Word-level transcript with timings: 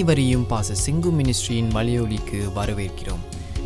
அனைவரையும் 0.00 0.44
பாச 0.50 0.74
சிங்கு 0.84 1.08
மினிஸ்ட்ரியின் 1.16 1.68
மலையொலிக்கு 1.74 2.38
வரவேற்கிறோம். 2.58 3.24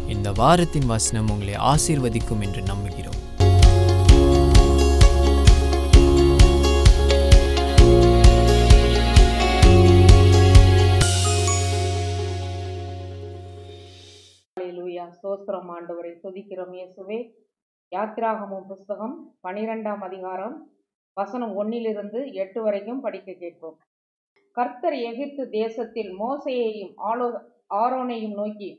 இந்த 0.08 0.32
வாரத்தின் 0.32 0.86
வசனம் 0.86 1.30
உங்களை 1.30 1.54
ஆசீர்வதிக்கும் 1.72 2.42
என்று 2.46 2.62
நம்புகிறோம். 2.70 3.20
சோஸ்திரம் 15.22 15.68
ஆண்டவரை 15.74 16.12
துதிக்கிறோம் 16.24 16.74
இயேசுவே. 16.78 17.18
யாத்திராகமும் 17.96 18.66
புஸ்தகம் 18.68 19.16
பனிரெண்டாம் 19.48 20.02
அதிகாரம் 20.10 20.56
வசனம் 21.14 21.56
ஒன்னிலிருந்து 21.62 22.32
எட்டு 22.32 22.62
வரைக்கும் 22.62 23.00
படிக்க 23.00 23.32
கேட்போம். 23.32 23.78
கர்த்தர் 24.56 24.96
எகிப்து 25.10 25.44
தேசத்தில் 25.60 26.10
மோசையையும் 26.22 26.92
ஆலோ 27.10 27.28
ஆரோனையும் 27.80 28.36
நோக்கி 28.40 28.70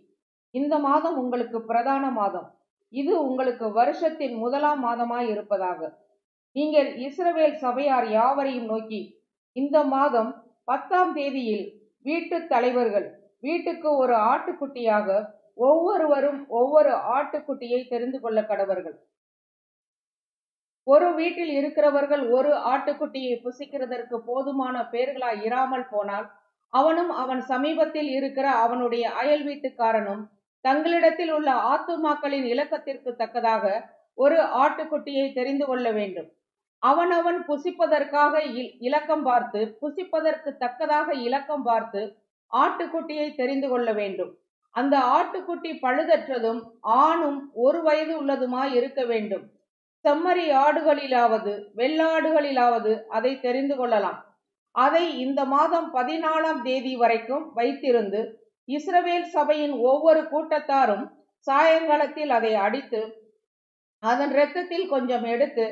இந்த 0.55 0.75
மாதம் 0.87 1.17
உங்களுக்கு 1.21 1.57
பிரதான 1.69 2.03
மாதம். 2.19 2.47
இது 2.93 3.13
உங்களுக்கு 3.27 3.65
வருஷத்தின் 3.79 4.35
முதலாம் 4.43 4.81
மாதமாய் 4.87 5.29
இருப்பதாக. 5.33 5.79
நீங்கள் 6.55 6.89
இஸ்ரவேல் 7.07 7.55
சபையார் 7.63 8.07
யாவரையும் 8.17 8.69
நோக்கி 8.73 9.01
இந்த 9.55 9.77
மாதம் 9.95 10.29
பத்தாம் 10.69 11.13
தேதியில் 11.17 11.65
வீட்டு 12.05 12.37
தலைவர்கள் 12.53 13.07
வீட்டுக்கு 13.47 13.89
ஒரு 14.03 14.15
ஆட்டுக்குட்டியாக 14.31 15.09
ஒவ்வொருவரும் 15.67 16.39
ஒவ்வொரு 16.59 16.93
ஆட்டுக்குட்டியை 17.15 17.81
தெரிந்து 17.91 18.19
கொள்ள 18.23 18.39
கடவர்கள். 18.51 18.95
ஒரு 20.87 21.07
வீட்டில் 21.13 21.51
இருக்கிறவர்கள் 21.51 22.23
ஒரு 22.29 22.51
ஆட்டுக்குட்டியை 22.71 23.35
புசிக்கிறதற்கு 23.45 24.17
போதுமான 24.27 24.75
பேர்களாய் 24.91 25.41
இராமல் 25.41 25.87
போனால் 25.89 26.27
அவனும் 26.73 27.11
அவன் 27.13 27.41
சமீபத்தில் 27.43 28.09
இருக்கிற 28.09 28.47
அவனுடைய 28.55 29.05
அயல் 29.11 29.43
வீட்டுக்காரனும் 29.43 30.23
தங்களிடத்தில் 30.65 31.31
உள்ள 31.33 31.49
ஆத்துமாக்களின் 31.71 32.45
இலக்கத்திற்கு 32.45 33.11
தக்கதாக 33.15 33.65
ஒரு 34.17 34.37
ஆட்டுக்குட்டியை 34.63 35.33
தெரிந்து 35.33 35.65
கொள்ள 35.65 35.87
வேண்டும். 35.91 36.29
அவனவன் 36.83 37.39
புசிப்பதற்காக 37.47 38.41
இலக்கம் 38.79 39.23
பார்த்து 39.23 39.59
புசிப்பதற்கு 39.81 40.49
தக்கதாக 40.57 41.13
இலக்கம் 41.27 41.63
பார்த்து 41.63 42.01
ஆட்டுக்குட்டியை 42.51 43.27
தெரிந்து 43.35 43.67
கொள்ள 43.69 43.89
வேண்டும். 43.93 44.31
அந்த 44.75 44.95
ஆட்டுக்குட்டி 45.17 45.71
பழுதற்றதும் 45.81 46.61
ஆணும் 47.01 47.39
ஒரு 47.53 47.81
வயது 47.81 48.13
உள்ளதுமாய் 48.21 48.73
இருக்க 48.73 49.01
வேண்டும். 49.05 49.45
செம்மறி 50.05 50.45
ஆடுகளிலாவது 50.65 51.53
வெள்ளாடுகளிலாவது 51.77 52.93
அதை 53.09 53.31
தெரிந்து 53.39 53.75
கொள்ளலாம். 53.75 54.19
அதை 54.75 55.05
இந்த 55.17 55.41
மாதம் 55.45 55.87
பதினாலாம் 55.93 56.61
தேதி 56.61 56.93
வரைக்கும் 56.95 57.45
வைத்திருந்து 57.55 58.21
இஸ்ரவேல் 58.67 59.27
சபையின் 59.33 59.75
ஒவ்வொரு 59.81 60.21
கூட்டத்தாரும் 60.23 61.05
சாயங்காலத்தில் 61.47 62.29
அதை 62.29 62.53
அடித்து 62.57 63.01
அதன் 64.03 64.33
இரத்தத்தில் 64.33 64.87
கொஞ்சம் 64.87 65.25
எடுத்து 65.25 65.65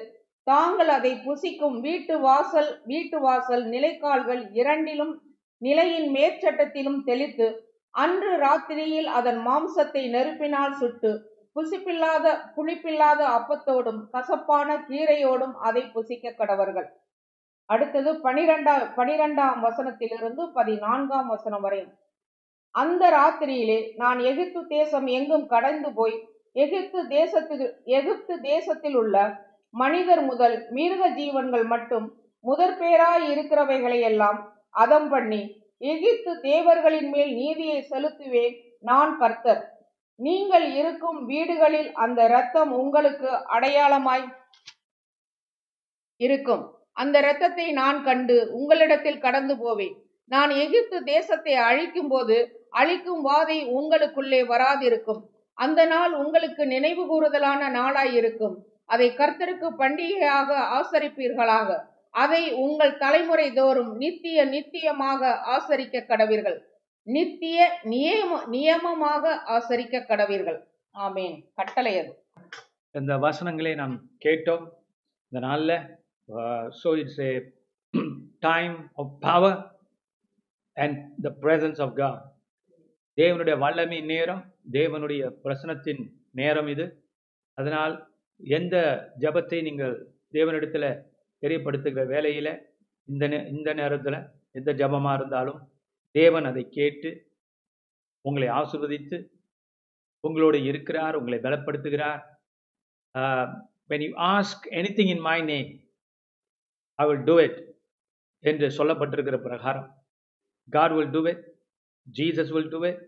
தாங்கள் 0.48 0.88
அதை 0.88 1.12
புசிக்கும் 1.26 1.76
வீட்டு 1.80 2.16
வாசல் 2.20 2.72
வீட்டு 2.86 3.18
வாசல் 3.20 3.64
நிலைக்கால்கள் 3.66 4.42
இரண்டிலும் 4.54 5.14
நிலையின் 5.62 6.10
மேற்சட்டத்திலும் 6.12 7.02
தெளித்து 7.04 7.48
அன்று 7.94 8.32
ராத்திரியில் 8.38 9.10
அதன் 9.10 9.40
மாம்சத்தை 9.48 10.04
நெருப்பினால் 10.10 10.78
சுட்டு 10.80 11.12
புசிப்பில்லாத 11.56 12.28
புளிப்பில்லாத 12.56 13.22
அப்பத்தோடும் 13.38 14.02
கசப்பான 14.12 14.78
கீரையோடும் 14.88 15.56
அதை 15.68 15.84
புசிக்க 15.96 16.36
கடவர்கள். 16.40 16.88
அடுத்தது 17.70 18.10
பனிரெண்டாம் 18.24 18.86
பனிரெண்டாம் 18.96 19.60
வசனத்திலிருந்து 19.62 20.44
பதினான்காம் 20.54 21.28
வசனம் 21.28 21.62
வரை 21.62 21.82
அந்த 22.76 23.04
ராத்திரியிலே 23.10 23.80
நான் 23.96 24.20
எகிப்து 24.20 24.62
தேசம் 24.68 25.08
எங்கும் 25.18 25.46
கடந்து 25.48 25.90
போய் 25.94 26.16
எகிப்து 26.56 27.00
தேசத்தில் 27.08 27.66
எகிப்து 27.98 28.34
தேசத்தில் 28.42 28.96
உள்ள 28.96 29.18
மனிதர் 29.74 30.24
முதல் 30.26 30.56
மிருக 30.70 31.04
ஜீவன்கள் 31.10 31.64
மட்டும் 31.64 32.08
முதற்பேராய் 32.46 33.26
இருக்கிறவைகளை 33.34 34.00
எல்லாம் 34.02 34.40
அதம் 34.76 35.10
பண்ணி 35.10 35.42
எகிப்து 35.82 36.32
தேவர்களின் 36.42 37.10
மேல் 37.10 37.32
நீதியை 37.36 37.80
செலுத்துவேன் 37.92 38.56
நான் 38.80 39.14
கர்த்தர். 39.18 39.62
நீங்கள் 40.20 40.66
இருக்கும் 40.76 41.20
வீடுகளில் 41.26 41.90
அந்த 42.04 42.20
இரத்தம் 42.24 42.72
உங்களுக்கு 42.72 43.30
அடையாளமாய் 43.56 44.26
இருக்கும். 46.20 46.64
அந்த 46.92 47.16
இரத்தத்தை 47.20 47.72
நான் 47.72 48.04
கண்டு 48.04 48.36
உங்களிடத்தில் 48.52 49.24
கடந்து 49.26 49.58
போவேன். 49.58 49.96
நான் 50.32 50.50
எகிப்து 50.50 50.98
தேசத்தை 51.04 51.54
அழிக்கும் 51.70 52.08
போது 52.08 52.38
அழிக்கும் 52.70 53.24
வாதை 53.30 53.58
உங்களுக்குள்ளே 53.78 54.42
வராதிருக்கும். 54.52 55.22
அந்த 55.58 55.82
நாள் 55.86 56.14
உங்களுக்கு 56.14 56.64
நினைவு 56.66 57.04
கூறுதலான 57.08 57.70
நாளாய் 57.70 58.14
இருக்கும் 58.14 58.56
அதை 58.86 59.08
கர்த்தருக்கு 59.10 59.68
பண்டிகையாக 59.82 60.50
ஆசரிப்பீர்களாக. 60.80 61.70
அதை 62.10 62.44
உங்கள் 62.54 62.98
தலைமுறை 62.98 63.54
தோறும் 63.54 63.92
நித்திய 63.98 64.46
நித்தியமாக 64.46 65.32
ஆசரிக்க 65.56 66.06
கடவீர்கள். 66.10 66.58
நித்திய 67.08 67.60
நியம 67.92 68.32
நியமமாக 68.54 69.34
ஆசரிக்க 69.56 70.06
கடவீர்கள். 70.10 70.60
ஆமேன். 70.96 71.36
கட்டளை 71.60 71.94
அது 72.02 72.14
இந்த 72.96 73.14
வசனங்களை 73.26 73.74
நாம் 73.82 73.96
கேட்டோம். 74.26 74.66
இந்த 75.32 75.40
நாளில் 75.48 75.76
so 76.82 76.90
it's 77.02 77.22
a 77.28 77.32
time 78.48 78.76
of 79.02 79.14
power 79.26 79.60
and 80.78 81.00
the 81.26 81.32
presence 81.44 81.82
of 81.86 81.96
God. 82.02 82.20
தேவனுடைய 83.18 83.56
வல்லமை 83.64 84.00
நேரம் 84.12 84.44
தேவனுடைய 84.78 85.24
பிரசனத்தின் 85.44 86.04
நேரம் 86.40 86.70
இது. 86.74 86.86
அதனால் 87.58 87.96
எந்த 88.40 88.76
ஜபத்தை 89.24 89.60
நீங்கள் 89.68 89.96
தேவனிடத்தில் 90.38 90.88
தெரியப்படுத்துகிற 91.44 92.06
வேலையில் 92.14 92.54
இந்த 93.08 93.24
நே 93.34 93.40
இந்த 93.56 93.70
நேரத்தில் 93.80 94.18
எந்த 94.60 94.72
ஜெபமாக 94.82 95.18
இருந்தாலும் 95.20 95.60
தேவன் 96.16 96.46
அதை 96.46 96.64
கேட்டு 96.70 97.10
உங்களை 98.22 98.48
ஆசிர்வதித்து 98.50 99.18
உங்களோடு 100.20 100.64
இருக்கிறார் 100.64 101.16
உங்களை 101.20 101.40
பலப்படுத்துகிறார். 101.40 102.22
When 103.92 104.04
you 104.06 104.12
ask 104.34 104.66
anything 104.80 105.12
in 105.16 105.24
my 105.30 105.42
name 105.42 105.70
name, 105.70 105.72
will 107.00 107.10
will 107.10 107.26
do 107.30 107.36
என்று 108.44 108.68
சொல்லப்பட்டிருக்கிற 108.78 109.38
பிரகாரம். 109.48 109.90
God 110.70 110.92
will 110.92 111.12
do 111.12 111.22
it 111.28 111.44
Jesus 112.08 112.52
will 112.56 112.72
do 112.74 112.80
it 112.90 113.02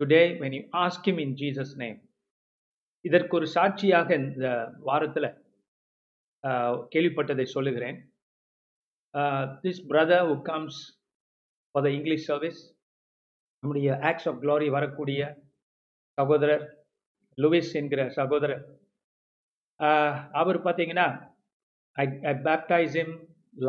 today 0.00 0.22
when 0.42 0.54
you 0.56 0.62
ask 0.84 1.08
him 1.10 1.18
in 1.18 1.34
Jesus 1.42 1.74
name 1.76 1.98
இதற்கு 3.00 3.36
ஒரு 3.36 3.46
சாட்சியாக 3.46 4.08
இந்த 4.14 4.48
வாரத்தில் 4.88 5.28
uh, 6.44 6.72
கேள்விப்பட்டதை 6.94 7.46
சொல்லுகிறேன். 7.56 7.98
Uh, 9.14 9.42
this 9.64 9.82
brother 9.90 10.26
who 10.28 10.36
comes 10.42 10.80
for 11.76 11.84
the 11.86 11.90
English 11.96 12.26
service 12.28 12.60
நம்முடைய 13.62 13.88
ஆக்ட்ஸ் 14.08 14.26
ஆஃப் 14.30 14.36
க்ளோரி 14.42 14.68
வரக்கூடிய 14.74 15.20
சகோதரர் 16.18 16.62
லூவிஸ் 17.38 17.72
என்கிற 17.80 18.02
சகோதரர். 18.18 18.62
அவர் 20.40 20.58
பார்த்தீங்கன்னா 20.66 21.04
I 21.96 22.04
I 22.30 22.32
baptize 22.46 22.96
him 23.02 23.12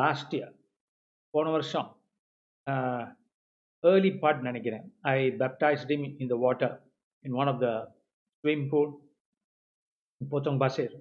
last 0.02 0.36
year 0.38 0.54
போன 1.34 1.52
வருஷம். 1.56 1.90
ஏர்லி 3.84 4.12
பார்ட் 4.24 4.48
நினைக்கிறேன். 4.50 4.86
I 5.16 5.18
baptized 5.42 5.92
him 5.96 6.08
in 6.22 6.32
the 6.34 6.38
water 6.46 6.76
in 7.26 7.36
one 7.42 7.52
of 7.54 7.62
the 7.66 7.74
swim 8.44 8.66
pool 8.72 8.94
Potong 10.22 10.62
Pasir 10.64 10.96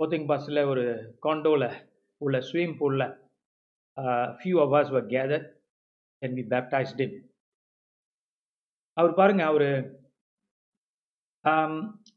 Potong 0.00 0.28
பாஸில் 0.32 0.62
ஒரு 0.74 0.86
காண்டோவில் 1.28 1.68
உள்ள 2.20 2.36
swim 2.50 2.76
பூலில் 2.82 3.08
few 4.38 4.58
hours 4.66 4.94
were 4.98 5.10
gather 5.16 5.46
can 6.22 6.36
be 6.38 6.44
baptized 6.52 7.02
in 7.06 7.16
அவர் 8.96 9.12
பாருங்க 9.14 9.42
அவர் 9.44 9.68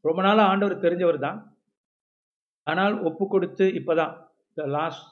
ரொம்ப 0.04 0.20
நாளாக 0.22 0.50
ஆண்டவர் 0.50 0.84
தெரிஞ்சவர் 0.84 1.18
தான் 1.18 1.38
ஆனால் 2.66 2.94
ஒப்பு 3.02 3.24
கொடுத்து 3.26 3.64
இப்போதான் 3.78 4.12
த 4.56 4.66
லாஸ்ட் 4.76 5.06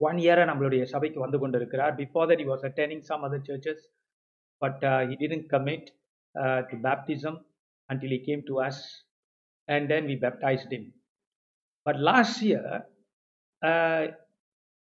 ஒன் 0.00 0.18
இயராக 0.18 0.48
நம்மளுடைய 0.48 0.82
சபைக்கு 0.84 1.18
வந்து 1.20 1.38
கொண்டு 1.38 1.58
இருக்கிறார் 1.58 1.94
before 1.94 2.28
that 2.30 2.42
he 2.42 2.48
was 2.50 2.66
அட்டெனிங் 2.68 3.04
some 3.08 3.24
other 3.28 3.44
churches 3.48 3.82
but 4.62 4.84
he 5.10 5.16
didn't 5.22 5.44
commit 5.54 5.88
to 6.70 6.76
baptism 6.86 7.38
until 7.88 8.14
he 8.18 8.20
came 8.24 8.42
to 8.46 8.56
us 8.66 8.82
and 9.68 9.88
then 9.92 10.06
we 10.06 10.16
baptised 10.24 10.74
him 10.78 10.88
but 11.86 12.00
last 12.10 12.40
year 12.48 12.68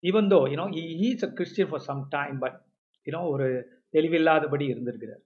even 0.04 0.30
though 0.30 0.40
you know 0.54 0.68
he 0.76 1.08
is 1.10 1.26
a 1.26 1.32
Christian 1.34 1.72
for 1.72 1.86
some 1.90 2.02
time 2.10 2.38
but 2.40 2.60
இன்னும் 3.08 3.30
ஒரு 3.34 3.48
தெளிவில்லாதபடி 3.94 4.66
இருந்திருக்கிறார். 4.70 5.24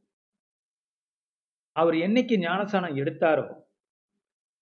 அவர் 1.76 1.96
என்னைக்கு 1.98 2.36
ஞானசானம் 2.40 2.98
எடுத்தாரோ 3.02 3.46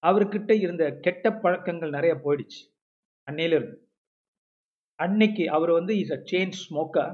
அவர்கிட்ட 0.04 0.51
இருந்த 0.56 0.83
கெட்ட 1.06 1.25
பழக்கங்கள் 1.33 1.95
நிறைய 1.98 2.13
போயிடுச்சு. 2.15 2.62
அன்னையிலிருந்து. 3.27 3.77
அன்னைக்கு 5.00 5.44
அவர் 5.50 5.71
வந்து 5.71 5.94
இஸ் 5.98 6.12
அ 6.12 6.19
சேஞ்ச் 6.31 6.57
ஸ்மோக்கர் 6.63 7.13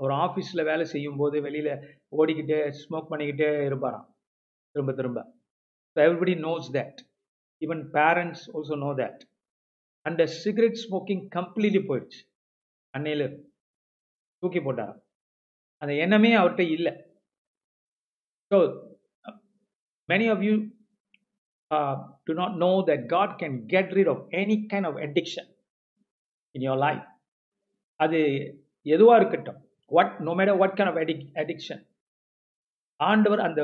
ஒரு 0.00 0.12
ஆஃபீஸில் 0.24 0.64
வேலை 0.64 0.84
செய்யும் 0.84 1.16
போது 1.16 1.36
வெளியில் 1.42 1.72
ஓடிக்கிட்டே 2.12 2.58
ஸ்மோக் 2.80 3.10
பண்ணிக்கிட்டே 3.12 3.50
இருப்பாராம். 3.68 4.06
திரும்ப 4.74 4.92
திரும்ப. 4.92 5.20
So 5.96 6.00
everybody 6.06 6.34
knows 6.40 6.68
that 6.76 6.98
even 7.62 7.82
parents 7.96 8.44
also 8.54 8.76
know 8.78 8.90
that 8.94 9.22
அந்த 10.06 10.22
சிகரெட் 10.40 10.80
ஸ்மோக்கிங் 10.84 11.24
கம்ப்ளீட்லி 11.36 11.82
போயிடுச்சு. 11.88 12.20
அன்னையிலிருந்து. 12.94 13.40
தூக்கி 14.42 14.60
போட்டாராம். 14.60 15.00
அந்த 15.82 15.92
எண்ணமே 16.04 16.30
அவர்கிட்ட 16.40 16.64
இல்லை. 16.76 16.92
So 18.50 18.58
many 20.08 20.26
of 20.34 20.44
you 20.48 20.54
do 22.28 22.34
not 22.40 22.56
know 22.64 22.72
that 22.90 23.04
God 23.14 23.34
can 23.42 23.56
get 23.74 23.92
rid 23.98 24.10
of 24.14 24.24
any 24.42 24.56
kind 24.72 24.88
of 24.90 24.98
addiction 25.06 25.48
in 26.54 26.66
your 26.68 26.82
life 26.86 27.06
அது 28.00 28.18
எதுவாக 28.86 29.18
இருக்கட்டும். 29.20 29.60
What 29.90 30.14
no 30.28 30.32
matter 30.38 30.58
what 30.62 30.76
kind 30.78 30.92
of 30.92 31.00
addict 31.02 31.24
addiction 31.42 31.82
ஆண்டவர் 33.00 33.42
அந்த 33.48 33.60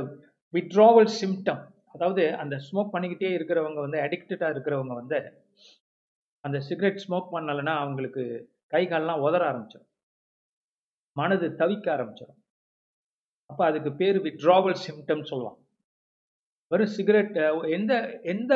விட்ராவல் 0.54 1.12
சிம்டம் 1.20 1.62
அதாவது 1.94 2.22
அந்த 2.42 2.54
ஸ்மோக் 2.66 2.92
பண்ணிக்கிட்டே 2.94 3.30
இருக்கிறவங்க 3.38 3.80
வந்து 3.86 3.98
அடிக்டடாக 4.06 4.54
இருக்கிறவங்க 4.54 4.94
வந்து 5.00 5.18
அந்த 6.44 6.58
சிகரெட் 6.68 7.02
ஸ்மோக் 7.04 7.32
பண்ணலைன்னா 7.34 7.74
அவங்களுக்கு 7.82 8.22
கை 8.72 8.82
கால்லாம் 8.86 9.22
உதற 9.26 9.42
ஆரம்பிச்சிடும் 9.50 9.88
மனது 11.20 11.46
தவிக்க 11.60 11.86
ஆரம்பிச்சிடும். 11.94 12.40
அப்போ 13.50 13.62
அதுக்கு 13.70 13.90
பேர் 14.00 14.18
விட்ராவல் 14.26 14.82
சிம்டம் 14.84 15.28
சொல்லுவாங்க. 15.30 15.58
வெறும் 16.72 16.92
சிகரெட் 16.96 17.34
எந்த 17.78 17.92
எந்த 18.32 18.52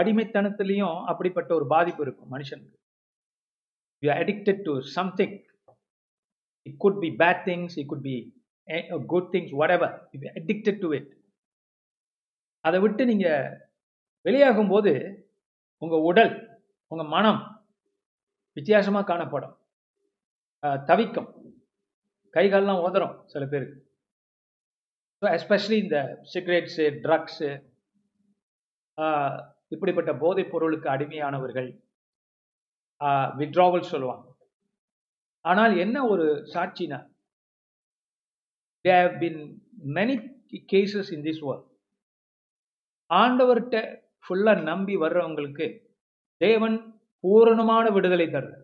அடிமைத்தனத்துலேயும் 0.00 0.98
அப்படிப்பட்ட 1.10 1.50
ஒரு 1.58 1.66
பாதிப்பு 1.74 2.02
இருக்கும் 2.06 2.32
மனுஷனுக்கு. 2.34 2.76
You 4.02 4.10
addicted 4.22 4.60
to 4.66 4.74
something 4.96 5.34
it 6.66 6.78
could 6.84 7.00
be 7.04 7.10
bad 7.22 7.42
things 7.48 7.76
it 7.80 7.90
could 7.92 8.06
be 8.10 8.16
good 9.12 9.30
things 9.34 9.54
whatever 9.76 9.96
addicted 10.40 10.80
to 10.84 10.90
it 10.98 11.10
அதை 12.64 12.78
விட்டு 12.84 13.02
நீங்கள் 13.10 13.56
வெளியாகும் 14.26 14.70
போது 14.74 14.92
உங்கள் 15.82 16.06
உடல் 16.10 16.32
உங்கள் 16.92 17.12
மனம் 17.16 17.42
வித்தியாசமாக 18.56 19.08
காணப்படும். 19.10 19.54
தவிக்கும். 20.88 21.28
கைகாலெலாம் 22.34 22.84
உதறும் 22.88 23.14
சில 23.32 23.44
பேருக்கு. 23.52 23.78
ஸோ 25.22 25.26
எஸ்பெஷலி 25.36 25.78
இந்த 25.84 25.98
சிகரெட்ஸு 26.32 26.84
ட்ரக்ஸு 27.04 27.50
இப்படிப்பட்ட 29.74 30.12
போதைப் 30.22 30.50
பொருளுக்கு 30.52 30.88
அடிமையானவர்கள் 30.94 31.68
விட்ராவல் 33.40 33.90
சொல்லுவாங்க. 33.92 34.24
ஆனால் 35.44 35.74
என்ன 35.84 35.96
ஒரு 36.12 36.26
சாட்சினா 36.54 36.98
they've 38.84 39.10
been 39.22 39.40
many 39.98 40.16
cases 40.72 41.10
in 41.16 41.24
this 41.28 41.42
world 41.46 41.66
ஆண்டவர்கிட்ட 43.10 43.78
ஃபுல்லாக 44.24 44.66
நம்பி 44.70 44.94
வர்றவங்களுக்கு 45.04 45.66
தேவன் 46.40 46.76
பூரணமான 47.24 47.86
விடுதலை 47.96 48.26
தருது 48.34 48.58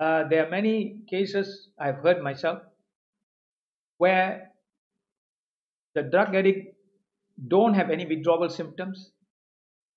Uh, 0.00 0.24
there 0.28 0.44
are 0.44 0.50
many 0.50 1.00
cases 1.06 1.68
I've 1.78 1.98
heard 1.98 2.20
myself 2.22 2.60
where 4.00 4.50
the 5.96 6.02
drug 6.02 6.34
addict 6.34 6.74
don't 7.38 7.74
have 7.74 7.90
any 7.90 8.04
withdrawal 8.04 8.48
symptoms. 8.50 9.12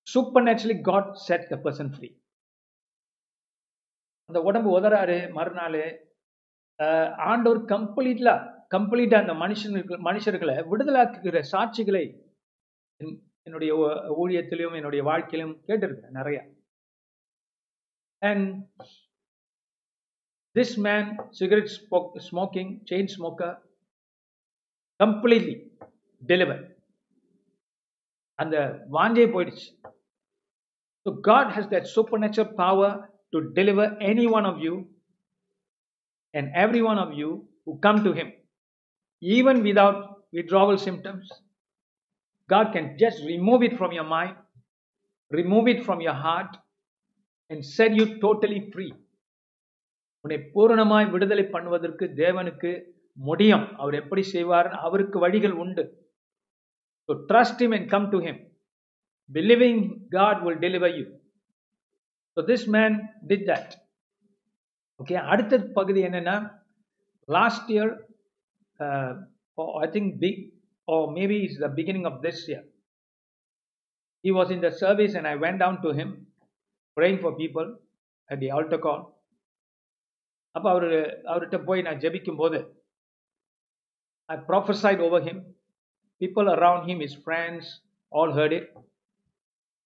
Supernaturally, 0.06 0.76
God 0.82 1.16
set 1.16 1.50
the 1.50 1.58
person 1.58 1.88
free. 1.92 2.12
அந்த 4.30 4.40
உடம்பு 4.42 4.70
உதறாரு 4.78 5.14
மறுநாள் 5.32 5.76
ஆண்டவர் 7.30 7.60
கம்ப்ளீட்லா 7.74 8.34
கம்ப்ளீட்டா 8.74 9.18
அந்த 9.22 9.34
மனுஷனுக்கு 9.42 9.94
மனுஷர்களை 10.08 10.56
விடுதலாக்குகிற 10.72 11.38
சாட்சிகளை 11.52 12.02
என்னுடைய 13.46 13.72
ஊழியத்திலையும் 14.18 14.76
என்னுடைய 14.80 15.02
வாழ்க்கையிலும் 15.10 15.56
கேட்டிருக்கேன் 15.68 16.18
நிறையா 16.18 16.42
and 18.22 18.50
This 20.54 20.76
man, 20.76 21.18
cigarette 21.32 21.70
smoking, 22.18 22.80
chain 22.86 23.08
smoker, 23.08 23.58
completely 25.00 25.66
delivered. 26.26 26.64
And 28.38 28.52
the 28.52 28.64
வாஞ்சே 28.96 29.26
போயிடுச்சு 29.34 29.68
So 31.06 31.12
God 31.28 31.46
has 31.56 31.66
that 31.68 31.84
supernatural 31.86 32.48
power 32.62 32.88
to 33.32 33.38
deliver 33.58 33.96
any 34.00 34.26
one 34.36 34.46
of 34.50 34.56
you 34.64 34.74
and 36.34 36.50
every 36.54 36.82
one 36.82 36.98
of 36.98 37.10
you 37.20 37.46
who 37.64 37.78
come 37.78 38.04
to 38.04 38.12
Him, 38.12 38.32
even 39.20 39.62
without 39.62 39.98
withdrawal 40.32 40.76
symptoms. 40.86 41.26
God 42.48 42.72
can 42.74 42.86
just 42.98 43.18
remove 43.24 43.62
it 43.62 43.74
from 43.78 43.92
your 43.92 44.04
mind, 44.04 44.36
remove 45.30 45.68
it 45.68 45.84
from 45.86 46.00
your 46.00 46.14
heart, 46.14 46.56
and 47.50 47.64
set 47.64 47.94
you 47.94 48.06
totally 48.20 48.70
free. 48.72 48.92
உன்னை 50.24 50.38
பூரணமாய் 50.54 51.10
விடுதலை 51.14 51.44
பண்ணுவதற்கு 51.54 52.04
தேவனுக்கு 52.22 52.70
முடியும் 53.18 53.66
அவர் 53.82 53.98
எப்படி 54.00 54.22
செய்வார் 54.34 54.68
அவருக்கு 54.86 55.18
வழிகள் 55.24 55.54
உண்டு 55.62 55.84
so 57.08 57.14
trust 57.30 57.62
him 57.64 57.74
and 57.78 57.88
come 57.94 58.08
to 58.14 58.18
him 58.26 58.40
believing 59.30 59.82
God 60.16 60.40
will 60.46 60.60
deliver 60.66 60.94
you 60.98 61.04
so 62.36 62.42
this 62.50 62.66
man 62.76 62.96
did 63.30 63.46
that 63.50 63.72
okay 65.00 65.16
அடுத்த 65.32 65.58
பகுதி 65.78 66.00
என்னென்னா 66.08 66.36
last 67.28 67.70
year 67.76 67.92
I 69.84 69.88
think 69.96 70.10
B 70.24 70.30
O 70.88 70.98
maybe 71.18 71.38
is 71.48 71.60
the 71.66 71.70
beginning 71.80 72.08
of 72.12 72.20
this 72.26 72.42
year 72.50 72.66
he 74.24 74.30
was 74.30 74.50
in 74.50 74.60
the 74.60 74.70
service 74.72 75.14
and 75.14 75.26
I 75.26 75.36
went 75.36 75.58
down 75.58 75.80
to 75.82 75.92
him, 75.92 76.26
praying 76.96 77.20
for 77.20 77.36
people 77.36 77.76
at 78.30 78.40
the 78.40 78.50
altar 78.50 78.78
call. 78.78 79.17
அப்போ 80.54 80.68
அவர் 80.74 80.88
அவர்கிட்ட 81.30 81.58
போய் 81.68 81.86
நான் 81.86 82.02
ஜெபிக்கும் 82.04 82.40
போது 82.42 82.58
I 84.28 84.36
prophesied 84.50 85.02
over 85.06 85.26
him 85.28 85.42
people 86.20 86.48
around 86.56 86.86
him 86.90 87.02
is 87.06 87.18
friends 87.24 87.70
all 88.12 88.34
heard 88.38 88.54
it 88.58 88.68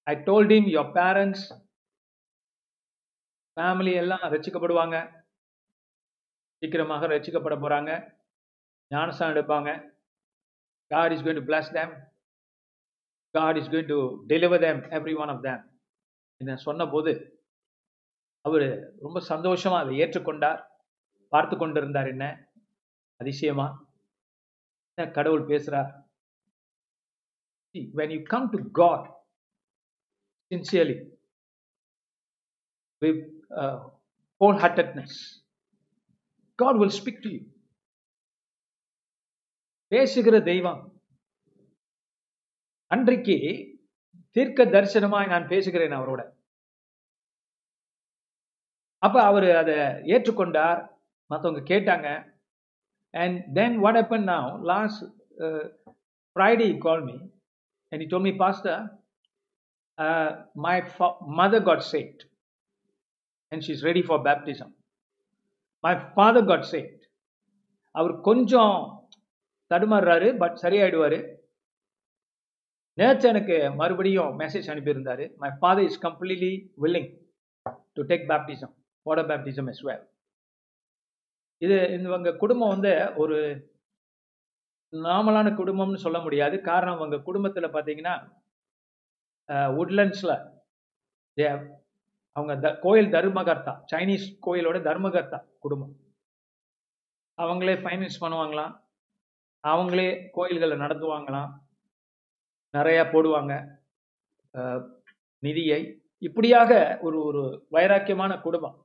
I 0.07 0.15
told 0.29 0.55
him 0.57 0.71
your 0.75 0.93
parents 1.01 1.45
family 3.57 3.93
எல்லாம் 4.03 4.23
ரசிக்கப்படுவாங்க. 4.35 4.97
சீக்கிரமாக 6.63 7.09
ரசிக்கப்பட 7.13 7.55
போகிறாங்க 7.63 7.91
ஞானஸ்தானம் 8.91 9.35
எடுப்பாங்க. 9.35 9.71
God 10.91 11.13
is 11.15 11.23
going 11.25 11.41
to 11.41 11.47
bless 11.51 11.71
them 11.77 11.93
God 13.35 13.59
is 13.61 13.71
going 13.73 13.91
to 13.93 13.99
deliver 14.31 14.63
them 14.65 14.81
every 14.99 15.15
one 15.23 15.33
of 15.35 15.45
them 15.49 15.63
இதை 16.41 16.55
சொன்ன 16.67 16.87
போது 16.95 17.13
அவர் 18.47 18.69
ரொம்ப 19.05 19.19
சந்தோஷமா 19.29 19.77
அதை 19.83 19.93
ஏற்றுக்கொண்டார். 20.03 20.61
பார்த்து 21.33 21.55
கொண்டிருந்தார் 21.57 22.07
என்ன? 22.07 22.27
அதிசயமா? 23.21 23.67
கடவுள் 25.17 25.45
பேசுறார்? 25.51 25.91
When 27.99 28.13
you 28.15 28.21
come 28.33 28.49
to 28.55 28.59
God 28.81 29.07
sincerely 30.51 30.97
with 33.03 33.23
whole 34.41 34.59
heartedness 34.65 35.17
God 36.59 36.79
will 36.83 36.97
speak 36.99 37.25
to 37.25 37.31
you 37.37 37.41
பேசுகிற 39.95 40.37
தெய்வம். 40.51 40.83
அன்றைக்கு 42.91 43.37
தீர்க்க 44.37 44.65
தரிசனமாய் 44.75 45.33
நான் 45.33 45.51
பேசுகிறேன் 45.53 45.99
அவரோட. 45.99 46.23
அப்போ 49.03 49.19
அவர் 49.31 49.49
அதை 49.61 49.77
ஏற்றுக்கொண்டார். 50.15 50.81
மற்றவங்க 51.31 51.63
கேட்டாங்க. 51.73 52.09
And 53.23 53.39
then 53.59 53.77
what 53.85 53.99
happen 54.01 54.27
now 54.33 54.49
last 54.73 55.03
Friday 56.35 56.69
call 56.87 57.05
me 57.11 57.17
and 57.93 58.03
I 58.05 58.09
told 58.13 58.27
me 58.29 58.35
pastor 58.45 58.83
my 60.67 60.77
mother 61.41 61.67
God 61.71 61.87
said 61.95 62.21
and 63.53 63.63
and 63.63 63.65
she's 63.67 63.81
ready 63.89 64.03
for 64.07 64.21
baptism 64.27 64.73
my 65.85 65.93
father 66.15 66.47
God 66.51 66.67
saved. 66.73 67.01
அவர் 67.95 68.15
கொஞ்சம் 68.29 68.77
தடுமாறுறாரு 69.71 70.29
பட் 70.43 70.57
சரியாயிடுவார். 70.63 71.19
நேற்று 72.99 73.27
எனக்கு 73.33 73.57
மறுபடியும் 73.81 74.31
message 74.41 74.71
அனுப்பியிருந்தாரு. 74.73 75.25
My 75.43 75.51
father 75.61 75.87
is 75.89 76.01
completely 76.07 76.53
willing 76.85 77.11
to 77.97 78.03
take 78.11 78.25
baptism 78.33 78.73
water 79.03 79.29
baptism 79.31 79.69
is 79.69 79.85
well 79.87 80.05
இது 81.59 81.77
இவங்க 82.01 82.33
குடும்பம் 82.33 82.69
வந்து 82.69 83.13
ஒரு 83.17 83.37
நார்மலான 84.93 85.51
குடும்பம்னு 85.59 85.95
சொல்ல 85.95 86.19
முடியாது. 86.21 86.61
காரணம் 86.61 86.97
அவங்க 86.97 87.19
குடும்பத்தில் 87.19 87.75
பார்த்தீங்கன்னா 87.75 88.15
உட்லண்ட்ஸில் 89.81 90.37
அவங்க 92.33 92.53
த 92.65 92.79
கோயில் 92.85 93.13
தர்மகர்த்தா 93.17 93.73
சைனீஸ் 93.93 94.27
கோயிலோட 94.47 94.79
தர்மகர்த்தா 94.89 95.39
குடும்பம். 95.59 95.95
அவங்களே 97.39 97.75
ஃபைனான்ஸ் 97.83 98.23
பண்ணுவாங்களாம். 98.25 98.75
அவங்களே 99.65 100.09
கோயில்களை 100.33 100.77
நடத்துவாங்களாம். 100.79 101.51
நிறையா 102.77 103.03
போடுவாங்க. 103.15 103.53
நிதியை. 105.39 105.81
இப்படியாக 106.19 106.99
ஒரு 107.03 107.19
ஒரு 107.29 107.43
வைராக்கியமான 107.73 108.33
குடும்பம். 108.43 108.77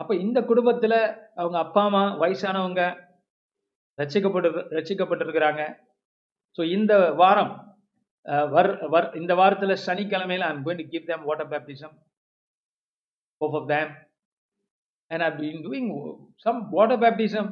அப்ப 0.00 0.12
இந்த 0.24 0.38
குடும்பத்துல 0.50 0.94
அவங்க 1.40 1.58
அப்பா 1.64 1.82
அம்மா 1.88 2.02
வயசானவங்க 2.22 2.82
ரட்சிக்கப்பட்டு 3.98 4.48
ரட்சிக்கப்பட்டிருக்கிறாங்க 4.78 5.62
ஸோ 6.58 6.62
இந்த 6.76 6.94
வாரம் 7.22 7.52
வர் 8.56 8.72
வர் 8.94 9.08
இந்த 9.20 9.32
வாரத்துல 9.40 9.76
சனிக்கிழமையில 9.86 10.48
I'm 10.52 10.64
going 10.66 10.82
to 10.82 10.88
give 10.94 11.10
them 11.10 11.28
water 11.30 11.52
baptism 11.52 11.94
both 13.40 13.54
of 13.60 13.66
them. 13.68 13.88
And 15.10 15.22
I've 15.22 15.38
been 15.38 15.62
doing 15.62 15.86
some 16.38 16.70
water 16.70 16.96
baptism 16.96 17.46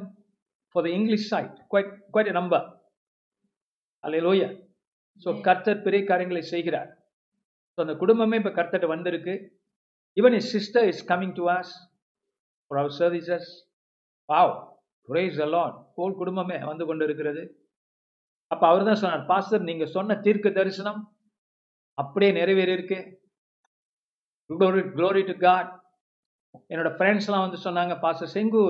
for 0.75 0.81
the 0.81 0.89
English 0.89 1.23
side, 1.31 1.51
quite 1.69 1.89
quite 2.13 2.27
a 2.27 2.35
number. 2.39 2.61
Hallelujah. 4.03 4.51
So 5.21 5.29
கர்த்தர் 5.47 5.83
பெரிய 5.85 6.01
காரியங்களை 6.09 6.41
செய்கிறார். 6.51 6.87
ஸோ 7.73 7.79
அந்த 7.85 7.93
குடும்பமே 7.93 8.37
இப்போ 8.41 8.51
கர்த்தர்ட்ட 8.59 8.87
வந்திருக்கு. 8.93 9.33
Even 10.17 10.35
is 10.39 10.49
sister 10.55 10.87
is 10.91 11.03
coming 11.11 11.35
to 11.35 11.45
us 11.57 11.69
for 12.71 12.77
our 12.81 12.91
services 12.99 13.49
Wow, 14.29 14.49
praise 15.07 15.35
the 15.35 15.47
Lord. 15.55 15.73
போல் 15.95 16.19
குடும்பமே 16.19 16.57
வந்து 16.67 16.83
கொண்டு 16.89 17.03
இருக்கிறது 17.07 17.41
அப்போ 18.51 18.65
அவர் 18.67 18.85
தான் 18.85 18.99
சொன்னார் 19.01 19.25
பாஸ்டர் 19.25 19.65
நீங்கள் 19.69 19.91
சொன்ன 19.95 20.15
தீர்க்க 20.25 20.49
தரிசனம் 20.49 20.99
அப்படியே 21.97 22.31
நிறைவேறியிருக்கு. 22.31 22.99
க்ளோரி 24.49 24.81
க்ளோரி 24.95 25.23
டு 25.29 25.35
காட் 25.45 25.69
என்னோடய 26.53 26.71
என்னோட 26.73 26.91
ஃப்ரெண்ட்ஸ்லாம் 26.97 27.45
வந்து 27.45 27.59
சொன்னாங்க 27.65 27.93
பாஸ்டர் 27.99 28.31
செங்கு 28.35 28.61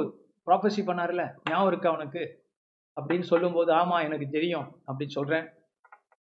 ப்ராஃபஸி 0.48 0.83
பண்ணார்ல 0.89 1.24
ஞாபகம் 1.50 1.69
இருக்கா 1.71 1.91
உனக்கு? 1.98 2.24
அப்படின்னு 2.98 3.27
சொல்லும்போது 3.31 3.71
ஆமாம் 3.74 4.05
எனக்கு 4.07 4.27
தெரியும் 4.29 4.67
அப்படின்னு 4.88 5.17
சொல்கிறேன் 5.17 5.45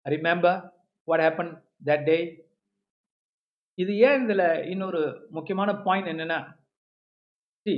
remember 0.06 0.60
what 1.08 1.24
happen 1.26 1.54
that 1.90 2.06
day 2.10 2.18
இது 3.82 3.94
ஏன் 4.08 4.24
இதுல 4.26 4.44
இன்னொரு 4.72 5.02
முக்கியமான 5.30 5.72
பாயிண்ட் 5.86 6.12
என்னன்னா 6.14 6.40
சி 7.66 7.74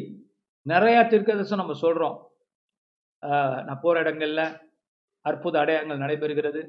நிறையா 0.65 1.01
தீர்க்கதரிசனம் 1.09 1.61
நம்ம 1.61 1.75
சொல்றோம். 1.81 2.17
ஆஹ், 3.23 3.59
நான் 3.65 3.81
போற 3.81 3.95
இடங்கள்ல 4.03 4.41
அற்புத 5.25 5.55
அடையாளங்கள் 5.61 6.03
நடைபெறுகிறது. 6.03 6.61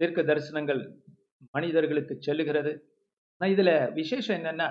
தீர்க்க 0.00 0.22
தரிசனங்கள் 0.22 0.80
மனிதர்களுக்கு 1.54 2.14
செல்லுகிறது. 2.26 2.72
ஆனா 3.40 3.50
இதுல 3.54 3.70
விசேஷம் 3.92 4.36
என்னன்னா 4.38 4.68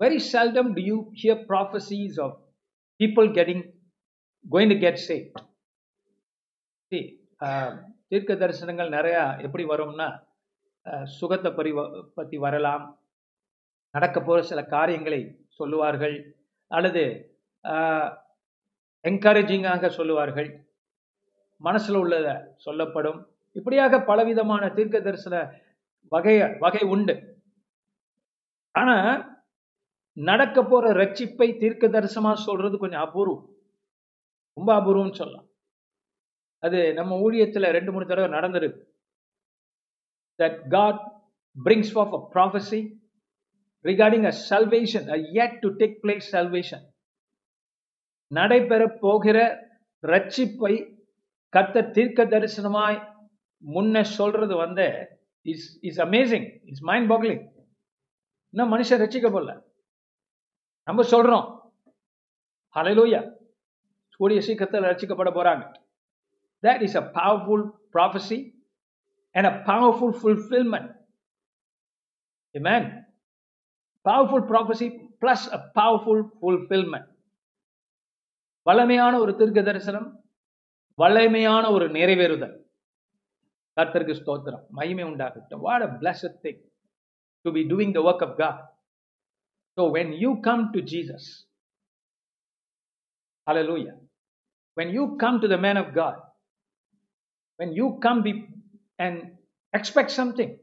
very 0.00 0.18
seldom 0.32 0.70
to 0.76 0.82
you 0.82 0.96
hear 1.20 1.42
prophecies 1.50 2.18
of 2.26 2.36
people 3.00 3.28
getting 3.38 3.64
going 4.44 4.70
to 4.70 4.78
get 4.78 5.00
saved. 5.02 5.34
தீர்க்க 8.10 8.32
தரிசனங்கள் 8.34 8.90
நிறையா 8.90 9.22
எப்படி 9.46 9.64
வரும்னா 9.64 10.08
சுகத்தை 11.18 11.50
பறி 11.52 11.72
பற்றி 12.14 12.36
வரலாம். 12.44 12.84
நடக்க 13.94 14.16
போகிற 14.20 14.42
சில 14.50 14.60
காரியங்களை 14.64 15.20
சொல்லுவார்கள். 15.58 16.16
அல்லது 16.66 17.02
என்கரேஜிங்காக 19.08 19.88
சொல்லுவார்கள். 19.88 20.50
மனசில் 21.56 21.96
உள்ளத 21.96 22.28
சொல்லப்படும். 22.56 23.18
இப்படியாக 23.52 24.00
பலவிதமான 24.10 24.68
தீர்க்க 24.76 25.00
தரிசன 25.00 25.36
வகை 26.08 26.36
வகை 26.58 26.82
உண்டு. 26.94 27.14
ஆனா 28.78 28.96
நடக்க 30.12 30.58
போற 30.64 30.84
ரட்சிப்பை 30.92 31.48
தீர்க்க 31.62 31.88
தரிசனமா 31.88 32.32
சொல்றது 32.46 32.76
கொஞ்சம் 32.78 33.04
அபூர்வம். 33.06 33.44
ரொம்ப 34.58 34.70
அபூர்வம்னு 34.78 35.18
சொல்லலாம். 35.20 35.48
அது 36.58 36.80
நம்ம 36.94 37.18
ஊழியத்துல 37.26 37.70
ரெண்டு 37.76 37.92
மூணு 37.92 38.06
தடவை 38.06 38.30
நடந்திருக்கு. 38.38 38.80
That 40.38 40.68
God 40.68 40.96
brings 41.56 41.90
forth 41.90 42.12
a 42.12 42.22
prophecy 42.32 42.82
regarding 43.84 44.26
a 44.26 44.32
salvation, 44.32 45.08
a 45.08 45.18
yet 45.32 45.60
to 45.62 45.76
take 45.80 46.02
place 46.02 46.26
salvation. 46.30 46.80
நடைபெற 48.30 48.82
போகிற 49.00 49.38
ரட்சிப்பை 50.04 50.74
கத்த 51.52 51.82
தீர்க்க 51.96 52.24
தரிசனமாய் 52.24 52.96
முன்ன 53.62 54.02
சொல்றது 54.18 54.54
வந்து 54.56 54.86
is 55.46 55.66
is 55.88 56.00
amazing 56.06 56.46
is 56.72 56.82
mind 56.90 57.08
boggling 57.10 57.42
இன்னும் 58.54 58.72
மனுஷன் 58.74 59.02
ரட்சிக்க 59.02 59.28
போல 59.30 59.50
நம்ம 60.88 61.04
சொல்றோம் 61.12 61.46
ஹலலூயா 62.76 63.20
கூடிய 64.20 64.40
சீக்கிரத்தில் 64.46 64.88
ரட்சிக்கப்பட 64.90 65.30
போறாங்க 65.38 65.64
that 66.62 66.82
is 66.86 66.98
a 67.00 67.04
powerful 67.18 67.64
prophecy 67.94 68.38
and 69.35 69.45
a 69.51 69.55
powerful 69.71 70.11
fulfillment 70.23 70.89
amen 72.57 72.83
powerful 74.05 74.43
prophecy 74.53 74.89
plus 75.21 75.43
a 75.57 75.61
powerful 75.79 76.21
fulfillment 76.41 77.07
வல்லமையான 78.67 79.13
ஒரு 79.23 79.33
தீர்க்க 79.39 79.59
தரிசனம் 79.67 80.07
வல்லமையான 81.01 81.65
ஒரு 81.75 81.85
நிறைவேறுதல் 81.97 82.55
கர்த்தருக்கு 83.77 84.15
ஸ்தோத்திரம் 84.21 84.65
மகிமை 84.77 85.03
உண்டாகட்டும் 85.11 85.63
what 85.65 85.85
a 85.87 85.91
blessed 86.01 86.33
thing 86.43 86.57
to 87.45 87.51
be 87.57 87.63
doing 87.73 87.89
the 87.97 88.03
work 88.07 88.21
of 88.27 88.31
God 88.43 88.57
so 89.77 89.83
when 89.95 90.09
you 90.23 90.31
come 90.47 90.63
to 90.73 90.79
Jesus 90.93 91.25
hallelujah 93.47 93.95
when 94.77 94.89
you 94.95 95.03
come 95.23 95.37
to 95.43 95.49
the 95.53 95.59
man 95.67 95.77
of 95.83 95.87
God 96.01 96.17
when 97.59 97.71
you 97.79 97.85
come 98.05 98.19
be, 98.25 98.33
and 99.04 99.20
expect 99.74 100.16
something 100.20 100.54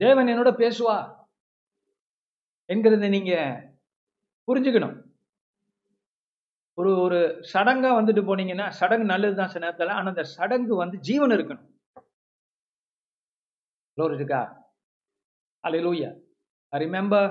தேவன் 0.00 0.30
என்னோட 0.32 0.50
பேசுவா 0.62 0.96
என்கிறத 2.70 3.08
நீங்க 3.08 3.32
புரிஞ்சுக்கணும் 4.48 4.96
ஒரு 6.78 6.90
ஒரு 7.00 7.18
சடங்கா 7.52 7.90
வந்துட்டு 7.98 8.22
போனீங்கன்னா 8.28 8.66
சடங்கு 8.80 9.12
நல்லதுதான் 9.12 9.52
சில 9.52 9.64
நேரத்தில் 9.64 9.96
ஆனால் 9.96 10.12
அந்த 10.14 10.24
சடங்கு 10.36 10.74
வந்து 10.76 10.96
ஜீவன் 11.00 11.34
இருக்கணும் 11.36 11.70
இருக்கா 14.16 14.42
hallelujah 15.64 16.10
I 16.72 16.78
remember 16.86 17.28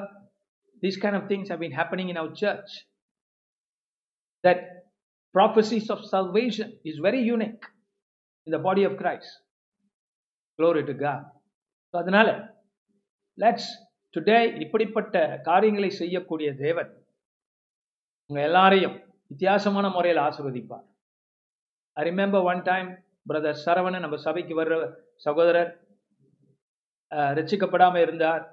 these 0.83 1.01
kind 1.01 1.15
of 1.15 1.23
things 1.27 1.47
have 1.49 1.59
been 1.59 1.75
happening 1.81 2.07
in 2.09 2.17
our 2.17 2.31
church. 2.33 2.71
That 4.43 4.61
prophecies 5.35 5.85
of 5.89 5.99
salvation 6.05 6.69
is 6.85 6.97
very 6.99 7.21
unique 7.35 7.63
in 8.47 8.51
the 8.51 8.59
body 8.59 8.83
of 8.83 8.93
Christ. 8.97 9.31
Glory 10.59 10.81
to 10.89 10.93
God. 11.03 11.21
So 11.87 11.95
அதனால 12.01 12.29
லெட்ஸ் 13.37 13.69
டுடே 14.15 14.37
இப்படிப்பட்ட 14.63 15.15
காரியங்களை 15.47 15.89
செய்யக்கூடிய 15.99 16.49
தேவன் 16.65 16.91
உங்க 18.29 18.39
எல்லாரையும் 18.49 18.95
வித்தியாசமான 19.31 19.85
முறையில் 19.95 20.21
ஆசிர்வதிப்பார். 20.25 20.85
I 21.97 22.03
remember 22.09 22.45
one 22.51 22.61
time 22.69 22.89
brother 23.29 23.61
Saravanan 23.65 24.05
நம்ம 24.05 24.19
சபைக்கு 24.27 24.53
வர்ற 24.59 24.75
சகோதரர் 25.25 25.71
ரசிக்கப்படாமல் 27.39 28.03
இருந்தார் 28.05 28.43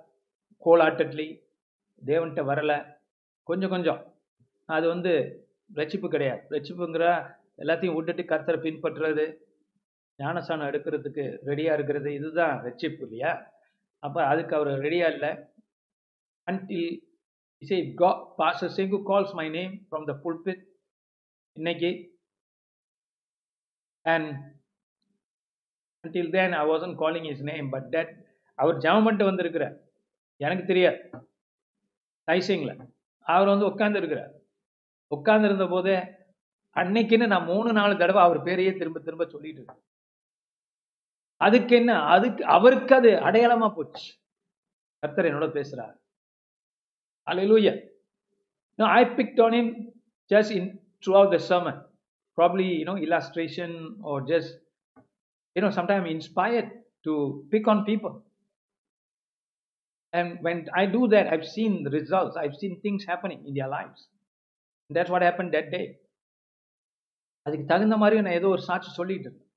கோலாட்டட்லி 0.67 1.29
தேவன்கிட்ட 2.03 2.43
வரலை. 2.51 2.79
கொஞ்சம் 3.49 3.73
கொஞ்சம். 3.75 4.01
அது 4.69 4.87
வந்து 4.95 5.13
ரட்சிப்பு 5.71 6.09
கிடையாது. 6.15 6.43
ரட்சிப்புங்கிற 6.55 7.05
எல்லாத்தையும் 7.63 7.97
விட்டுட்டு 7.97 8.23
கர்த்தரை 8.33 8.59
பின்பற்றுறது 8.67 9.25
ஞானசானம் 10.23 10.69
எடுக்கிறதுக்கு 10.71 11.25
ரெடியா 11.51 11.73
இருக்கிறது 11.79 12.09
இதுதான் 12.15 12.57
ரட்சிப்பு 12.65 13.05
இல்லையா? 13.07 13.33
அப்போ 14.03 14.21
அதுக்கு 14.33 14.57
அவர் 14.59 14.71
ரெடியா 14.87 15.07
இல்லை. 15.15 15.31
அன்டில் 16.47 16.91
இசை 17.63 17.79
கா 18.01 18.11
பாச 18.39 18.69
சிங்கு 18.77 18.99
calls 19.11 19.35
my 19.41 19.49
name 19.57 19.73
from 19.89 20.07
the 20.11 20.15
pulpit 20.25 20.63
இன்னைக்கு 21.57 21.91
and 24.07 24.31
until 26.05 26.31
then 26.37 26.55
I 26.61 26.63
wasn't 26.69 26.95
calling 27.03 27.29
is 27.33 27.43
name 27.51 27.71
but 27.75 27.89
that 27.95 28.11
அவர் 28.59 28.83
ஜெபம் 28.85 29.05
பண்ணிட்டு 29.05 29.29
வந்திருக்கிறார். 29.31 29.77
எனக்கு 30.41 30.65
தெரியாது. 30.65 31.01
டைசிங்ல 32.31 32.73
அவர் 33.27 33.53
வந்து 33.53 33.67
உட்கார்ந்து 33.71 34.23
உட்காந்துருந்த 35.17 35.67
போதே 35.71 35.97
அன்னைக்குன்னு 36.81 37.27
நான் 37.33 37.49
மூணு 37.53 37.71
நாலு 37.79 37.95
தடவை 37.99 38.21
அவர் 38.23 38.41
பேரையே 38.49 38.73
திரும்ப 38.79 38.99
திரும்ப 39.07 39.25
சொல்லிட்டு 39.35 39.61
இருக்கேன். 39.61 39.83
அதுக்கு 41.47 41.75
என்ன 41.77 41.93
அதுக்கு 42.15 42.43
அவருக்கு 42.57 42.95
அது 42.95 43.11
அடையாளமா 43.29 43.69
போச்சு 43.75 44.09
கர்த்தர் 45.03 45.29
என்னோட 45.31 45.49
பேசுறார் 45.59 45.97
Hallelujah. 47.27 47.75
No, 48.79 48.85
I 48.87 49.05
picked 49.17 49.39
on 49.39 49.53
him 49.53 49.67
just 50.31 50.51
in 50.51 50.65
throughout 51.03 51.31
the 51.31 51.39
sermon. 51.41 51.77
Probably, 52.39 52.69
you 52.81 52.85
know, 52.85 52.97
illustration 52.97 53.71
or 54.03 54.23
just, 54.23 54.55
you 55.57 55.63
know, 55.63 55.71
sometimes 55.71 56.11
inspired 56.11 56.71
to 57.05 57.13
pick 57.51 57.69
on 57.69 57.85
people. 57.85 58.15
And 60.13 60.39
when 60.41 60.67
I 60.75 60.87
do 60.87 61.07
that, 61.09 61.33
I've 61.33 61.47
seen 61.47 61.85
the 61.85 61.91
results. 61.91 62.37
I've 62.37 62.57
seen 62.57 62.81
things 62.81 63.05
happening 63.05 63.45
in 63.47 63.55
their 63.55 63.69
lives. 63.69 64.09
That's 64.91 65.11
what 65.11 65.23
happened 65.23 65.53
that 65.55 65.71
day. 65.71 65.87
அதுக்கு 67.47 67.67
தகுந்த 67.67 67.97
மாதிரி 67.97 68.17
நான் 68.25 68.39
ஏதோ 68.39 68.49
ஒரு 68.55 68.63
சாட்சி 68.67 68.91
சொல்லிட்டு 68.97 69.27
இருந்தேன் 69.27 69.50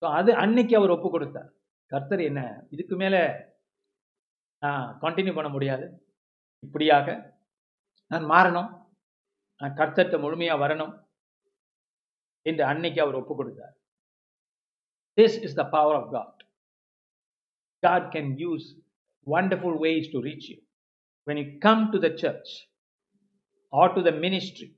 so 0.00 0.06
அது 0.18 0.30
அன்னைக்கு 0.42 0.74
அவர் 0.78 0.94
ஒப்பு 0.96 1.08
கொடுத்தார். 1.14 1.50
கர்த்தர் 1.92 2.22
என்ன 2.30 2.40
இதுக்கு 2.74 2.96
மேலே 3.02 3.22
நான் 4.64 4.84
கண்டினியூ 5.04 5.34
பண்ண 5.38 5.50
முடியாது. 5.56 5.86
இப்படியாக 6.66 7.08
நான் 8.12 8.26
மாறணும். 8.34 8.70
நான் 9.60 9.76
கர்த்தர்கிட்ட 9.80 10.18
முழுமையாக 10.24 10.62
வரணும் 10.64 10.94
என்று 12.46 12.62
அன்னைக்கு 12.72 13.00
அவர் 13.04 13.20
ஒப்பு 13.20 13.34
கொடுத்தார். 13.40 13.74
This 15.18 15.38
is 15.46 15.58
the 15.60 15.64
power 15.76 15.98
of 16.00 16.10
God 16.16 16.40
God 17.86 18.08
can 18.16 18.32
use 18.44 18.68
wonderful 19.26 19.74
ways 19.78 20.04
to 20.12 20.18
reach 20.20 20.48
you. 20.50 20.58
When 21.26 21.36
you 21.40 21.46
come 21.64 21.80
to 21.92 21.98
the 22.04 22.12
church 22.22 22.50
or 23.72 23.86
to 23.96 24.02
the 24.06 24.12
ministry, 24.12 24.70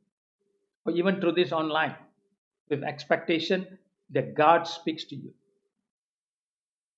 or 0.86 0.92
even 1.00 1.20
through 1.20 1.32
this 1.32 1.52
online, 1.52 1.94
with 2.70 2.82
expectation 2.92 3.60
that 4.12 4.35
God 4.35 4.66
speaks 4.69 5.04
to 5.04 5.16
you. 5.16 5.33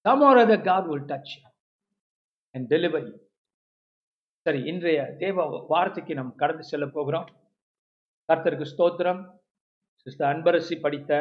Some 0.05 0.23
or 0.23 0.37
other 0.39 0.57
God 0.59 0.89
will 0.89 1.05
touch 1.07 1.31
you 1.37 1.47
and 2.55 2.69
deliver 2.69 3.01
you. 3.01 3.17
சரி 4.47 4.59
இன்றைய 4.71 4.99
தேவ 5.19 5.45
வார்த்தைக்கு 5.69 6.15
நாம் 6.15 6.33
கடந்து 6.41 6.65
செல்ல 6.71 6.87
போகிறோம் 6.87 7.29
கர்த்தருக்கு 8.29 8.67
ஸ்தோத்திரம் 8.73 9.23
சிஸ்டர் 10.07 10.29
அன்பரசி 10.33 10.77
படித்த 10.81 11.13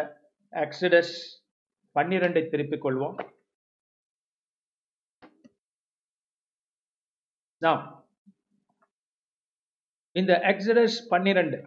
எக்ஸடஸ் 0.54 1.14
பன்னிரெண்டை 1.96 2.44
திருப்பிக் 2.54 2.84
கொள்வோம் 2.86 3.16
நாம் 7.62 7.84
இந்த 10.16 10.34
எக்ஸடஸ் 10.52 10.98
பன்னிரண்டு 11.12 11.60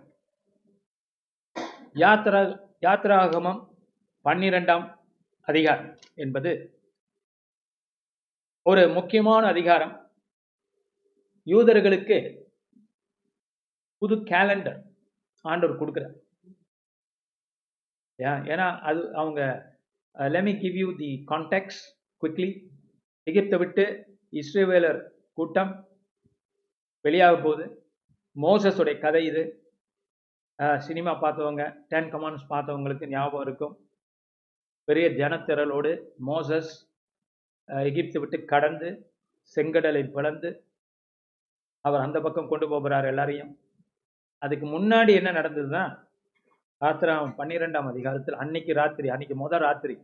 யாத்ரா 2.02 2.42
யாத்ராகமம் 2.86 3.62
பன்னிரெண்டாம் 4.26 4.84
அதிகாரம் 5.48 5.90
என்பது 6.22 6.52
ஒரு 8.70 8.82
முக்கியமான 8.96 9.42
அதிகாரம். 9.54 9.92
யூதர்களுக்கு 11.46 12.16
புது 14.02 14.16
கேலண்டர் 14.32 14.80
ஆண்டவர் 15.50 15.80
கொடுக்குறார். 15.82 16.16
ஏன்னா 18.52 18.66
அது 18.88 19.04
அவங்க 19.20 19.40
let me 20.34 20.54
give 20.64 20.80
you 20.82 20.88
the 21.02 21.10
contacts 21.32 21.80
quickly 22.22 22.50
எகிப்தை 23.30 23.58
விட்டு 23.64 23.86
இஸ்ரேவேலர் 24.42 25.00
கூட்டம் 25.38 25.72
வெளியாக 27.04 27.34
போகுது. 27.46 27.64
மோசஸுடைய 28.36 28.96
கதை 29.06 29.24
இது. 29.30 29.44
சினிமா 30.88 31.14
பார்த்தவங்க 31.24 31.64
டென் 31.92 32.12
கமாண்ட்ஸ் 32.12 32.52
பார்த்தவங்களுக்கு 32.54 33.14
ஞாபகம் 33.16 33.46
இருக்கும். 33.48 33.74
பெரிய 34.88 35.06
ஜனத்திரளோடு 35.08 36.00
மோசஸ் 36.26 36.72
எகிப்து 37.68 38.20
விட்டு 38.20 38.44
கடந்து 38.44 39.12
செங்கடலை 39.56 40.10
பிளந்து 40.10 40.64
அவர் 41.80 42.00
அந்த 42.00 42.20
பக்கம் 42.20 42.48
கொண்டு 42.48 42.68
போகிறார் 42.68 43.04
எல்லாரையும். 43.04 43.58
அதுக்கு 44.38 44.66
முன்னாடி 44.66 45.12
என்ன 45.14 45.30
நடந்ததுன்னா 45.32 45.98
ராத்திரம் 46.80 47.34
பன்னிரெண்டாம் 47.38 47.88
அதிகாரத்தில் 47.88 48.34
அன்னைக்கு 48.34 48.72
ராத்திரி 48.74 49.08
அன்னைக்கு 49.08 49.36
முத 49.42 49.58
ராத்திரி 49.58 49.96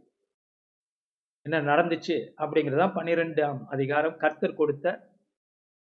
என்ன 1.42 1.60
நடந்துச்சு 1.60 2.16
அப்படிங்கிறதான் 2.42 2.94
பன்னிரெண்டாம் 2.98 3.64
அதிகாரம் 3.66 4.16
கர்த்தர் 4.16 4.54
கொடுத்த 4.54 4.86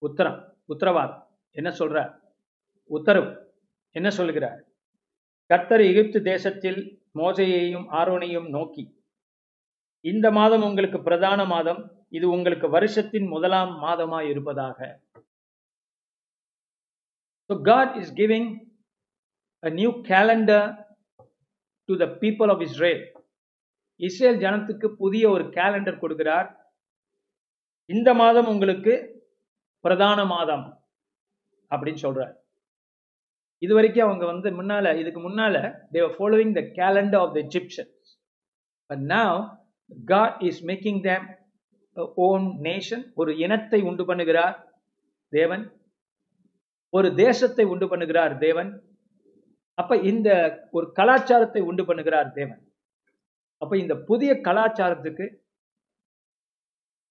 உத்தரம் 0.01 0.39
உத்தரவாதம். 0.65 1.27
என்ன 1.51 1.69
சொல்றார்? 1.79 2.11
உத்தரவு. 2.89 3.29
என்ன 3.95 4.09
சொல்கிறார் 4.09 4.59
கர்த்தர் 5.45 5.81
எகிப்து 5.81 6.19
தேசத்தில் 6.21 7.00
மோசையையும் 7.19 7.87
ஆரோனையும் 7.99 8.49
நோக்கி 8.49 8.83
இந்த 10.01 10.31
மாதம் 10.31 10.61
உங்களுக்கு 10.61 10.99
பிரதான 11.01 11.45
மாதம் 11.45 11.81
இது 12.09 12.29
உங்களுக்கு 12.29 12.69
வருஷத்தின் 12.69 13.27
முதலாம் 13.27 13.73
மாதமாய் 13.83 14.29
இருப்பதாக. 14.29 14.79
So 17.49 17.57
God 17.71 17.97
is 18.01 18.09
giving 18.11 18.45
a 19.63 19.69
new 19.69 19.91
calendar 20.01 20.63
to 21.89 21.97
the 21.97 22.07
people 22.23 22.49
of 22.49 22.61
Israel. 22.61 23.01
Israel 23.99 24.41
ஜனத்துக்கு 24.43 24.87
புதிய 25.01 25.23
ஒரு 25.29 25.43
கேலண்டர் 25.43 26.01
கொடுக்கிறார். 26.03 26.47
இந்த 27.85 28.13
மாதம் 28.13 28.47
உங்களுக்கு 28.47 28.93
பிரதான 29.85 30.25
மாதம் 30.25 30.65
அப்படின்னு 31.71 32.03
சொல்றார். 32.05 32.40
இது 33.61 33.73
வரைக்கும் 33.77 34.05
அவங்க 34.07 34.25
வந்து 34.25 34.49
முன்னால 34.59 34.93
இதுக்கு 35.01 35.21
முன்னால 35.29 35.55
they were 35.91 36.15
following 36.17 36.53
the 36.59 36.61
calendar 36.79 37.21
of 37.23 37.33
the 37.35 37.39
Egyptians 37.47 38.09
but 38.89 39.03
now 39.15 39.37
God 40.05 40.37
is 40.49 40.61
making 40.65 41.01
them 41.09 41.27
own 42.27 42.45
nation 42.67 43.03
ஒரு 43.13 43.31
இனத்தை 43.37 43.79
உண்டு 43.89 44.03
பண்ணுகிறார் 44.09 44.55
தேவன். 45.33 45.63
ஒரு 46.93 47.07
தேசத்தை 47.15 47.65
உண்டு 47.65 47.85
பண்ணுகிறார் 47.85 48.33
தேவன். 48.37 48.71
அப்ப 49.77 49.97
இந்த 50.11 50.29
ஒரு 50.71 50.85
கலாச்சாரத்தை 50.99 51.61
உண்டு 51.69 51.83
பண்ணுகிறார் 51.89 52.29
தேவன். 52.39 52.61
அப்ப 53.61 53.73
இந்த 53.77 53.95
புதிய 54.09 54.31
கலாச்சாரத்துக்கு 54.47 55.25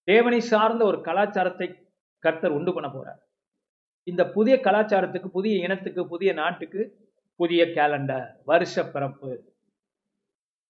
தேவனை 0.09 0.41
சார்ந்த 0.53 0.83
ஒரு 0.85 0.99
கலாச்சாரத்தை 1.09 1.69
கர்த்தர் 2.25 2.57
உண்டு 2.59 2.73
பண்ண 2.75 2.89
போறார். 2.89 3.21
இந்த 4.07 4.23
புதிய 4.27 4.57
கலாச்சாரத்துக்கு 4.57 5.29
புதிய 5.29 5.55
இனத்துக்கு 5.57 6.07
புதிய 6.07 6.33
நாட்டுக்கு 6.33 6.83
புதிய 7.37 7.65
கேலண்டர் 7.65 8.27
வருஷ 8.45 8.85
பிறப்பு 8.85 9.31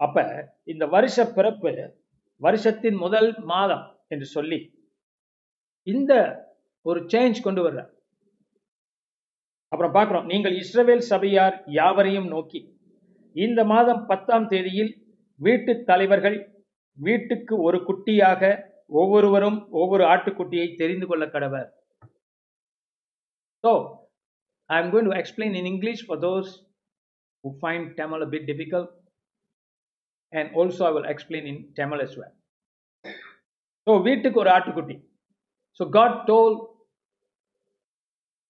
அப்ப 0.00 0.24
இந்த 0.64 0.86
வருஷ 0.86 1.24
பிறப்பு 1.32 1.72
வருஷத்தின் 2.40 2.94
முதல் 2.94 3.30
மாதம் 3.44 3.84
என்று 4.08 4.26
சொல்லி 4.26 4.58
இந்த 5.86 6.12
ஒரு 6.86 7.00
சேஞ்ச் 7.06 7.40
கொண்டு 7.40 7.62
வர்ற 7.62 7.80
அப்புறம் 9.72 9.94
பார்க்குறோம் 9.94 10.24
நீங்கள் 10.24 10.54
இஸ்ரவேல் 10.54 11.04
சபையார் 11.10 11.56
யாவரையும் 11.70 12.28
நோக்கி 12.28 12.60
இந்த 13.36 13.64
மாதம் 13.64 14.06
பத்தாம் 14.06 14.46
தேதியில் 14.46 14.92
வீட்டு 15.40 15.72
தலைவர்கள் 15.84 16.38
வீட்டுக்கு 16.98 17.54
ஒரு 17.62 17.78
குட்டியாக 17.78 18.42
ஒவ்வொருவரும் 18.92 19.58
ஒவ்வொரு 19.70 20.04
ஆட்டுக்குட்டியை 20.04 20.74
தெரிந்து 20.74 21.06
கொள்ள 21.06 21.24
கடவர். 21.28 21.68
So, 23.63 24.01
I'm 24.69 24.91
going 24.91 25.05
to 25.05 25.11
explain 25.11 25.55
in 25.55 25.65
English 25.65 26.05
for 26.05 26.17
those 26.17 26.63
who 27.43 27.57
find 27.59 27.95
Tamil 27.97 28.23
a 28.23 28.25
bit 28.25 28.45
difficult, 28.47 28.89
and 30.31 30.49
also 30.55 30.85
I 30.85 30.91
will 30.91 31.05
explain 31.05 31.45
in 31.45 31.57
Tamil 31.75 32.01
as 32.01 32.13
well. 32.17 32.33
So, 33.85 33.91
வீட்டுக்கு 34.07 34.39
ஒரு 34.43 34.51
ஆட்டுக்குட்டி 34.55 34.97
So, 35.77 35.85
God 35.97 36.11
told 36.29 36.53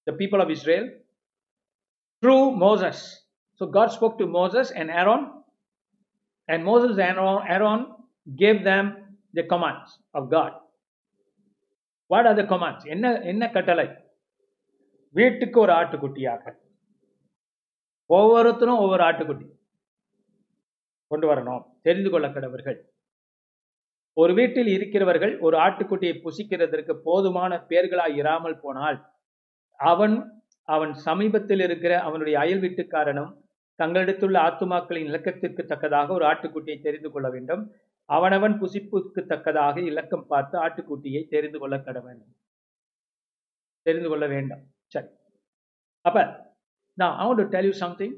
the 0.08 0.14
people 0.14 0.42
of 0.42 0.50
Israel 0.56 0.86
through 2.22 2.44
Moses. 2.66 2.98
So, 3.60 3.66
God 3.78 3.90
spoke 3.98 4.16
to 4.22 4.28
Moses 4.28 4.68
and 4.72 4.90
Aaron, 4.92 5.24
and 6.48 6.64
Moses 6.64 6.92
and 6.92 7.18
Aaron, 7.18 7.42
Aaron 7.56 7.82
gave 8.44 8.64
them 8.64 8.86
the 9.34 9.44
commands 9.44 10.00
of 10.14 10.30
God. 10.30 10.52
What 12.12 12.26
are 12.30 12.36
the 12.36 12.48
commands? 12.54 12.84
என்ன 12.96 13.06
என்ன 13.32 13.44
கட்டளை 13.48 13.86
வீட்டுக்கு 15.17 15.61
ஒரு 15.61 15.73
ஆட்டுக்குட்டியாக. 15.73 16.45
ஒவ்வொருத்தரும் 18.11 18.83
ஒவ்வொரு 18.85 19.03
ஆட்டுக்குட்டி 19.03 19.47
கொண்டு 21.11 21.27
வரணும் 21.31 21.63
தெரிந்து 21.83 22.11
கொள்ள 22.11 22.27
கடவர்கள். 22.29 22.79
ஒரு 24.17 24.33
வீட்டில் 24.35 24.67
இருக்கிறவர்கள் 24.67 25.39
ஒரு 25.39 25.57
ஆட்டுக்குட்டியை 25.59 26.15
புசிக்கிறதற்கு 26.25 26.95
போதுமான 27.05 27.53
பேர்களாய் 27.69 28.17
இராமல் 28.17 28.61
போனால் 28.61 28.99
அவன் 29.81 30.17
அவன் 30.65 30.93
சமீபத்தில் 31.07 31.61
இருக்கிற 31.61 31.93
அவனுடைய 32.01 32.37
அயல் 32.39 32.61
வீட்டுக்காரனும் 32.61 33.33
தங்களிடத்துள்ள 33.79 34.37
ஆத்துமாக்களின் 34.49 35.09
இலக்கத்திற்கு 35.11 35.63
தக்கதாக 35.65 36.13
ஒரு 36.13 36.25
ஆட்டுக்குட்டியை 36.25 36.79
தெரிந்து 36.81 37.11
கொள்ள 37.11 37.29
வேண்டும். 37.31 37.63
அவனவன் 38.09 38.55
புசிப்புக்கு 38.61 39.21
தக்கதாக 39.27 39.81
இலக்கம் 39.81 40.27
பார்த்து 40.27 40.57
ஆட்டுக்குட்டியை 40.65 41.23
தெரிந்து 41.29 41.59
கொள்ள 41.59 41.77
கடவன் 41.77 42.21
தெரிந்து 43.87 44.09
கொள்ள 44.09 44.27
வேண்டாம். 44.27 44.65
சரி 44.93 45.09
அப்ப 46.05 46.19
நான் 46.99 47.15
I 47.17 47.25
want 47.27 47.43
to 47.43 47.47
tell 47.49 47.65
you 47.65 47.75
something 47.85 48.15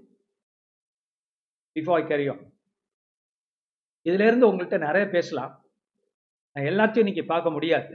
before 1.77 1.99
I 2.03 2.07
carry 2.07 2.29
on 2.29 2.43
உங்கள்கிட்ட 4.51 4.79
நிறைய 4.79 5.05
பேசலாம். 5.09 5.53
நான் 6.57 6.65
எல்லாத்தையும் 6.65 7.05
இன்னைக்கு 7.05 7.25
பார்க்க 7.25 7.51
முடியாது. 7.51 7.95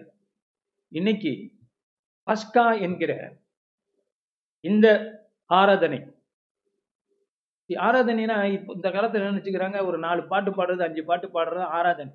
இன்னைக்கு 0.91 1.31
பஸ்கா 2.27 2.81
என்கிற 2.81 3.11
இந்த 4.63 4.87
ஆராதனை. 5.49 5.99
ஆராதனைனா 7.69 8.37
இப்போ 8.53 8.71
இந்த 8.73 8.91
காலத்தில் 8.91 9.21
என்ன 9.21 9.31
நினச்சிக்கிறாங்க? 9.33 9.85
ஒரு 9.85 9.97
நாலு 9.97 10.21
பாட்டு 10.27 10.51
பாடுறது 10.51 10.83
அஞ்சு 10.83 11.01
பாட்டு 11.05 11.27
பாடுறது 11.27 11.65
ஆராதனை. 11.77 12.13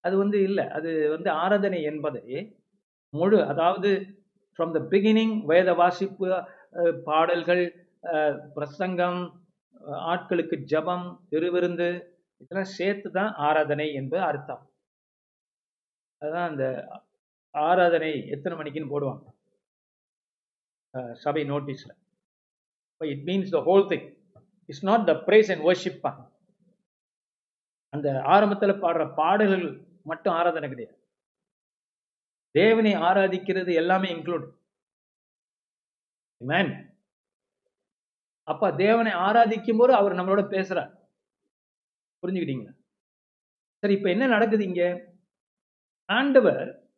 அது 0.00 0.14
வந்து 0.16 0.42
இல்லை. 0.42 0.64
அது 0.68 0.90
வந்து 1.10 1.30
ஆராதனை 1.30 1.82
என்பதை 1.82 2.24
முழு 3.14 3.38
அதாவது 3.44 3.90
ஃப்ரம் 4.58 4.72
த 4.76 4.80
பிகினிங் 4.92 5.34
வேத 5.52 5.68
வாசிப்பு 5.82 6.26
பாடல்கள் 7.08 7.64
uh, 8.12 8.32
பிரசங்கம் 8.56 9.20
uh, 9.80 9.98
ஆட்களுக்கு 10.12 10.56
ஜெபம் 10.72 11.06
திருவிருந்து 11.30 11.88
இதெல்லாம் 12.40 12.72
சேர்த்து 12.78 13.08
தான் 13.10 13.32
ஆராதனை 13.48 13.86
என்பது 14.00 14.22
அர்த்தம். 14.28 14.62
அதுதான் 16.22 16.48
அந்த 16.50 16.64
ஆராதனை 17.54 18.10
எத்தனை 18.34 18.54
மணிக்குன்னு 18.58 18.92
போடுவாங்க. 18.94 19.24
சபை 21.24 21.42
நோட்டீஸ்ல 21.52 21.92
it 23.00 23.24
means 23.28 23.54
the 23.56 23.60
whole 23.68 23.86
thing 23.92 24.06
it's 24.68 24.86
not 24.90 25.06
the 25.10 25.14
praise 25.28 25.50
and 25.52 25.64
worship 25.68 26.08
அந்த 27.92 28.08
ஆரம்பத்தில் 28.34 28.80
பாடுற 28.82 29.04
பாடல்கள் 29.20 29.66
மட்டும் 30.10 30.36
ஆராதனை 30.38 30.66
கிடையாது. 30.68 30.96
தேவனை 32.54 32.94
ஆராதிக்கிறது 32.94 33.74
எல்லாமே 33.74 34.12
இன்க்ளூட் 34.12 34.46
மேன் 36.36 36.72
அப்ப 38.42 38.72
தேவனை 38.72 39.12
ஆராதிக்கும் 39.12 39.78
போது 39.78 39.94
அவர் 39.94 40.12
நம்மளோட 40.12 40.42
பேசுறார். 40.54 40.92
புரிஞ்சுக்கிட்டீங்களா? 42.22 42.72
சரி 43.78 43.94
இப்ப 43.94 44.10
என்ன 44.10 44.26
நடக்குது 44.26 44.64
இங்க? 44.64 44.82
ஆண்டவர் 46.04 46.90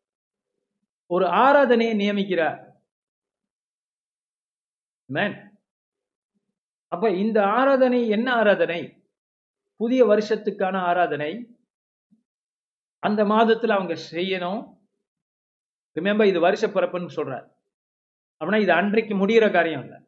ஒரு 1.07 1.27
ஆராதனையை 1.27 1.93
நியமிக்கிறார். 2.03 2.61
மேன் 5.05 5.37
அப்ப 6.93 7.11
இந்த 7.11 7.39
ஆராதனை 7.47 8.09
என்ன 8.09 8.33
ஆராதனை? 8.33 8.81
புதிய 9.77 10.07
வருஷத்துக்கான 10.07 10.77
ஆராதனை. 10.79 11.33
அந்த 12.99 13.25
மாதத்துல 13.25 13.75
அவங்க 13.79 13.95
செய்யணும். 14.11 14.84
ரிமெம்பர் 16.01 16.25
இது 16.25 16.41
வருஷ 16.41 16.67
பிறப்புன்னு 16.67 17.09
சொல்கிறார் 17.09 17.57
அப்படின்னா 18.41 18.61
இது 18.61 18.73
அன்றைக்கு 18.73 19.27
முடிகிற 19.27 19.53
காரியம் 19.53 19.83
இல்லை. 19.83 19.99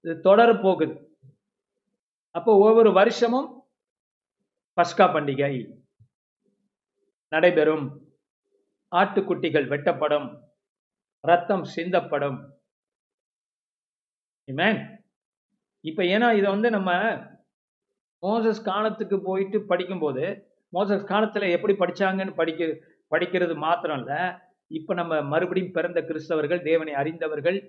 இது 0.00 0.20
தொடர் 0.20 0.60
போகுது. 0.60 1.18
அப்போ 2.30 2.58
ஒவ்வொரு 2.58 2.92
வருஷமும் 2.92 3.68
பஸ்கா 4.76 5.00
பண்டிகை. 5.00 5.82
நடைபெறும். 7.28 8.14
ஆட்டுக்குட்டிகள் 8.96 9.68
வெட்டப்படும். 9.68 10.40
ரத்தம் 11.20 11.64
சிந்தப்படும். 11.76 12.52
Amen. 14.52 15.02
இப்ப 15.80 16.02
ஏன்னா 16.02 16.36
இதை 16.36 16.50
வந்து 16.50 16.70
நம்ம 16.70 16.92
மோசஸ் 18.22 18.64
காலத்துக்கு 18.64 19.22
போயிட்டு 19.22 19.66
படிக்கும்போது 19.66 20.22
மோசஸ் 20.72 21.06
காலத்துல 21.06 21.50
எப்படி 21.50 21.74
படிச்சாங்கன்னு 21.74 22.34
படிக்க 22.34 22.64
படிக்கிறது 23.10 23.56
மாத்திரம் 23.56 23.98
இல்லை. 23.98 24.34
இப்ப 24.77 24.93
நம்ம 24.93 25.21
மறுபடியும் 25.33 25.75
பிறந்த 25.77 25.99
கிறிஸ்தவர்கள் 26.01 26.61
தேவனை 26.61 26.93
அறிந்தவர்கள் 27.01 27.59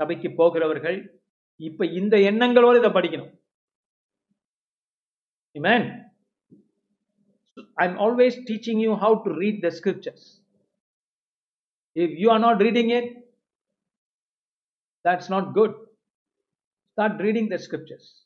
சபைக்கு 0.00 0.28
போகிறவர்கள் 0.40 0.98
இப்ப 1.68 1.86
இந்த 2.00 2.16
எண்ணங்களோடு 2.30 2.78
இதை 2.82 2.90
படிக்கணும் 2.90 3.32
Amen. 5.56 6.04
I'm 7.78 7.98
always 7.98 8.34
teaching 8.46 8.80
you 8.80 8.96
how 8.96 9.16
to 9.16 9.30
read 9.30 9.62
the 9.62 9.70
scriptures. 9.70 10.40
If 11.96 12.18
you 12.18 12.30
are 12.30 12.40
not 12.40 12.60
reading 12.60 12.90
it, 12.90 13.04
that's 15.04 15.28
not 15.28 15.54
good. 15.54 15.74
Start 16.92 17.20
reading 17.20 17.48
the 17.48 17.58
scriptures. 17.58 18.22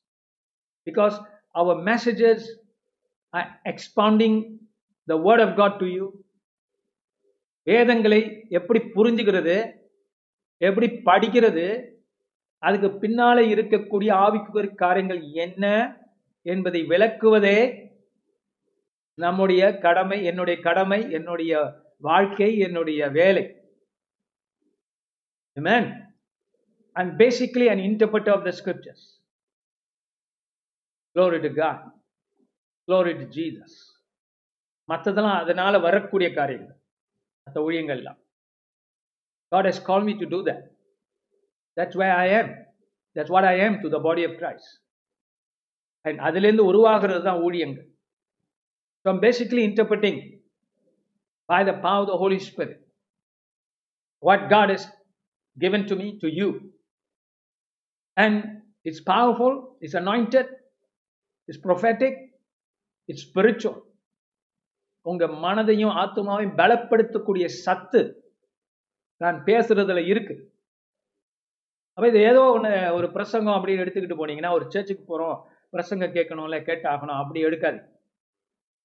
Because 0.87 1.19
our 1.55 1.75
messages 1.83 2.51
are 3.35 3.47
expounding 3.67 4.61
the 5.09 5.17
word 5.17 5.41
of 5.41 5.57
God 5.57 5.79
to 5.81 5.87
you. 5.87 6.22
வேதங்களை 7.68 8.22
எப்படி 8.50 8.80
புரிஞ்சுக்கிறது 8.96 9.58
எப்படி 10.62 10.88
படிக்கிறது 11.06 11.66
அதுக்கு 12.64 12.90
பின்னாலே 13.00 13.44
இருக்கக்கூடிய 13.54 14.12
ஆவிக்குரிய 14.26 14.74
காரியங்கள் 14.76 15.22
என்ன 15.46 15.66
என்பதை 16.46 16.82
விளக்குவதே 16.84 17.58
நம்முடைய 19.18 19.64
கடமை 19.78 20.20
என்னுடைய 20.26 20.58
கடமை 20.62 21.00
என்னுடைய 21.12 21.54
வாழ்க்கை 22.04 22.50
என்னுடைய 22.60 23.10
வேலை 23.12 23.44
Amen. 25.58 25.84
I'm 26.96 27.18
basically 27.18 27.68
an 27.68 27.80
interpreter 27.80 28.32
of 28.32 28.44
the 28.44 28.52
scriptures. 28.52 29.20
Glory 31.16 31.42
to 31.42 31.50
God. 31.52 31.80
Glory 32.88 33.14
to 33.14 33.26
Jesus. 33.30 33.74
மற்றதெல்லாம் 34.90 35.42
அதனால 35.42 35.80
வரக்கூடிய 35.80 36.30
காரியங்கள் 36.34 36.80
மற்ற 37.45 37.61
ஊழியங்கள்லாம் 37.69 38.19
God 39.53 39.65
has 39.65 39.79
called 39.87 40.05
me 40.09 40.15
to 40.23 40.27
do 40.27 40.39
that. 40.49 40.63
That's 41.79 41.97
where 41.97 42.15
I 42.15 42.27
am. 42.41 42.49
That's 43.15 43.31
what 43.35 43.45
I 43.45 43.55
am 43.67 43.75
to 43.83 43.89
the 43.95 44.01
body 44.09 44.25
of 44.29 44.33
Christ. 44.41 44.69
And 46.05 46.17
அதிலிருந்து 46.21 46.65
உருவாகிறது 46.65 47.23
தான் 47.29 47.41
ஊழியங்கள். 47.47 47.89
So 49.01 49.07
I'm 49.13 49.21
basically 49.21 49.63
interpreting 49.71 50.17
by 51.53 51.61
the 51.69 51.77
power 51.85 52.01
of 52.03 52.09
the 52.13 52.19
Holy 52.23 52.41
Spirit 52.49 52.79
what 54.29 54.51
God 54.55 54.69
has 54.75 54.85
given 55.59 55.87
to 55.91 55.97
me 55.97 56.19
to 56.23 56.29
you. 56.39 56.49
And 58.17 58.37
it's 58.85 59.01
powerful, 59.01 59.53
it's 59.81 59.95
anointed, 59.95 60.47
it's 61.49 61.61
prophetic, 61.69 62.15
it's 63.09 63.23
spiritual. 63.23 63.77
உங்க 65.06 65.26
மனதையும் 65.46 65.96
ஆத்மாவையும் 66.02 66.58
பலப்படுத்தக்கூடிய 66.60 67.46
சத்து 67.66 68.02
நான் 69.22 69.38
பேசுறதுல 69.48 70.02
இருக்கு. 70.12 70.36
அப்ப 71.98 72.06
இது 72.12 72.20
ஏதோ 72.30 72.42
ஒன்று 72.56 72.72
ஒரு 72.98 73.08
பிரசங்கம் 73.16 73.58
அப்படின்னு 73.58 73.84
எடுத்துக்கிட்டு 73.84 74.20
போனீங்கன்னா 74.22 74.52
ஒரு 74.58 74.66
சர்ச்சுக்கு 74.74 75.04
போறோம் 75.12 75.38
பிரசங்கம் 75.74 76.16
கேட்கணும்ல 76.18 76.58
கேட்டாகணும் 76.70 77.20
அப்படி 77.22 77.40
எடுக்காது 77.50 77.80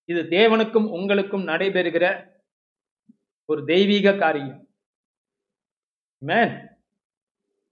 இது 0.09 0.21
தேவனுக்கும் 0.37 0.89
உங்களுக்கும் 0.97 1.49
நடைபெறுகிற 1.49 2.07
ஒரு 3.49 3.61
தெய்வீக 3.73 4.13
காரியம். 4.23 4.59
மேன் 6.23 6.55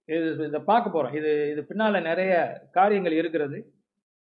இது 0.09 0.26
இதை 0.48 0.61
பார்க்க 0.70 0.94
போறோம். 0.94 1.14
இது 1.18 1.30
இது 1.52 1.61
பின்னால 1.68 2.00
நிறைய 2.11 2.32
காரியங்கள் 2.78 3.16
இருக்கிறது. 3.20 3.59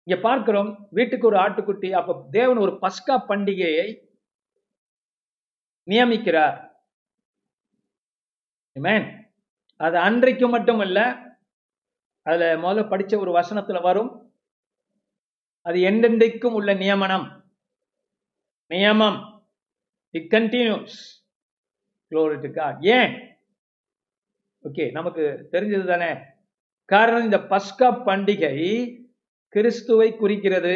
இங்க 0.03 0.21
பார்க்கிறோம் 0.21 0.87
வீட்டுக்கு 0.91 1.27
ஒரு 1.27 1.37
ஆட்டுக்குட்டி 1.37 1.91
அப்ப 1.91 2.27
தேவன் 2.31 2.57
ஒரு 2.57 2.71
பஸ்கா 2.81 3.15
பண்டிகையை 3.29 3.87
நியமிக்கிறார். 5.87 6.57
மேன் 8.71 9.07
அது 9.75 9.97
அன்றைக்கு 9.97 10.47
மட்டுமல்ல 10.47 10.99
அதுல 12.21 12.55
முதல்ல 12.55 12.83
படிச்ச 12.91 13.17
ஒரு 13.17 13.31
வசனத்துல 13.39 13.81
வரும். 13.81 14.11
அது 15.61 15.77
எந்தெந்தைக்கும் 15.79 16.53
உள்ள 16.53 16.73
நியமனம். 16.73 17.27
நியமம். 18.69 19.19
இட் 20.09 20.31
கண்டினியூஸ் 20.31 20.97
குளோரிட்டுக்கா 22.11 22.65
ஏன்? 22.81 23.13
ஓகே 24.63 24.91
நமக்கு 24.91 25.47
தெரிஞ்சது 25.51 25.85
தானே. 25.85 26.11
காரணம் 26.85 27.23
இந்த 27.23 27.37
பஸ்கா 27.37 27.87
பண்டிகை 28.07 28.55
கிறிஸ்துவை 29.55 30.09
குறிக்கிறது. 30.21 30.75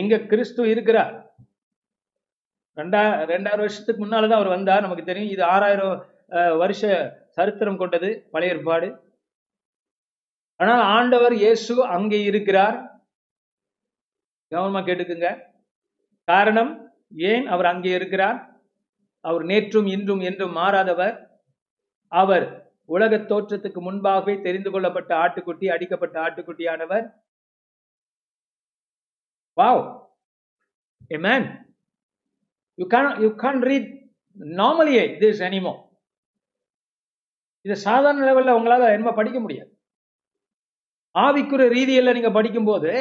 எங்க 0.00 0.14
கிறிஸ்து 0.30 0.62
இருக்கிறார்? 0.74 1.12
ரெண்டா 2.80 3.00
ரெண்டாயிரம் 3.32 3.64
வருஷத்துக்கு 3.64 4.00
முன்னாலதான் 4.02 4.40
அவர் 4.40 4.54
வந்தார். 4.56 4.84
நமக்கு 4.86 5.04
தெரியும் 5.10 5.34
இது 5.34 5.42
ஆறாயிரம் 5.54 5.94
வருஷ 6.62 6.82
சரித்திரம் 7.36 7.80
கொண்டது 7.82 8.08
பழைய 8.32 8.54
ஏற்பாடு. 8.54 8.88
ஆனால் 10.60 10.82
ஆண்டவர் 10.96 11.34
இயேசு 11.44 11.74
அங்கே 11.96 12.20
இருக்கிறார். 12.30 12.76
கவனமா 14.52 14.80
கேட்டுக்குங்க. 14.88 15.30
காரணம் 16.28 16.72
ஏன் 17.30 17.44
அவர் 17.54 17.70
அங்கே 17.72 17.90
இருக்கிறார்? 17.98 18.38
அவர் 19.28 19.44
நேற்றும் 19.50 19.88
இன்றும் 19.94 20.22
என்றும் 20.28 20.56
மாறாதவர். 20.60 21.16
அவர் 22.22 22.46
உலக 22.88 23.16
தோற்றத்துக்கு 23.16 23.80
முன்பாகவே 23.80 24.42
தெரிந்து 24.42 24.70
கொள்ளப்பட்ட 24.70 25.16
ஆட்டுக்குட்டி 25.16 25.66
அடிக்கப்பட்ட 25.74 26.20
ஆட்டுக்குட்டியானவர். 26.20 27.06
Wow 29.56 30.10
a 31.12 31.18
man 31.18 31.76
you 32.74 32.86
can 32.86 33.20
you 33.20 33.28
can 33.28 33.60
read 33.60 33.88
நார்மலியே 34.38 35.04
this 35.20 35.42
anymore. 35.48 35.86
இது 37.66 37.76
சாதாரண 37.76 38.24
லெவலில் 38.24 38.58
உங்களால 38.58 38.92
என்ன 38.92 39.12
படிக்க 39.12 39.40
முடியாது. 39.40 39.70
ஆவிக்குற 41.18 41.62
ரீதியில 41.76 42.12
நீங்க 42.12 42.30
படிக்கும்போது 42.30 42.92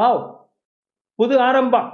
வாவ் 0.00 0.50
புது 1.14 1.40
ஆரம்பம். 1.40 1.90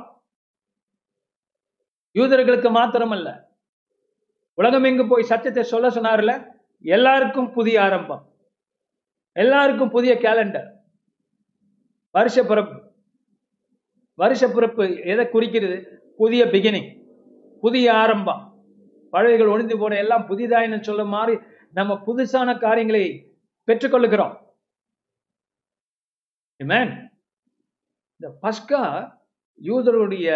யூதர்களுக்கு 2.14 2.68
மாத்திரமல்ல. 2.76 3.47
உலகம் 4.58 4.84
எங்கு 4.84 5.04
போய் 5.08 5.30
சத்தியத்தை 5.30 5.62
சொல்ல 5.62 5.88
சொன்னார்ல? 5.88 6.32
எல்லாருக்கும் 6.84 7.52
புதிய 7.52 7.82
ஆரம்பம். 7.82 8.22
எல்லாருக்கும் 9.32 9.90
புதிய 9.90 10.12
கேலண்டர் 10.14 10.68
வருஷ 12.10 12.44
பிறப்பு. 12.44 12.78
வருஷ 14.14 14.48
பிறப்பு 14.48 14.84
எதை 15.04 15.28
குறிக்கிறது? 15.28 15.76
புதிய 16.16 16.44
பிகினிங் 16.44 16.88
புதிய 17.60 17.86
ஆரம்பம். 17.94 18.42
பழையகள் 19.10 19.46
ஒழிந்து 19.46 19.78
போன 19.78 19.96
எல்லாம் 19.96 20.26
புதிதாயின்னு 20.28 20.80
சொல்ல 20.80 21.04
மாதிரி 21.04 21.38
நம்ம 21.72 21.94
புதுசான 22.06 22.58
காரியங்களை 22.60 23.04
பெற்றுக்கொள்ளுகிறோம். 23.66 24.34
இந்த 28.16 28.28
பஸ்கா 28.42 28.82
யூதருடைய 29.62 30.28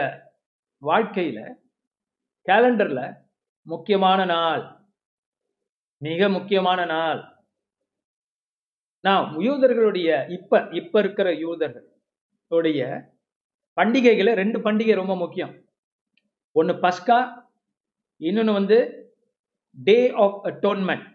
வாழ்க்கையில 0.83 1.41
கேலண்டர்ல 2.47 3.01
முக்கியமான 3.67 4.25
நாள். 4.25 4.63
மிக 6.03 6.29
முக்கியமான 6.29 6.85
நாள். 6.85 7.21
நான் 9.01 9.37
யூதர்களுடைய 9.37 10.31
இப்ப 10.31 10.69
இப்ப 10.71 10.99
இருக்கிற 11.01 11.31
யூதர்களுடைய 11.45 12.81
பண்டிகைகளை 13.77 14.33
ரெண்டு 14.35 14.59
பண்டிகை 14.59 14.95
ரொம்ப 14.95 15.17
முக்கியம். 15.17 15.55
ஒன்னு 16.53 16.73
பஸ்கா 16.73 17.19
இன்னொன்னு 18.21 18.53
வந்து 18.53 18.79
day 19.79 20.11
of 20.25 20.39
atonement 20.45 21.07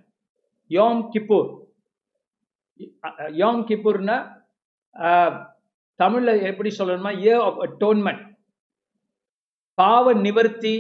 Yom 0.72 1.02
Kippur 1.14 1.50
Yom 3.42 3.62
கிப்பூர்னா 3.70 4.18
தமிழ்ல 6.00 6.32
எப்படி 6.50 6.70
சொல்லணுமா 6.78 7.12
ஏ 7.26 7.34
ஆஃப் 7.48 7.60
அட்டோன்மெண்ட் 7.66 8.24
பாவ 9.74 10.14
நிவர்த்தி 10.14 10.76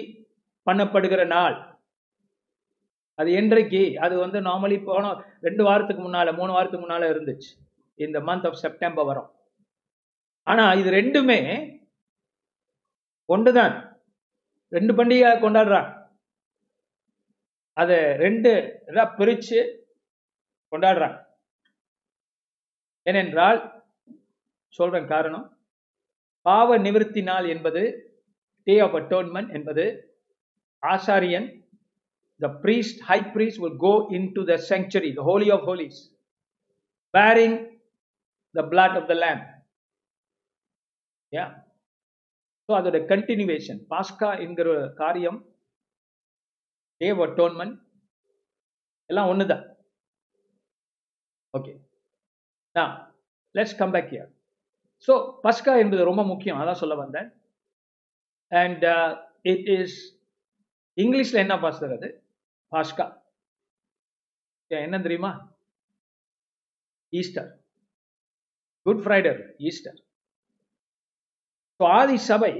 பண்ணப்படுகிற 0.68 1.26
நாள். 1.26 1.80
அது 3.16 3.32
என்றைக்கு? 3.32 4.00
அது 4.00 4.18
வந்து 4.18 4.42
நார்மலி 4.42 4.84
போன 4.86 5.24
ரெண்டு 5.42 5.64
வாரத்துக்கு 5.64 6.04
முன்னால 6.04 6.36
மூணு 6.36 6.52
வாரத்துக்கு 6.52 6.88
முன்னால 6.88 7.06
இருந்துச்சு. 7.14 7.50
இந்த 7.96 8.20
மந்த் 8.20 8.48
ஆஃப் 8.48 8.54
செப்டம்பர் 8.54 9.06
வரும். 9.06 9.30
ஆனா 10.44 10.74
இது 10.74 10.92
ரெண்டுமே 10.92 11.40
ஒன்றுதான். 13.26 14.02
ரெண்டு 14.70 14.94
பண்டிகை 14.94 15.32
கொண்டாடுறாங்க 15.44 15.96
அதை 17.74 17.98
ரெண்டு 18.16 18.82
இதாக 18.88 19.16
பிரித்து 19.18 19.60
கொண்டாடுறாங்க 20.72 21.26
ஏனென்றால் 23.04 23.84
சொல்றேன் 24.68 25.08
காரணம் 25.08 25.58
பாவ 26.42 26.78
நிவர்த்தி 26.78 27.22
நாள் 27.22 27.48
என்பது 27.48 27.84
டே 28.64 28.80
ஆஃப் 28.80 28.96
அட்டோன்மெண்ட் 28.96 29.54
என்பது 29.54 30.07
ஆசாரியன் 30.84 31.48
the 32.42 32.50
priest, 32.64 32.98
high 33.02 33.24
priest, 33.36 33.58
will 33.60 33.78
go 33.80 33.94
into 34.10 34.42
the 34.50 34.58
sanctuary, 34.70 35.12
the 35.12 35.24
holy 35.30 35.50
of 35.52 35.62
holies, 35.70 35.98
bearing 37.14 37.54
the 38.56 38.66
blood 38.74 38.94
of 39.00 39.06
the 39.12 39.18
lamb. 39.24 39.42
Yeah. 41.34 41.50
So 42.70 42.74
அதோட 42.78 42.98
கண்டினியூவேஷன் 43.12 43.80
பாஸ்கா 43.92 44.30
என்கிற 44.46 44.70
காரியம் 45.02 45.38
டேவ் 47.02 47.20
அட்டோன்மெண்ட் 47.26 47.76
எல்லாம் 49.10 49.30
ஒன்று 49.32 49.46
தான் 49.52 49.64
ஓகே 51.54 51.74
நான் 52.76 52.94
let's 53.56 53.78
come 53.82 53.94
back 53.96 54.12
here 54.16 54.30
so 55.08 55.14
பஸ்கா 55.46 55.76
என்பது 55.84 56.10
ரொம்ப 56.10 56.26
முக்கியம் 56.32 56.60
அதான் 56.62 56.82
சொல்ல 56.82 56.98
வந்தேன். 57.04 57.30
அண்ட் 58.52 58.86
இட் 59.54 59.70
இஸ் 59.78 59.98
இங்கிலீஷில் 61.02 61.44
என்ன 61.44 61.56
பாஸ்டர் 61.64 61.94
அது? 61.98 62.10
பாஸ்கா. 62.72 63.06
என்ன 64.86 64.98
தெரியுமா? 65.06 65.32
ஈஸ்டர். 67.14 67.50
Good 68.86 69.04
Friday 69.06 69.34
Easter. 69.70 70.00
ஆதி 71.80 72.18
சபை 72.30 72.54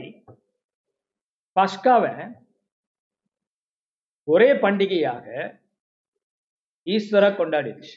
பஸ்காவை 1.58 2.14
ஒரே 4.34 4.50
பண்டிகையாக 4.64 5.26
ஈஸ்வரா 6.96 7.30
கொண்டாடிடுச்சு. 7.38 7.96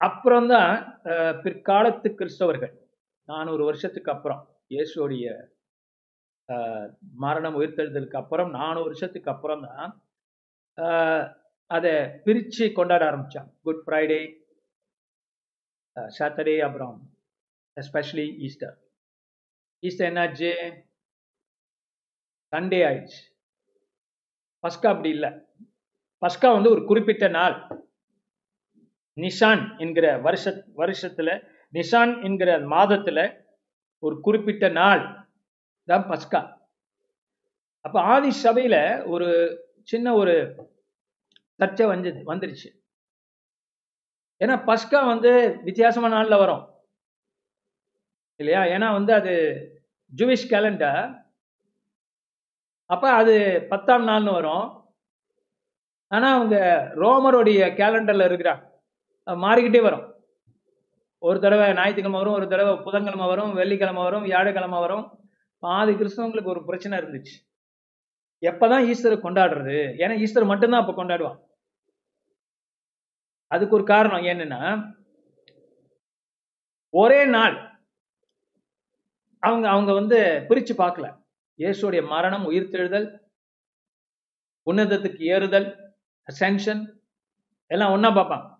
அப்புறம்தான் 0.00 0.74
பிற்காலத்து 1.44 2.08
கிறிஸ்தவர்கள் 2.18 2.74
நானூறு 3.28 3.62
வருஷத்துக்கு 3.68 4.10
அப்புறம் 4.12 4.42
இயேசுடைய 4.74 5.26
மரணம் 7.14 7.56
உயிர்த்தெழுதலுக்கு 7.60 8.16
அப்புறம் 8.16 8.50
நானூறு 8.50 8.84
வருஷத்துக்கு 8.84 9.30
அப்புறம் 9.30 9.62
தான் 9.62 9.90
அதை 11.66 12.20
பிரித்து 12.24 12.72
கொண்டாட 12.72 13.06
ஆரம்பித்தான் 13.06 13.48
குட் 13.62 13.82
ஃப்ரைடே 13.86 14.20
சாட்டர்டே 16.18 16.58
அப்புறம் 16.58 16.96
எஸ்பெஷலி 17.76 18.36
ஈஸ்டர் 18.38 18.76
ஈஸ்டர் 19.82 20.08
என்னாச்சு? 20.10 20.50
சண்டே 22.52 22.78
ஆயிடுச்சு. 22.88 23.20
பஸ்கா 24.64 24.88
அப்படி 24.92 25.08
இல்லை. 25.08 25.30
பஸ்கா 26.22 26.48
வந்து 26.52 26.70
ஒரு 26.70 26.84
குறிப்பிட்ட 26.84 27.28
நாள். 27.28 27.56
நிஷான் 29.16 29.78
என்கிற 29.78 30.06
வருஷ 30.18 30.50
வருஷத்துல 30.76 31.30
நிஷான் 31.74 32.12
என்கிற 32.22 32.58
மாதத்துல 32.74 33.18
ஒரு 33.98 34.20
குறிப்பிட்ட 34.20 34.68
நாள். 34.68 35.17
தான் 35.88 36.08
பஸ்கா. 36.10 36.40
அப்போ 37.84 37.98
ஆதி 38.14 38.30
சபையில 38.42 38.76
ஒரு 39.06 39.28
சின்ன 39.82 40.14
ஒரு 40.14 40.34
சர்ச்சை 41.60 41.86
வந்து 41.86 42.10
வந்துருச்சு. 42.32 42.68
ஏன்னா 44.40 44.54
பஸ்கா 44.70 45.06
வந்து 45.12 45.30
வித்தியாசமான 45.64 46.12
நாள்ல 46.16 46.36
வரும். 46.38 46.64
இல்லையா? 48.40 48.62
ஏன்னா 48.74 48.88
வந்து 48.92 49.12
அது 49.20 49.32
ஜூவிஷ் 50.16 50.50
கேலண்டர். 50.52 51.00
அப்ப 52.90 53.04
அது 53.20 53.34
பத்தாம் 53.70 54.04
நாள்னு 54.08 54.32
வரும். 54.32 54.66
ஆனா 56.12 56.28
அவங்க 56.36 56.56
ரோமருடைய 57.02 57.62
கேலண்டர்ல 57.80 58.28
இருக்கிறாங்க 58.28 58.64
மாறிக்கிட்டே 59.26 59.80
வரும். 59.82 60.04
ஒரு 61.22 61.38
தடவை 61.40 61.66
ஞாயிற்றுக்கிழமை 61.72 62.20
வரும் 62.20 62.36
ஒரு 62.38 62.46
தடவை 62.48 62.72
புதன்கிழமை 62.86 63.26
வரும் 63.26 63.54
வெள்ளிக்கிழமை 63.54 64.02
வரும் 64.02 64.22
வியாழக்கிழமை 64.22 64.78
வரும். 64.80 65.04
பாதி 65.58 65.92
கிறிஸ்தவங்களுக்கு 65.92 66.44
ஒரு 66.44 66.64
பிரச்சனை 66.64 66.98
இருந்துச்சு. 66.98 67.36
எப்பதான் 68.40 68.84
ஈஸ்டரை 68.90 69.18
கொண்டாடுறது? 69.20 69.76
ஏன்னா 69.96 70.18
ஈஸ்டர் 70.18 70.44
மட்டும்தான் 70.44 70.86
அப்ப 70.86 71.04
கொண்டாடுவான். 71.04 71.40
அதுக்கு 73.46 73.74
ஒரு 73.74 73.84
காரணம் 73.84 74.20
என்னன்னா 74.20 74.92
ஒரே 76.90 77.24
நாள் 77.24 77.80
அவங்க 79.38 79.68
அவங்க 79.68 79.92
வந்து 79.92 80.18
பிரிச்சு 80.48 80.74
பார்க்கல. 80.78 81.24
இயேசுடைய 81.58 82.06
மரணம் 82.06 82.50
உயிர்த்தெழுதல் 82.50 83.18
உன்னதத்துக்கு 84.70 85.18
ஏறுதல் 85.18 85.94
அசென்ஷன் 86.28 87.00
எல்லாம் 87.66 87.92
ஒன்னா 87.94 88.06
பார்ப்பாங்க 88.06 88.56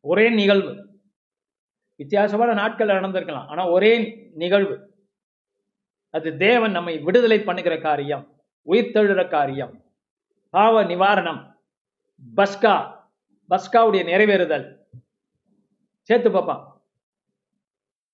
ஒரே 0.00 0.30
நிகழ்வு. 0.30 1.00
வித்தியாசமான 1.96 2.52
நாட்கள் 2.52 2.88
நடந்திருக்கலாம். 2.88 3.46
ஆனா 3.46 3.70
ஒரே 3.70 3.92
நிகழ்வு. 4.34 4.91
அது 6.16 6.28
தேவன் 6.44 6.76
நம்மை 6.76 6.94
விடுதலை 7.06 7.38
பண்ணுகிற 7.48 7.74
காரியம் 7.86 8.24
உயிர்த்தெழுற 8.66 9.22
காரியம். 9.36 9.72
பாவ 10.54 10.82
நிவாரணம் 10.90 11.40
பஸ்கா 12.38 12.74
பஸ்காவுடைய 13.50 14.02
நிறைவேறுதல். 14.10 14.66
சேர்த்து 16.08 16.30
பார்ப்பான் 16.30 16.62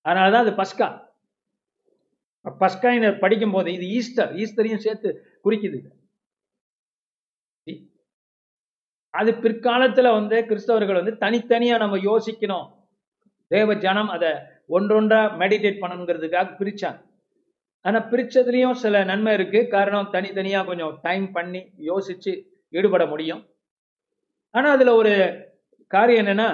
அதனாலதான் 0.05 0.45
அது 0.45 0.53
பஸ்கா. 0.61 0.89
பஸ்கா 2.63 2.91
படிக்கும் 3.25 3.55
போது 3.57 3.69
இது 3.77 3.87
ஈஸ்டர் 3.99 4.31
ஈஸ்டரையும் 4.43 4.85
சேர்த்து 4.87 5.09
குறிக்குது. 5.45 5.81
அது 9.15 9.31
பிற்காலத்துல 9.45 10.09
வந்து 10.19 10.37
கிறிஸ்தவர்கள் 10.49 11.01
வந்து 11.01 11.15
தனித்தனியா 11.25 11.77
நம்ம 11.83 11.97
யோசிக்கணும். 12.09 12.67
தேவ 13.55 13.75
ஜனம் 13.85 14.11
அதை 14.17 14.31
ஒன்றொன்றா 14.77 15.21
மெடிடேட் 15.43 15.83
பண்ணணுங்கிறதுக்காக 15.83 16.57
பிரிச்சாங்க. 16.61 17.01
ஆனா 17.85 17.99
பிரிச்சதுலயும் 18.11 18.81
சில 18.83 19.03
நன்மை 19.11 19.33
இருக்கு. 19.39 19.61
காரணம் 19.75 20.11
தனித்தனியா 20.15 20.61
கொஞ்சம் 20.71 20.95
டைம் 21.07 21.27
பண்ணி 21.37 21.61
யோசிச்சு 21.91 22.33
ஈடுபட 22.75 23.05
முடியும். 23.13 23.43
ஆனா 24.55 24.69
அதுல 24.77 24.95
ஒரு 25.01 25.13
காரியம் 25.91 26.23
என்னன்னா 26.23 26.49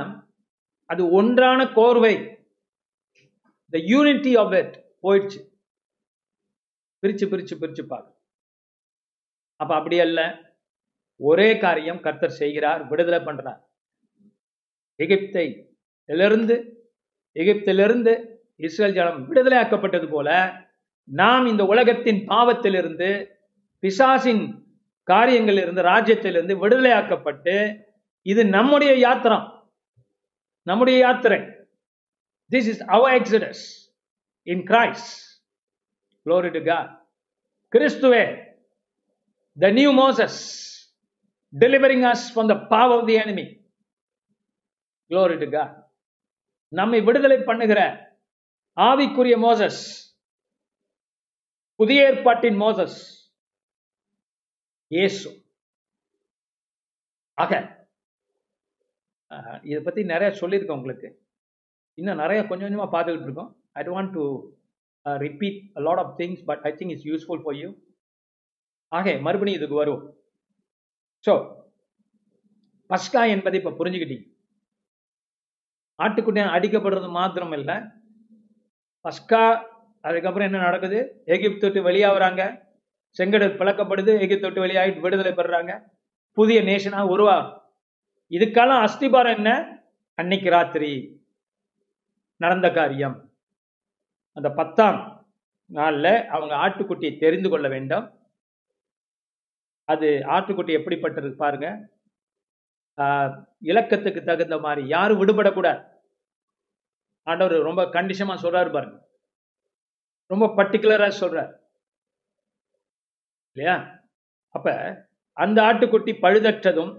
அது 0.90 1.02
ஒன்றான 1.18 1.60
கோர்வை 1.78 2.14
த 3.72 3.78
யூனிட்டி 3.92 4.32
ஆஃப் 4.42 4.54
இட் 4.60 4.74
போயிடுச்சு. 5.04 5.40
பிரிச்சு 7.02 7.24
பிரிச்சு 7.32 7.54
பிரிச்சு 7.62 7.84
பார்க்க 7.92 8.10
அப்ப 9.60 9.72
அப்படி 9.78 9.96
அல்ல. 10.04 10.20
ஒரே 11.20 11.48
காரியம் 11.64 12.00
கர்த்தர் 12.04 12.38
செய்கிறார் 12.40 12.82
விடுதலை 12.90 13.20
பண்றார். 13.26 13.60
எகிப்தை 15.00 15.46
இருந்து 16.08 16.56
எகிப்திலிருந்து 17.36 18.12
இஸ்ரேல் 18.66 18.96
ஜனம் 18.98 19.20
விடுதலை 19.28 19.56
ஆக்கப்பட்டது 19.62 20.06
போல 20.14 20.28
நாம் 21.04 21.46
இந்த 21.46 21.64
உலகத்தின் 21.64 22.28
பாவத்திலிருந்து 22.28 23.26
பிசாசின் 23.80 24.72
காரியங்களிலிருந்து 25.08 25.82
ராஜ்யத்திலிருந்து 25.82 26.54
விடுதலையாக்கப்பட்டு 26.54 27.82
இது 28.22 28.46
நம்முடைய 28.46 29.08
யாத்திரம் 29.08 29.52
நம்முடைய 30.62 30.98
யாத்திரை. 30.98 31.40
This 32.50 32.68
is 32.68 32.82
our 32.82 33.22
exodus 33.22 33.92
in 34.42 34.62
Christ 34.62 35.40
glory 36.26 36.50
to 36.50 36.64
God 36.64 37.08
கிறிஸ்துவே 37.72 38.46
the 39.60 39.70
new 39.70 39.92
Moses 39.92 40.40
delivering 41.58 42.06
us 42.10 42.34
from 42.34 42.46
the 42.46 42.66
paw 42.66 42.92
of 42.92 43.06
the 43.06 43.14
enemy 43.14 43.62
glory 45.10 45.38
to 45.38 45.64
நம்மை 46.68 47.00
விடுதலை 47.00 47.38
பண்ணுகிற 47.38 48.10
ஆவிக்குரிய 48.76 49.36
மோசஸ் 49.36 50.13
புதிய 51.80 52.00
ஏற்பாட்டின் 52.08 52.58
மோசஸ். 52.64 52.98
இயேசு. 54.94 55.28
ஆக 57.38 57.52
இதை 59.68 59.78
பத்தி 59.86 60.00
நிறைய 60.10 60.28
சொல்லியிருக்கேன் 60.40 60.78
உங்களுக்கு. 60.80 61.08
இன்னும் 62.00 62.20
நிறைய 62.22 62.40
கொஞ்சம் 62.50 62.66
கொஞ்சமாக 62.66 62.92
பார்த்துக்கிட்டு 62.92 63.28
இருக்கோம். 63.28 63.50
I 63.80 63.82
want 63.96 64.14
to 64.18 64.24
repeat 65.24 65.58
lot 65.86 66.02
of 66.02 66.14
things 66.20 66.44
but 66.50 66.62
I 66.68 66.72
think 66.78 66.94
is 66.96 67.06
useful 67.10 67.42
for 67.44 67.58
you 67.62 67.68
ஆக 68.98 69.16
மறுபடியும் 69.26 69.58
இதுக்கு 69.60 69.80
வருவோம். 69.82 70.04
ஸோ 71.26 71.32
பஸ்கா 72.90 73.22
என்பதை 73.34 73.58
இப்போ 73.60 73.72
புரிஞ்சுக்கிட்டீங்க. 73.80 74.26
ஆட்டுக்குட்டி 75.98 76.40
அடிக்கப்படுறது 76.56 77.08
மாத்திரம் 77.20 77.54
இல்லை 77.58 77.76
பஸ்கா 79.04 79.44
அதுக்கப்புறம் 80.08 80.48
என்ன 80.48 80.60
நடக்குது? 80.66 80.98
எகிப்து 81.34 81.64
விட்டு 81.66 81.88
வெளியாகுறாங்க 81.88 82.42
செங்கடல் 83.18 83.58
பிளக்கப்படுது. 83.60 84.12
எகிப்து 84.24 84.46
விட்டு 84.46 84.64
வெளியாகிட்டு 84.64 85.04
விடுதலை 85.04 85.32
பெறுறாங்க. 85.36 85.72
புதிய 86.38 86.58
நேஷனாக 86.70 87.12
உருவாகும் 87.14 87.52
இதுக்கெல்லாம் 88.36 88.84
அஸ்திபாரம் 88.86 89.36
என்ன? 89.38 89.50
அன்னைக்கு 90.18 90.48
ராத்திரி 90.56 90.90
நடந்த 92.42 92.68
காரியம். 92.78 93.16
அந்த 94.36 94.48
பத்தாம் 94.60 95.00
நாளில் 95.70 96.12
அவங்க 96.34 96.54
ஆட்டுக்குட்டியை 96.64 97.12
தெரிந்து 97.24 97.48
கொள்ள 97.50 97.66
வேண்டும். 97.74 98.06
அது 99.88 100.08
ஆட்டுக்குட்டி 100.34 100.72
எப்படிப்பட்டது 100.78 101.30
பாருங்க. 101.42 101.68
இலக்கத்துக்கு 103.70 104.20
தகுந்த 104.24 104.56
மாதிரி 104.66 104.82
யாரும் 104.94 105.20
விடுபடக்கூடாது. 105.20 105.82
ஆண்டவர் 107.26 107.68
ரொம்ப 107.70 107.82
கண்டிஷமாக 107.96 108.42
சொல்றாரு 108.44 108.70
பாருங்க. 108.76 108.96
ரொம்ப 110.26 110.46
பர்டிகுலரா 110.56 111.08
சொல்றார். 111.20 111.52
இல்லையா? 113.52 114.00
அப்ப 114.48 114.68
அந்த 115.32 115.62
ஆட்டுக்குட்டி 115.62 116.12
பழுதற்றதும் 116.22 116.92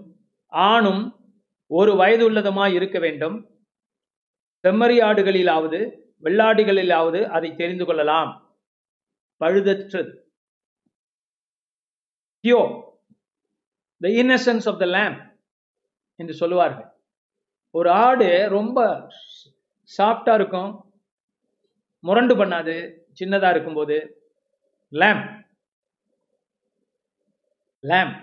ஆணும் 0.46 1.02
ஒரு 1.66 1.96
வயது 1.96 2.30
உள்ளதுமாய் 2.30 2.72
இருக்க 2.72 2.98
வேண்டும்? 2.98 3.36
செம்மறி 4.62 4.98
ஆடுகளிலாவது 5.00 6.00
வெள்ளாடுகளிலாவது 6.22 7.28
அதை 7.28 7.54
தெரிந்து 7.54 7.84
கொள்ளலாம். 7.84 8.58
பழுதற்றது. 9.40 10.12
Pure 12.42 12.60
the 14.00 14.08
innocence 14.08 14.68
of 14.68 14.78
the 14.78 14.86
lamb 14.86 15.38
என்று 16.14 16.34
சொல்லுவார்கள். 16.34 16.90
ஒரு 17.70 17.90
ஆடு 17.90 18.48
ரொம்ப 18.48 19.08
சாஃப்டா 19.98 20.34
இருக்கும் 20.34 20.70
முரண்டு 21.98 22.44
பண்ணாது 22.44 23.04
சின்னதா 23.18 23.48
இருக்கும்போது 23.54 23.96
லேம் 25.00 25.22
லேம் 27.90 28.14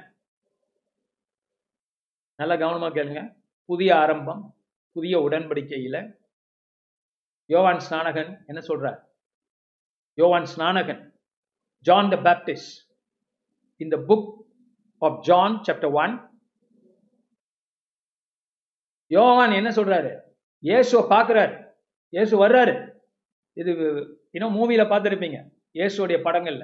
நல்லா 2.40 2.56
கவனமா 2.62 2.88
கேளுங்க. 2.96 3.22
புதிய 3.70 3.90
ஆரம்பம் 4.04 4.42
புதிய 4.96 5.16
உடன்படிக்கையில். 5.26 6.00
யோவான் 7.54 7.82
ஸ்நானகன் 7.88 8.32
என்ன 8.50 8.62
சொல்றார்? 8.68 9.00
யோவான் 10.22 10.48
ஸ்நானகன் 10.54 11.02
ஜான் 11.88 12.12
த 12.14 12.18
பேப்டிஸ்ட் 12.28 12.74
இந்த 13.82 13.96
book 14.10 14.30
of 15.08 15.20
John 15.30 15.56
chapter 15.68 15.94
one 16.04 16.16
யோவான் 19.16 19.58
என்ன 19.60 19.70
சொல்றாரு? 19.78 20.12
இயேசுவை 20.68 21.04
பார்க்குறாரு. 21.14 21.56
இயேசு 22.16 22.34
வர்றாரு. 22.44 22.76
இது 23.62 23.74
இன்னும் 24.36 24.56
மூவியில் 24.58 24.92
பார்த்துருப்பீங்க. 24.92 25.40
இயேசுடைய 25.78 26.18
படங்கள்ல. 26.28 26.64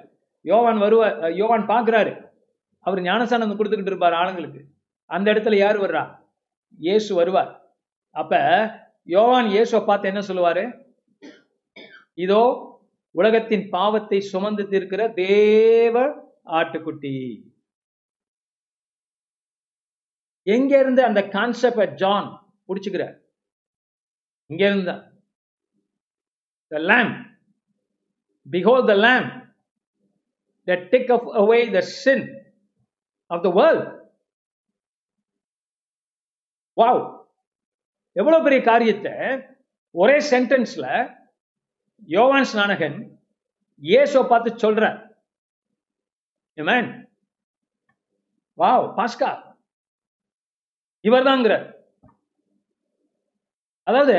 யோவான் 0.49 0.79
வருவ 0.83 1.03
யோவான் 1.39 1.65
பார்க்குறாரு. 1.71 2.11
அவர் 2.85 2.99
ஞானசானந்தம் 3.07 3.59
கொடுத்துக்கிட்டு 3.59 3.93
இருப்பார் 3.93 4.19
ஆளுங்களுக்கு. 4.21 4.61
அந்த 5.15 5.27
இடத்துல 5.33 5.57
யார் 5.63 5.77
வர்றா? 5.77 6.03
இயேசு 6.87 7.11
வருவார். 7.19 7.51
அப்ப 8.15 8.33
யோவான் 9.15 9.47
இயேசுவை 9.53 9.81
பார்த்து 9.85 10.11
என்ன 10.11 10.21
சொல்லுவாரு? 10.29 10.63
இதோ 12.25 12.41
உலகத்தின் 13.19 13.65
பாவத்தை 13.75 14.19
சுமந்து 14.31 14.63
தீர்க்கிற 14.71 15.01
தேவ 15.23 15.95
ஆட்டுக்குட்டி. 16.59 17.15
எங்க 20.55 20.71
இருந்து 20.83 21.01
அந்த 21.09 21.21
கான்செப்ட் 21.35 21.95
ஜான் 22.01 22.29
பிடிச்சுக்கிறார்? 22.67 23.15
இங்க 24.49 24.63
இருந்தா 24.71 24.95
the 26.71 26.79
behold 28.45 28.87
the 28.87 28.95
lamb 28.95 29.27
that 30.67 30.91
taketh 30.91 31.27
away 31.33 31.69
the 31.69 31.81
sin 31.81 32.21
of 33.27 33.43
the 33.43 33.49
world. 33.49 33.85
Wow 36.77 37.01
எவ்வளவு 38.11 38.43
பெரிய 38.43 38.61
காரியத்தை 38.61 39.13
ஒரே 39.91 40.17
சென்டென்ஸ்ல 40.31 40.85
யோவான் 42.07 42.49
ஸ்நானகன் 42.53 42.97
இயேசுவை 43.81 44.29
பார்த்து 44.29 44.49
சொல்றார். 44.63 44.99
வாவ் 48.57 48.85
பாஸ்கா 48.97 49.31
இவர்தாங்கிற 51.03 51.53
அதாவது 53.83 54.15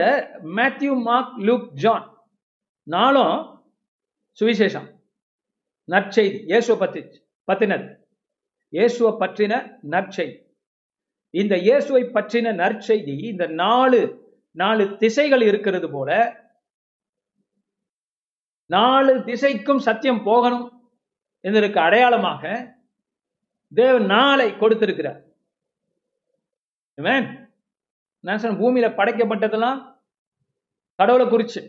மேத்யூ 0.58 0.92
மார்க் 1.02 1.34
லூக் 1.48 1.66
ஜான் 1.82 2.06
நாளும் 2.82 3.49
சுவிசேஷம். 4.40 4.88
நற்செய்தி. 5.88 6.38
இயேசுவை 6.50 6.76
பற்றி 6.82 7.00
பத்தினது. 7.48 7.86
இயேசுவை 8.72 9.12
பற்றின 9.22 9.54
நற்செய்தி. 9.94 10.38
இந்த 11.30 11.54
இயேசுவை 11.66 12.02
பற்றின 12.16 12.52
நற்செய்தி 12.60 13.16
இந்த 13.32 13.44
நாலு 13.62 14.00
நாலு 14.56 14.84
திசைகள் 15.02 15.42
இருக்கிறது 15.48 15.88
போல 15.90 16.10
நாலு 18.70 19.12
திசைக்கும் 19.28 19.82
சத்தியம் 19.86 20.22
போகணும் 20.28 20.66
இதற்கு 21.40 21.78
அடையாளமாக 21.86 22.42
தேவன் 23.72 24.06
நாளை 24.14 24.48
கொடுத்திருக்கிறார். 24.62 25.20
நான் 28.24 28.60
பூமியில 28.62 28.86
படைக்கப்பட்டதெல்லாம் 28.98 29.80
கடவுளை 30.98 31.26
குறிச்சு 31.26 31.60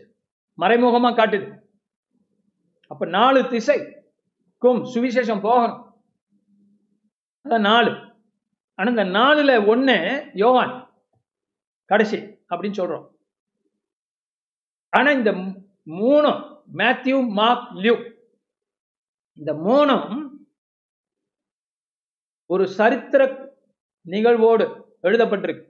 மறைமுகமா 0.58 1.10
காட்டுது. 1.18 1.46
அப்ப 2.92 3.06
நாலு 3.06 3.40
திசைக்கும் 3.42 4.80
சுவிசேஷம் 4.94 5.44
போகணும். 5.46 5.80
அதான் 7.44 7.66
நாலு. 7.68 7.92
ஆனா 8.78 8.88
இந்த 8.90 9.04
நாலுல 9.18 9.52
ஒண்ணு 9.72 9.96
யோவான். 10.42 10.74
கடைசி 11.90 12.16
அப்படின்னு 12.52 12.78
சொல்றோம். 12.80 13.06
ஆனா 14.96 15.10
இந்த 15.10 15.32
மூணும் 16.00 16.40
மேத்யூ 16.80 17.16
மார்க் 17.38 17.70
லியூ. 17.84 17.96
இந்த 19.38 19.52
மூணும் 19.66 20.28
ஒரு 22.52 22.64
சரித்திர 22.78 23.22
நிகழ்வோடு 24.14 24.66
எழுதப்பட்டிருக்கு. 25.02 25.64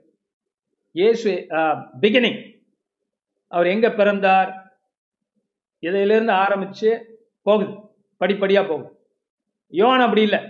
இயேசு 0.91 1.31
பிகினிங் 2.01 2.41
அவர் 3.47 3.67
எங்க 3.67 3.87
பிறந்தார்? 3.91 4.51
இதிலிருந்து 5.87 6.33
ஆரம்பிச்சு 6.33 6.89
போகுது. 7.43 7.71
படிப்படியா 8.19 8.61
போகுது. 8.67 8.89
யோன் 9.73 10.03
அப்படி 10.05 10.21
இல்லை. 10.27 10.41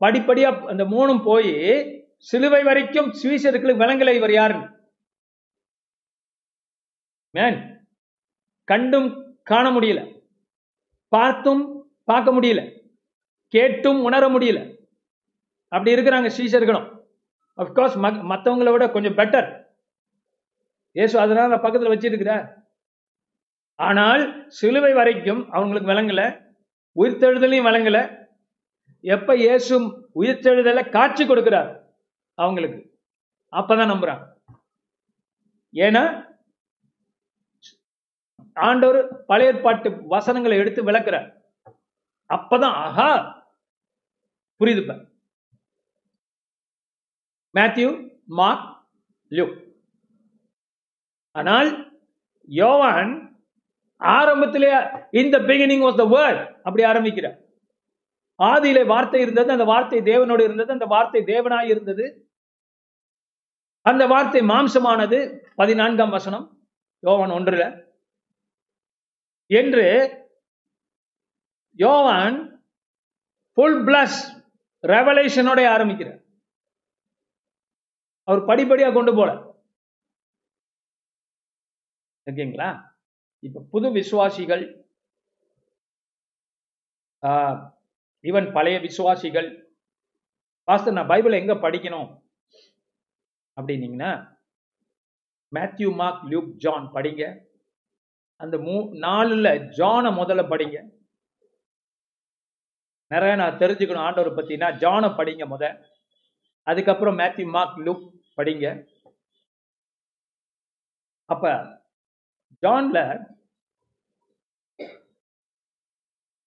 படிப்படியா 0.00 0.50
அந்த 0.72 0.84
மூணும் 0.84 1.24
போய் 1.24 1.52
சிலுவை 2.28 2.62
வரைக்கும் 2.62 3.10
சுவிசர்களுக்கு 3.22 3.80
விளங்கலை 3.82 4.14
இவர் 4.16 4.32
யாருன்னு 4.32 4.68
மேன் 7.34 7.58
கண்டும் 8.64 9.08
காண 9.42 9.70
முடியல. 9.70 10.00
பார்த்தும் 11.08 11.62
பார்க்க 12.04 12.32
முடியல. 12.32 12.62
கேட்டும் 13.54 14.02
உணர 14.02 14.24
முடியல. 14.28 14.60
அப்படி 15.68 15.94
இருக்கிறாங்க 15.94 16.28
ஸ்ரீசர்களும் 16.36 16.88
அப்கோர்ஸ் 17.56 17.96
மற்றவங்களை 18.32 18.72
விட 18.72 18.84
கொஞ்சம் 18.90 19.16
பெட்டர் 19.18 19.48
ஏசு 20.92 21.16
அதனால 21.24 21.58
பக்கத்தில் 21.58 21.94
வச்சிருக்கிறார். 21.94 22.63
ஆனால் 23.78 24.22
சிலுவை 24.50 24.92
வரைக்கும் 24.92 25.42
அவங்களுக்கு 25.52 25.90
விளங்கல 25.90 26.22
உயிர்த்தெழுதலையும் 26.96 27.68
விளங்கல. 27.68 27.98
எப்ப 29.04 29.34
இயேசும் 29.36 29.86
உயிர்த்தெழுதலை 30.16 30.84
காட்சி 30.90 31.24
கொடுக்கிறார்? 31.24 31.70
அவங்களுக்கு. 32.38 32.80
அப்பதான் 33.52 33.92
நம்புறாங்க 33.92 34.24
ஏன்னா 35.74 36.04
ஆண்டவர் 38.56 38.98
பழைய 39.26 39.52
பாட்டு 39.60 39.88
வசனங்களை 40.08 40.56
எடுத்து 40.58 40.80
விளக்குறார். 40.82 41.28
அப்பதான் 42.30 42.76
ஆஹா! 42.84 43.08
புரியுதுப்ப 44.60 44.92
மேத்யூ 47.54 47.88
மார்க் 48.38 48.68
லியூ 49.32 49.46
ஆனால் 51.34 51.70
யோவான் 52.48 53.12
ஆரம்பத்திலே 54.00 54.70
இந்த 55.10 55.38
பிகினிங் 55.38 55.84
வாஸ் 55.84 55.96
த 55.96 56.04
வேர்ட் 56.04 56.56
அப்படி 56.56 56.84
ஆரம்பிக்கிறார். 56.84 57.38
ஆதியிலே 58.42 58.86
வார்த்தை 58.86 59.20
இருந்தது 59.20 59.50
அந்த 59.50 59.64
வார்த்தை 59.64 59.98
தேவனோடு 60.00 60.42
இருந்தது 60.42 60.72
அந்த 60.72 60.84
வார்த்தை 60.84 61.22
தேவனாய் 61.22 61.68
இருந்தது. 61.68 62.28
அந்த 63.80 64.06
வார்த்தை 64.06 64.40
மாம்சமானது 64.40 65.40
பதினான்காம் 65.54 66.10
வசனம் 66.10 66.66
யோவான் 66.98 67.30
ஒன்றுல. 67.30 67.86
என்று 69.46 69.86
யோவான் 71.72 72.66
ஃபுல் 73.52 73.84
பிளஸ் 73.84 74.20
ரெவலேஷனோட 74.82 75.68
ஆரம்பிக்கிறார். 75.68 76.20
அவர் 78.24 78.42
படிப்படியா 78.42 78.92
கொண்டு 78.92 79.14
போல. 79.14 79.30
ஓகேங்களா? 82.30 82.92
இப்போ 83.46 83.60
புது 83.72 83.88
விசுவாசிகள் 83.98 84.64
ஈவன் 88.28 88.48
பழைய 88.56 88.76
விசுவாசிகள். 88.84 89.48
பாஸ்டர் 90.68 90.96
நான் 90.96 91.10
பைபிளை 91.12 91.36
எங்க 91.42 91.54
படிக்கணும்? 91.64 92.08
அப்படின்னீங்கன்னா 93.56 94.12
மேத்யூ 95.56 95.88
மார்க் 96.00 96.24
லியூக் 96.32 96.50
ஜான் 96.64 96.86
படிங்க. 96.94 97.22
அந்த 98.40 98.56
மூ 98.66 98.76
நாலுல 99.04 99.48
ஜானை 99.78 100.10
முதல்ல 100.20 100.42
படிங்க. 100.52 100.78
நிறைய 103.12 103.34
நான் 103.40 103.60
தெரிஞ்சுக்கணும் 103.62 104.06
ஆண்டவரை 104.06 104.32
பற்றினா 104.36 104.68
ஜானை 104.84 105.10
படிங்க 105.18 105.44
முத. 105.52 105.64
அதுக்கப்புறம் 106.70 107.18
மேத்யூ 107.20 107.46
மார்க் 107.56 107.78
லுக் 107.86 108.06
படிங்க. 108.38 108.66
அப்ப 111.30 111.54
ஜான்ல 112.62 112.98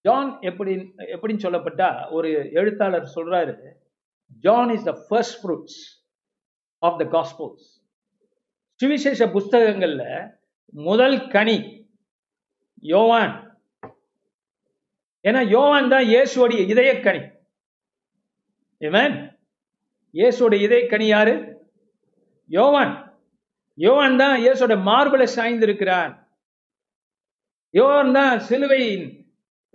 ஜான் 0.08 0.30
எப்படி 0.42 0.72
எப்படின்னு 1.16 1.46
சொல்லப்பட்டா 1.46 1.90
ஒரு 2.10 2.30
எழுத்தாளர் 2.52 3.14
சொல்றாரு 3.16 3.56
John 4.44 4.70
is 4.70 4.88
the 4.90 4.94
first 5.08 5.38
fruits 5.42 5.80
of 6.82 7.00
the 7.02 7.06
gospels 7.16 7.66
சுவிசேஷ 8.80 9.22
புஸ்தகங்கள்ல 9.28 10.04
முதல் 10.74 11.28
கனி 11.28 11.58
யோவான். 12.84 13.34
ஏன்னா 15.26 15.42
யோவான் 15.48 15.90
தான் 15.90 16.06
இயேசுடைய 16.06 16.62
இதயக்கனி 16.74 17.24
ஏமேன் 18.82 19.16
இயேசுடைய 20.14 20.88
கனி 20.92 21.08
யாரு? 21.08 21.34
யோவான். 22.50 22.94
யோவான் 23.78 24.20
தான் 24.22 24.36
இயேசுடைய 24.44 24.78
மார்பலை 24.90 25.28
சாய்ந்திருக்கிறான் 25.36 26.14
யோவான் 27.74 28.14
தான் 28.14 28.36
சிலுவையின் 28.40 29.08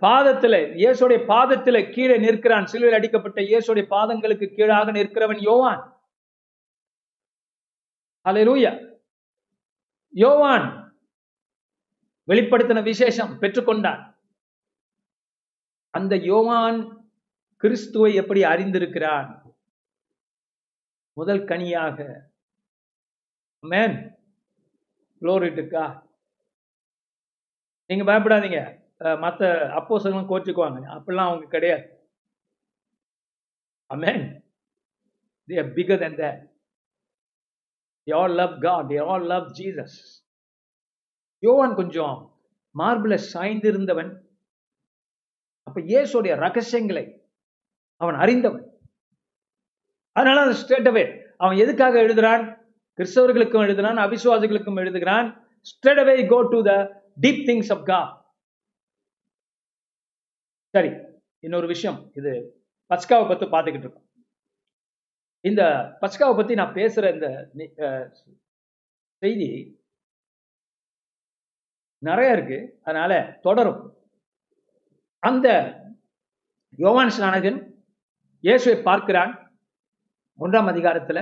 பாதத்தில் 0.05 0.59
இயேசுடைய 0.81 1.19
பாதத்தில் 1.31 1.89
கீழே 1.95 2.15
நிற்கிறான். 2.23 2.69
சிலுவையில் 2.71 2.97
அடிக்கப்பட்ட 2.99 3.39
இயேசுடைய 3.49 3.85
பாதங்களுக்கு 3.95 4.47
கீழாக 4.55 4.91
நிற்கிறவன் 4.97 5.41
யோவான். 5.49 5.83
அலையூயா 8.29 8.73
யோவான் 10.23 10.67
வெளிப்படுத்தின 12.27 12.83
விசேஷம் 12.91 13.31
பெற்றுக்கொண்டான். 13.41 14.01
அந்த 15.97 16.13
யோவான் 16.31 16.79
கிறிஸ்துவை 17.63 18.11
எப்படி 18.21 18.41
அறிந்திருக்கிறான் 18.51 19.27
முதல் 21.17 21.43
கனியாக. 21.49 21.97
மேன் 23.71 23.97
குளோரிட்டுக்கா 25.21 25.85
நீங்க 27.89 28.03
பயப்படாதீங்க. 28.09 28.61
மற்ற 28.97 29.67
அப்போசங்களும் 29.73 30.29
கோச்சுக்குவாங்க 30.29 30.79
அப்படிலாம் 30.95 31.29
அவங்க 31.29 31.45
கிடையாது. 31.45 32.09
Amen 33.89 34.41
they 35.47 35.57
are 35.57 35.73
bigger 35.73 35.97
than 35.97 36.15
that. 36.17 36.51
They 38.07 38.15
all 38.19 38.33
love 38.33 38.49
god. 38.49 38.89
They 38.89 39.07
all 39.07 39.25
love 39.25 39.47
jesus. 39.51 40.23
யோவான் 41.39 41.75
கொஞ்சம் 41.75 42.41
மார்பிள 42.77 43.17
சாய்ந்திருந்தவன். 43.33 44.21
அப்ப 45.63 45.81
இயேசுடைய 45.81 46.35
ரகசியங்களை 46.35 47.29
அவன் 47.95 48.15
அறிந்தவன். 48.15 48.79
அதனால 50.11 50.41
அந்த 50.41 50.57
ஸ்ட்ரெயிட்டவே 50.61 51.33
அவன் 51.37 51.57
எதுக்காக 51.57 52.01
எழுதுறான்? 52.01 52.61
கிறிஸ்தவர்களுக்கும் 52.97 53.65
எழுதுறான் 53.67 54.01
அவிசுவாசிகளுக்கும் 54.05 54.75
எழுதுகிறான். 54.75 55.45
Straightaway 55.71 56.27
go 56.27 56.41
to 56.41 56.63
the 56.63 57.01
deep 57.21 57.43
things 57.49 57.71
of 57.77 57.85
God 57.85 58.22
சரி 60.73 60.89
இன்னொரு 61.39 61.67
விஷயம். 61.67 61.97
இது 62.15 62.31
பச்காவை 62.89 63.25
பத்தி 63.27 63.45
பார்த்துக்கிட்டு 63.45 63.85
இருக்கோம். 63.85 64.07
இந்த 65.41 65.61
பச்காவை 66.01 66.35
பத்தி 66.37 66.53
நான் 66.59 66.73
பேசுற 66.73 67.13
இந்த 67.13 67.27
செய்தி 69.21 69.49
நிறைய 71.97 72.35
இருக்கு. 72.35 72.57
அதனால 72.83 73.13
தொடரும். 73.41 73.81
அந்த 75.19 75.47
யோவான் 76.83 77.13
ஸ்நானகன் 77.17 77.59
இயேசுவை 78.39 78.77
பார்க்கிறான். 78.83 79.33
ஒன்றாம் 80.39 80.69
அதிகாரத்துல 80.73 81.19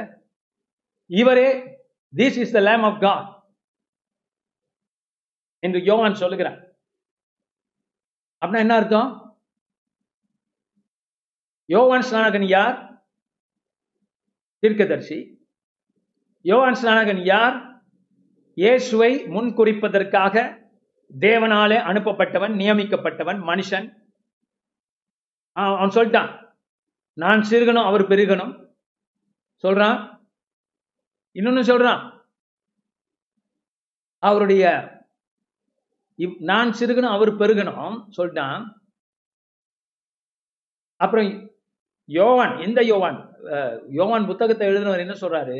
இவரே 1.06 1.50
this 2.16 2.40
is 2.44 2.56
the 2.58 2.60
lamb 2.60 2.86
of 2.90 3.02
God 3.02 3.28
என்று 5.60 5.82
யோவான் 5.90 6.22
சொல்லுகிறான். 6.22 6.60
அப்படின்னா 8.42 8.64
என்ன 8.66 8.76
அர்த்தம்? 8.76 9.10
யோவான் 11.74 12.06
ஸ்நானகன் 12.10 12.48
யார்? 12.48 12.78
தீர்க்கதர்சி. 14.64 15.18
யோவான் 16.42 16.78
ஸ்நானகன் 16.82 17.22
யார்? 17.26 17.58
இயேசுவை 18.54 19.12
முன்குறிப்பதற்காக 19.36 20.36
தேவனாலே 21.20 21.78
அனுப்பப்பட்டவன் 21.92 22.54
நியமிக்கப்பட்டவன் 22.62 23.40
மனுஷன். 23.50 23.88
அவன் 25.56 25.96
சொல்லிட்டான் 25.96 26.32
நான் 27.14 27.42
சிறுகணும் 27.50 27.88
அவர் 27.90 28.10
பெருகணும் 28.12 28.54
சொல்றான். 29.64 30.00
இன்னொன்னு 31.34 31.64
சொல்றான் 31.72 32.04
அவருடைய 34.24 34.66
நான் 36.40 36.70
சிறுகணும் 36.80 37.16
அவர் 37.16 37.32
பெருகணும் 37.42 37.98
சொல்லிட்டான். 38.18 38.64
அப்புறம் 40.96 41.30
யோவான் 42.20 42.60
இந்த 42.60 42.82
யோவான் 42.82 43.20
யோவான் 43.90 44.26
புத்தகத்தை 44.26 44.68
எழுதினவர் 44.68 45.04
என்ன 45.06 45.14
சொல்றாரு? 45.14 45.58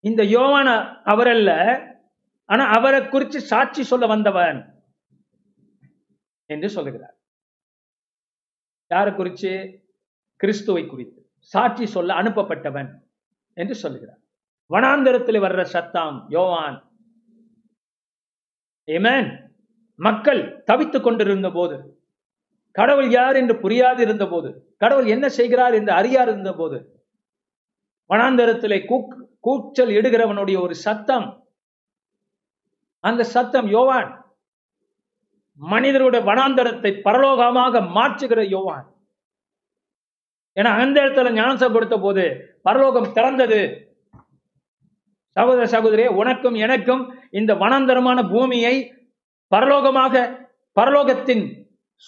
இந்த 0.00 0.22
யோவான் 0.24 0.66
அவரல்ல 1.12 1.50
ஆனா 2.44 2.64
அவரை 2.70 3.08
குறித்து 3.08 3.40
சாட்சி 3.40 3.82
சொல்ல 3.82 4.06
வந்தவன் 4.06 4.60
என்று 6.46 6.68
சொல்லுகிறார். 6.70 7.16
யாரை 8.90 9.14
குறித்து 9.14 9.50
கிறிஸ்துவை 10.36 10.86
குறித்து. 10.86 11.20
சாட்சி 11.38 11.86
சொல்ல 11.86 12.14
அனுப்பப்பட்டவன் 12.14 12.90
என்று 13.56 13.74
சொல்லுகிறார். 13.74 14.20
வனாந்தரத்தில் 14.70 15.44
வர்ற 15.44 15.62
சத்தாம் 15.72 16.18
யோவான். 16.28 16.76
ஏமேன் 18.88 19.30
மக்கள் 19.98 20.62
தவித்துக் 20.64 21.02
கொண்டிருந்த 21.02 21.48
போது 21.50 21.76
கடவுள் 22.72 23.10
யார் 23.10 23.36
என்று 23.36 23.54
புரியாது 23.54 24.00
இருந்த 24.00 24.24
போது 24.26 24.50
கடவுள் 24.76 25.06
என்ன 25.06 25.26
செய்கிறார் 25.28 25.74
என்று 25.74 25.92
அறியாது 25.92 26.30
இருந்த 26.32 26.52
போது 26.52 26.78
வனாந்தரத்திலே 28.10 28.78
கூச்சல் 29.40 29.92
இடுகிறவனுடைய 29.98 30.56
ஒரு 30.60 30.74
சத்தம் 30.74 31.28
அந்த 33.04 33.22
சத்தம் 33.24 33.68
யோவான் 33.68 34.10
மனிதருடைய 35.60 36.20
வனாந்தரத்தை 36.24 36.90
பரலோகமாக 37.04 37.80
மாற்றுகிற 37.96 38.40
யோவான். 38.48 38.86
ஏன்னா 40.56 40.70
அந்த 40.78 40.96
இடத்துல 41.02 41.32
ஞானசம் 41.32 41.72
கொடுத்த 41.72 41.96
போது 41.98 42.24
பரலோகம் 42.62 43.12
திறந்தது. 43.12 43.60
சகோதர 45.36 45.66
சகோதரியே 45.66 46.08
உனக்கும் 46.20 46.54
எனக்கும் 46.54 47.02
இந்த 47.30 47.52
வனாந்தரமான 47.54 48.18
பூமியை 48.28 48.74
பரலோகமாக 49.52 50.24
பரலோகத்தின் 50.76 51.44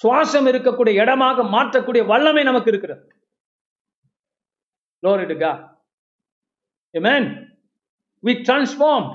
சுவாசம் 0.02 0.48
இருக்கக்கூடிய 0.50 1.02
இடமாக 1.02 1.44
மாற்றக்கூடிய 1.54 2.04
வல்லமை 2.06 2.44
நமக்கு 2.44 2.72
இருக்கிறது 2.72 3.02
Glory 5.02 5.26
to 5.26 5.36
God. 5.36 5.58
Amen. 6.94 7.24
We 8.22 8.42
transformed 8.42 9.10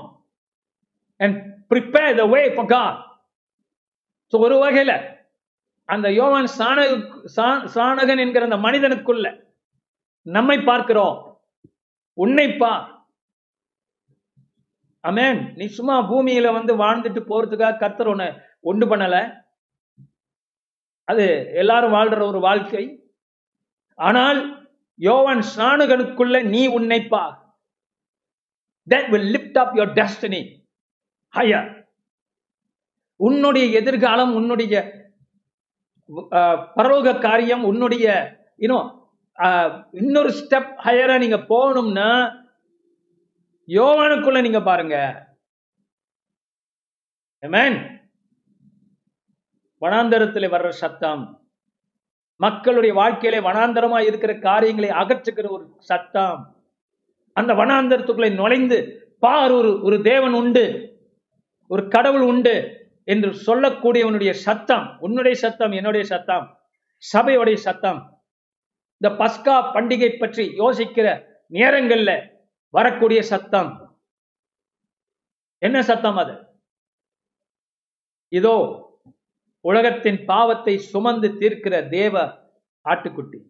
and 1.20 1.32
prepare 1.70 2.12
the 2.14 2.26
way 2.26 2.44
for 2.56 2.64
God. 2.68 2.94
So 4.32 4.38
ஒரு 4.38 4.56
வகையில் 4.58 4.94
அந்த 5.88 6.08
யோவான் 6.18 6.48
சாண 6.58 6.78
சா- 7.36 7.64
சாணகன் 7.74 8.22
என்கிற 8.24 8.44
அந்த 8.44 8.58
மனிதனுக்குள்ள 8.58 9.26
நம்மை 10.26 10.56
பார்க்கிறோம் 10.62 11.16
உன்னை 12.18 12.46
பார் 12.56 12.86
அமேன் 15.04 15.40
நீ 15.56 15.66
சும்மா 15.76 15.96
பூமியில 16.08 16.52
வந்து 16.52 16.72
வாழ்ந்துட்டு 16.76 17.22
போறதுக்காக 17.24 17.78
கர்த்தர் 17.78 18.08
உன்னை 18.08 18.28
ஒன்று 18.64 18.86
பண்ணலை 18.86 19.22
அது 21.10 21.26
எல்லாரும் 21.62 21.92
வாழ்ற 21.92 22.22
ஒரு 22.30 22.40
வாழ்க்கை. 22.40 22.84
ஆனால் 23.94 24.40
யோவான் 24.94 25.42
ஸ்நானகனுக்குள்ள 25.52 26.44
நீ 26.54 26.62
உன்னைப்பா. 26.78 27.08
பார் 27.10 27.36
that 28.86 29.04
will 29.12 29.26
lift 29.34 29.56
up 29.62 29.70
your 29.78 29.88
destiny 29.98 30.42
higher. 31.34 31.64
உன்னுடைய 33.16 33.66
எதிர்காலம் 33.80 34.32
உன்னுடைய 34.34 34.74
பரோக 36.10 36.68
பரலோக 36.76 37.20
காரியம் 37.20 37.64
உன்னுடைய 37.70 38.06
இன்னும் 38.56 38.86
இன்னொரு 39.90 40.30
ஸ்டெப் 40.38 40.70
ஹையரா 40.86 41.16
நீங்க 41.22 41.38
போகணும்னா 41.52 42.08
யோவானுக்குள்ள 43.66 44.40
நீங்க 44.40 44.60
பாருங்க. 44.62 44.96
மேன் 47.54 47.99
வனாந்தரத்தில் 49.80 50.52
வர்ற 50.54 50.68
சத்தம். 50.68 51.22
மக்களுடைய 52.36 52.94
வாழ்க்கையில 52.94 53.36
வனாந்தரமா 53.46 53.98
இருக்கிற 54.00 54.38
காரியங்களை 54.38 54.90
அகற்றுகிற 54.90 55.50
ஒரு 55.50 55.76
சத்தம். 55.78 56.66
அந்த 57.32 57.54
வனாந்தரத்துக்குள்ளே 57.54 58.34
நுழைந்து 58.34 58.78
பார் 59.18 59.50
ஒரு 59.50 59.82
ஒரு 59.82 60.02
தேவன் 60.02 60.32
உண்டு 60.32 60.64
ஒரு 61.66 61.88
கடவுள் 61.88 62.20
உண்டு 62.20 62.54
என்று 63.04 63.30
சொல்லக்கூடியவனுடைய 63.46 64.30
சத்தம் 64.30 64.98
உன்னுடைய 65.00 65.36
சத்தம் 65.36 65.72
என்னுடைய 65.72 66.06
சத்தம் 66.06 66.46
சபையுடைய 67.12 67.54
சத்தம். 67.54 68.00
இந்த 69.00 69.08
பஸ்கா 69.24 69.56
பண்டிகை 69.74 70.18
பற்றி 70.18 70.44
யோசிக்கிற 70.58 71.06
நேரங்கள்ல 71.52 72.10
வரக்கூடிய 72.74 73.22
சத்தம். 73.22 73.70
என்ன 75.58 75.82
சத்தம் 75.82 76.16
அது? 76.16 76.34
இதோ 78.28 78.56
உலகத்தின் 79.60 80.24
பாவத்தை 80.24 80.78
சுமந்து 80.78 81.28
தீர்க்கிற 81.28 81.88
தேவ 81.88 82.14
ஆட்டுக்குட்டி. 82.84 83.40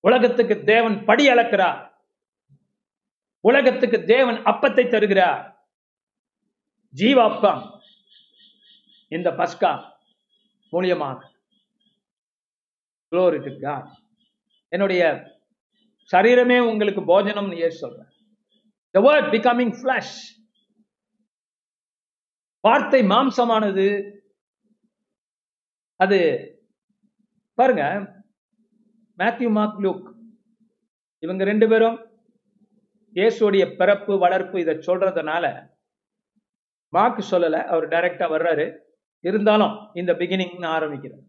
உலகத்துக்கு 0.00 0.64
தேவன் 0.64 1.04
படி 1.04 1.28
அளக்கிறார். 1.28 1.80
உலகத்துக்கு 3.40 4.04
தேவன் 4.04 4.34
அப்பத்தை 4.34 4.84
தருகிறார். 4.88 5.42
ஜீவ 6.94 7.18
அப்பம் 7.24 7.62
இந்த 9.08 9.30
பஸ்கா 9.30 9.72
மூலியமாக. 10.72 11.18
என்னுடைய 14.68 15.02
சரீரமே 16.12 16.58
உங்களுக்கு 16.60 17.02
போஜனம் 17.04 17.52
ஏ 17.52 17.70
சொல்றேன் 17.70 18.10
த 18.90 19.00
வேர்ட் 19.00 19.28
பிகமிங் 19.34 19.74
ஃபிளாஷ் 19.78 20.14
வார்த்தை 22.64 23.00
மாம்சமானது. 23.12 23.86
அது 26.00 26.18
பாருங்க 27.58 27.84
மேத்யூ 29.18 29.48
மார்க் 29.58 29.80
லூக் 29.84 30.06
இவங்க 31.22 31.42
ரெண்டு 31.50 31.66
பேரும் 31.68 31.98
இயேசுடைய 33.16 33.64
பிறப்பு 33.80 34.12
வளர்ப்பு 34.24 34.56
இதை 34.64 34.74
சொல்றதுனால 34.88 35.44
மார்க் 36.92 37.20
சொல்லல 37.32 37.56
அவர் 37.72 37.86
டைரக்டா 37.92 38.26
வர்றாரு. 38.34 38.66
இருந்தாலும் 39.24 39.74
இந்த 40.00 40.12
பிகினிங் 40.20 40.66
ஆரம்பிக்கிறார். 40.76 41.24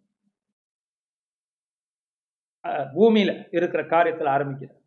பூமியில 2.96 3.32
இருக்கிற 3.58 3.82
காரியத்தில் 3.94 4.34
ஆரம்பிக்கிறார். 4.36 4.80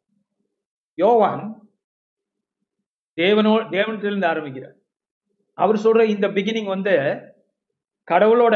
யோவான் 0.98 1.44
தேவனோ 3.18 3.52
தேவனிலிருந்து 3.74 4.26
ஆரம்பிக்கிறார். 4.32 4.76
அவர் 5.58 5.76
சொல்ற 5.84 6.02
இந்த 6.14 6.26
பிகினிங் 6.36 6.70
வந்து 6.74 6.94
கடவுளோட 8.08 8.54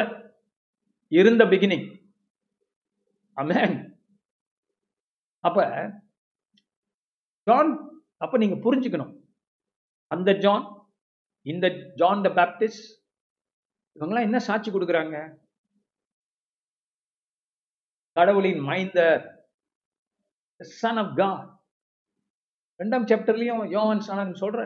இருந்த 1.12 1.42
பிகினிங் 1.44 1.86
அமேன் 3.36 3.76
அப்ப 5.44 5.58
ஜான் 7.46 7.70
அப்ப 8.24 8.38
நீங்க 8.38 8.56
புரிஞ்சுக்கணும். 8.64 9.12
அந்த 10.10 10.30
ஜான் 10.44 10.64
இந்த 11.46 11.66
ஜான் 12.00 12.24
த 12.26 12.28
பேப்டிஸ்ட் 12.38 12.86
இவங்கெல்லாம் 13.96 14.26
என்ன 14.28 14.38
சாட்சி 14.38 14.70
கொடுக்குறாங்க? 14.70 15.16
கடவுளின் 18.16 18.60
மைந்தர் 18.68 19.22
சன் 20.60 21.00
ஆஃப் 21.02 21.14
காட் 21.16 21.46
ரெண்டாம் 22.80 23.08
சாப்டர்லயும் 23.10 23.64
யோவான் 23.76 24.06
சனன் 24.08 24.40
சொல்ற 24.42 24.60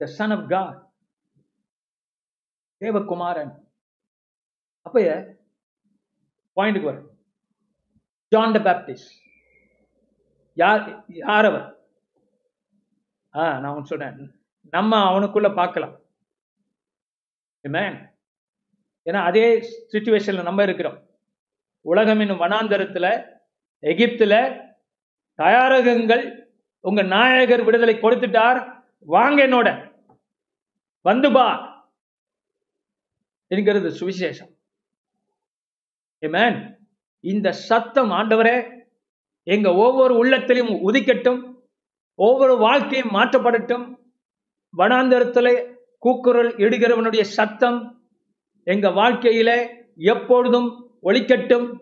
த 0.00 0.06
சன் 0.18 0.34
ஆஃப் 0.36 0.46
காட் 0.52 0.76
தேவகுமாரன். 2.80 3.52
அப்ப 4.86 4.98
பாயிண்ட்டுக்கு 6.56 6.90
வர 6.90 7.00
ஜான் 8.32 8.54
த 8.56 8.60
பேப்டிஸ்ட் 8.68 9.10
யார் 10.56 10.84
யார் 11.22 11.48
அவர்? 11.50 11.66
ஆ 13.34 13.42
நான் 13.62 13.74
ஒன்று 13.74 13.90
சொன்னேன் 13.92 14.20
நம்ம 14.76 15.00
அவனுக்குள்ள 15.10 15.48
பார்க்கலாம். 15.58 15.94
ஏன்னா 19.06 19.20
அதே 19.28 19.44
சுச்சுவேஷன்ல 19.92 20.48
நம்ம 20.48 20.62
இருக்கிறோம். 20.66 20.98
உலகம் 21.90 22.20
என்னும் 22.22 22.42
வனாந்தரத்துல 22.44 23.06
எகிப்துல 23.90 24.34
தயாரகங்கள் 25.38 26.24
உங்க 26.84 27.00
நாயகர் 27.14 27.66
விடுதலை 27.66 27.94
கொடுத்துட்டார். 27.98 28.60
வாங்க 28.98 29.46
என்னோட. 29.46 29.94
வந்து 31.00 31.32
பா. 31.32 31.66
என்கிறது 33.46 33.88
சுவிசேஷம். 33.88 34.56
Amen. 36.20 36.76
இந்த 37.20 37.52
சத்தம் 37.52 38.10
ஆண்டவரே 38.10 38.84
எங்க 39.42 39.74
ஒவ்வொரு 39.74 40.16
உள்ளத்திலும் 40.16 40.68
உதிக்கட்டும் 40.68 41.54
ஒவ்வொரு 42.14 42.56
வாழ்க்கையும் 42.56 43.10
மாற்றப்படட்டும். 43.10 43.96
வனாந்தரத்தில் 44.76 45.76
கூக்குரல் 45.98 46.56
இடுகிறவனுடைய 46.56 47.20
சத்தம் 47.20 48.02
எங்க 48.62 48.88
வாழ்க்கையில 48.88 49.76
எப்பொழுதும் 49.96 50.98
ஒழிக்கட்டும் 51.02 51.80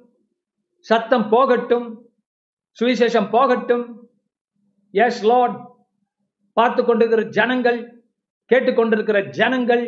சத்தம் 0.78 1.28
போகட்டும். 1.28 2.10
சுவிசேஷம் 2.80 3.30
போகட்டும். 3.30 4.10
எஸ் 4.90 5.24
லார்ட் 5.24 5.74
பார்த்து 6.56 6.80
கொண்டிருக்கிற 6.82 7.22
ஜனங்கள் 7.38 7.78
கேட்டுக்கொண்டிருக்கிற 8.50 9.18
ஜனங்கள் 9.38 9.84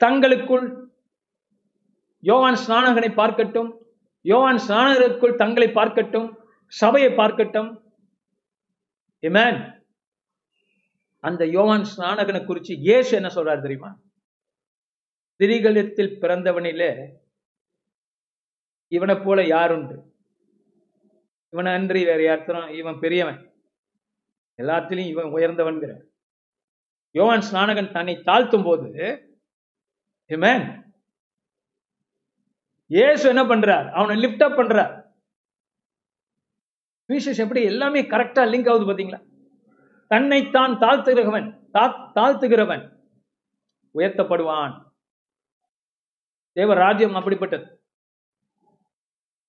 தங்களுக்குள் 0.00 0.66
யோவான் 2.22 2.60
ஸ்நானகனை 2.64 3.10
பார்க்கட்டும் 3.20 3.70
யோவான் 4.24 4.60
ஸ்நானகருக்குள் 4.66 5.40
தங்களை 5.42 5.68
பார்க்கட்டும் 5.78 6.28
சபையை 6.72 7.10
பார்க்கட்டும். 7.20 7.70
இமேன் 9.22 9.58
அந்த 11.24 11.42
யோவான் 11.56 11.86
ஸ்நானகனை 11.90 12.40
குறித்து 12.44 12.72
இயேசு 12.86 13.10
என்ன 13.18 13.28
சொல்றாரு 13.36 13.60
தெரியுமா? 13.66 13.90
திரிகலத்தில் 15.40 16.16
பிறந்தவனிலே 16.22 16.90
இவனை 18.92 19.16
போல 19.16 19.42
யாருண்டு? 19.54 19.96
இவனை 21.52 21.70
அன்றி 21.78 22.00
வேற 22.10 22.20
யார்த்தரும் 22.26 22.72
இவன் 22.80 22.98
பெரியவன். 23.04 23.40
எல்லாத்திலையும் 24.62 25.08
இவன் 25.08 25.24
உயர்ந்தவன்கிற. 25.24 26.00
யோவான் 27.10 27.44
ஸ்நானகன் 27.50 27.92
தன்னை 27.92 28.16
தாழ்த்தும் 28.16 28.64
போது 28.64 28.88
ஏசு 32.88 33.28
என்ன 33.28 33.42
பண்றார்? 33.42 33.90
அவனை 33.90 34.24
லிஃப்ட் 34.24 34.42
அப் 34.42 34.58
பண்றார். 34.58 35.02
விசேஷ் 37.08 37.38
எப்படி 37.38 37.62
எல்லாமே 37.62 38.02
கரெக்டா 38.02 38.42
லிங்க் 38.52 38.70
ஆகுது 38.70 38.92
பாத்தீங்களா 38.92 39.20
தன்னைத்தான் 40.06 40.72
தாழ்த்துகிறவன் 40.78 41.48
தாழ்த்துகிறவன் 41.72 42.84
உயர்த்தப்படுவான். 43.94 44.74
தேவ 46.52 46.74
ராஜ்யம் 46.74 47.14
அப்படிப்பட்டது. 47.14 47.66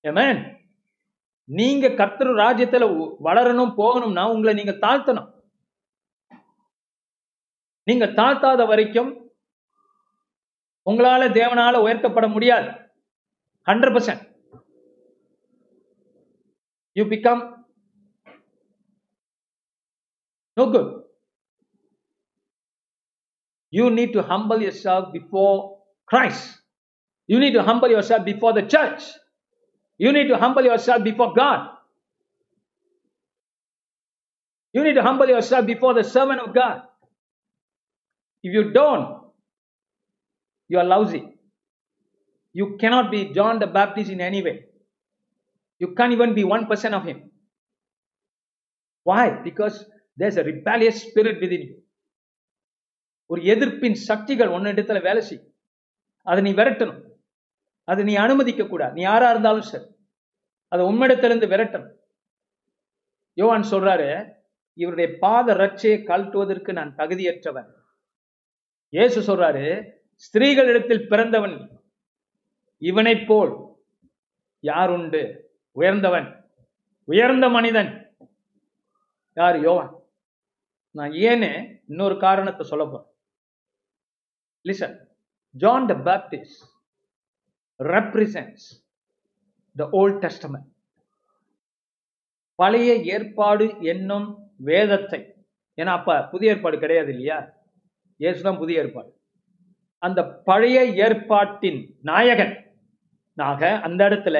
ஏமேன் 0.02 0.55
நீங்க 1.48 1.86
கர்த்தர் 1.94 2.30
ராஜ்யத்துல 2.40 2.84
வளரணும் 3.20 3.76
போகணும்னா 3.76 4.24
உங்களை 4.32 4.54
நீங்க 4.54 4.74
தாழ்த்தணும் 4.84 5.28
நீங்க 7.86 8.06
தாழ்த்தாத 8.18 8.62
வரைக்கும் 8.66 9.10
உங்களால 10.86 11.22
தேவனால 11.32 11.76
உயர்த்தப்பட 11.84 12.26
முடியாது 12.28 12.68
hundred 13.66 13.94
percent 13.96 14.24
you 16.96 17.04
become 17.04 17.42
no 20.56 20.64
good 20.74 20.92
you 23.72 23.86
need 23.96 24.14
to 24.14 24.22
humble 24.30 24.62
yourself 24.84 25.08
before 25.16 25.56
Christ 26.08 26.50
you 27.28 27.38
need 27.38 27.58
to 27.58 27.64
humble 27.70 27.92
yourself 28.10 28.28
before 28.30 28.54
the 28.58 28.62
church 28.74 29.06
You 29.97 30.11
need 30.13 30.27
to 30.29 30.37
humble 30.37 30.63
yourself 30.63 31.03
before 31.03 31.33
God. 31.33 31.69
You 34.73 34.83
need 34.83 34.93
to 34.93 35.03
humble 35.03 35.27
yourself 35.27 35.65
before 35.65 35.93
the 35.93 36.03
servant 36.03 36.39
of 36.41 36.53
God. 36.55 36.81
If 38.43 38.53
you 38.53 38.71
don't, 38.71 39.21
you 40.67 40.79
are 40.79 40.83
lousy. 40.83 41.23
You 42.53 42.77
cannot 42.79 43.11
be 43.11 43.33
John 43.33 43.59
the 43.59 43.67
Baptist 43.67 44.09
in 44.09 44.21
any 44.21 44.41
way. 44.41 44.65
You 45.79 45.93
can't 45.95 46.13
even 46.13 46.33
be 46.35 46.43
1% 46.43 46.93
of 46.93 47.03
him. 47.03 47.31
Why? 49.03 49.41
Because 49.43 49.85
there's 50.17 50.37
a 50.37 50.43
rebellious 50.43 51.01
spirit 51.03 51.39
within 51.41 51.61
you. 51.61 51.75
ஒரு 53.33 53.41
எதிர்ப்பின் 53.53 53.95
சக்திகள் 54.09 54.53
ஒன்னு 54.55 54.71
இடத்துல 54.73 54.99
வேலை 55.01 55.21
செய்யும் 55.27 55.49
அதை 56.29 56.41
நீ 56.43 56.51
விரட்டணும் 56.57 56.99
அது 57.88 58.04
நீ 58.04 58.14
அனுமதிக்க 58.14 58.64
கூடாது. 58.64 58.92
நீ 58.92 59.00
யாரா 59.00 59.30
இருந்தாலும் 59.30 59.68
சரி. 59.72 59.84
அதை 60.68 60.86
உண்மையிடத்திலிருந்து 60.86 61.48
விரட்டணும். 61.52 61.92
யோவான் 63.32 63.66
சொல்றாரு 63.70 64.08
இவருடைய 64.74 65.16
பாத 65.18 65.54
ரட்சையை 65.54 65.98
கழட்டுவதற்கு 66.08 66.72
நான் 66.72 66.94
தகுதியற்றவன். 66.96 67.68
இயேசு 68.88 69.18
சொல்றாரு 69.28 69.64
ஸ்திரீகளிடத்தில் 70.24 71.08
பிறந்தவன் 71.08 71.56
இவனைப் 72.82 73.26
போல் 73.28 73.52
யார் 74.64 74.90
உண்டு 74.90 75.22
உயர்ந்தவன் 75.76 76.28
உயர்ந்த 77.08 77.48
மனிதன். 77.48 77.90
யார்? 79.36 79.60
யோவான். 79.60 79.92
நான் 80.90 81.10
ஏன்னு 81.10 81.50
இன்னொரு 81.88 82.16
காரணத்தை 82.18 82.66
சொல்ல 82.66 82.84
போறேன். 82.84 83.10
Listen 84.64 84.96
John 85.54 85.86
the 85.86 85.94
Baptist 85.94 86.62
represents 87.80 88.62
the 89.76 89.86
old 89.90 90.20
testament. 90.22 90.66
பழைய 92.58 92.90
ஏற்பாடு 93.14 93.64
என்னும் 93.92 94.28
வேதத்தை 94.68 95.20
ஏன்னா 95.78 95.92
அப்ப 95.98 96.12
புதிய 96.30 96.52
ஏற்பாடு 96.52 96.76
கிடையாது 96.78 97.10
இல்லையா? 97.12 97.38
இயேசுதான் 98.20 98.58
புதிய 98.58 98.82
ஏற்பாடு. 98.82 99.10
அந்த 100.02 100.20
பழைய 100.48 100.78
ஏற்பாட்டின் 101.06 101.80
நாயகன் 102.00 102.54
நாக 103.38 103.60
அந்த 103.86 104.00
இடத்துல 104.08 104.38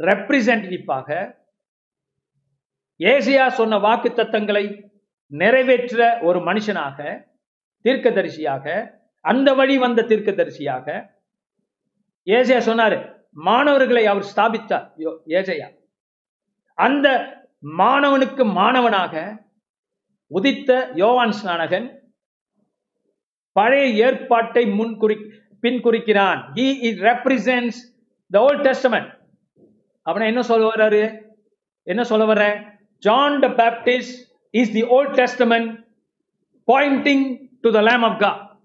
ரெப்ரசன்டேட்டிவாக 0.00 1.08
ஏசியா 3.00 3.44
சொன்ன 3.58 3.78
வாக்கு 3.78 4.08
தத்தங்களை 4.10 4.64
நிறைவேற்ற 5.32 5.98
ஒரு 6.22 6.38
மனுஷனாக 6.40 6.98
தீர்க்கதரிசியாக 7.84 8.64
அந்த 9.24 9.48
வழி 9.54 9.76
வந்த 9.78 10.00
தீர்க்கதரிசியாக 10.02 10.86
ஏசையா 12.24 12.58
சொன்னாரு 12.58 13.18
மாணவர்களை 13.32 14.06
அவர் 14.06 14.32
ஸ்தாபித்தார். 14.36 14.92
யோ- 14.98 15.18
ஏசையா. 15.26 15.76
அந்த 16.74 17.08
மாணவனுக்கு 17.78 18.52
மாணவனாக 18.52 19.44
உதித்த 20.26 20.90
யோவான் 20.94 21.32
ஸ்நானகன் 21.44 21.98
பழைய 23.52 24.06
ஏற்பாட்டை 24.06 24.66
முன் 24.66 24.96
குறி 24.96 25.32
பின் 25.60 25.80
குறிக்கிறான். 25.80 26.52
He 26.54 26.72
it 26.72 26.96
represents 26.96 27.98
the 28.30 28.40
old 28.40 28.66
testament. 28.66 29.18
அவனை 30.02 30.26
என்ன 30.26 30.42
சொல்ல 30.42 30.68
வர்றாரு? 30.68 31.22
என்ன 31.82 32.04
சொல்ல 32.04 32.34
வர்ற 32.34 32.70
John 32.98 33.40
the 33.40 33.46
Baptist 33.46 34.28
is 34.50 34.72
the 34.72 34.82
Old 34.82 35.14
Testament 35.14 35.86
pointing 36.66 37.48
to 37.60 37.70
the 37.70 37.80
lamb 37.80 38.00
of 38.00 38.20
god. 38.20 38.58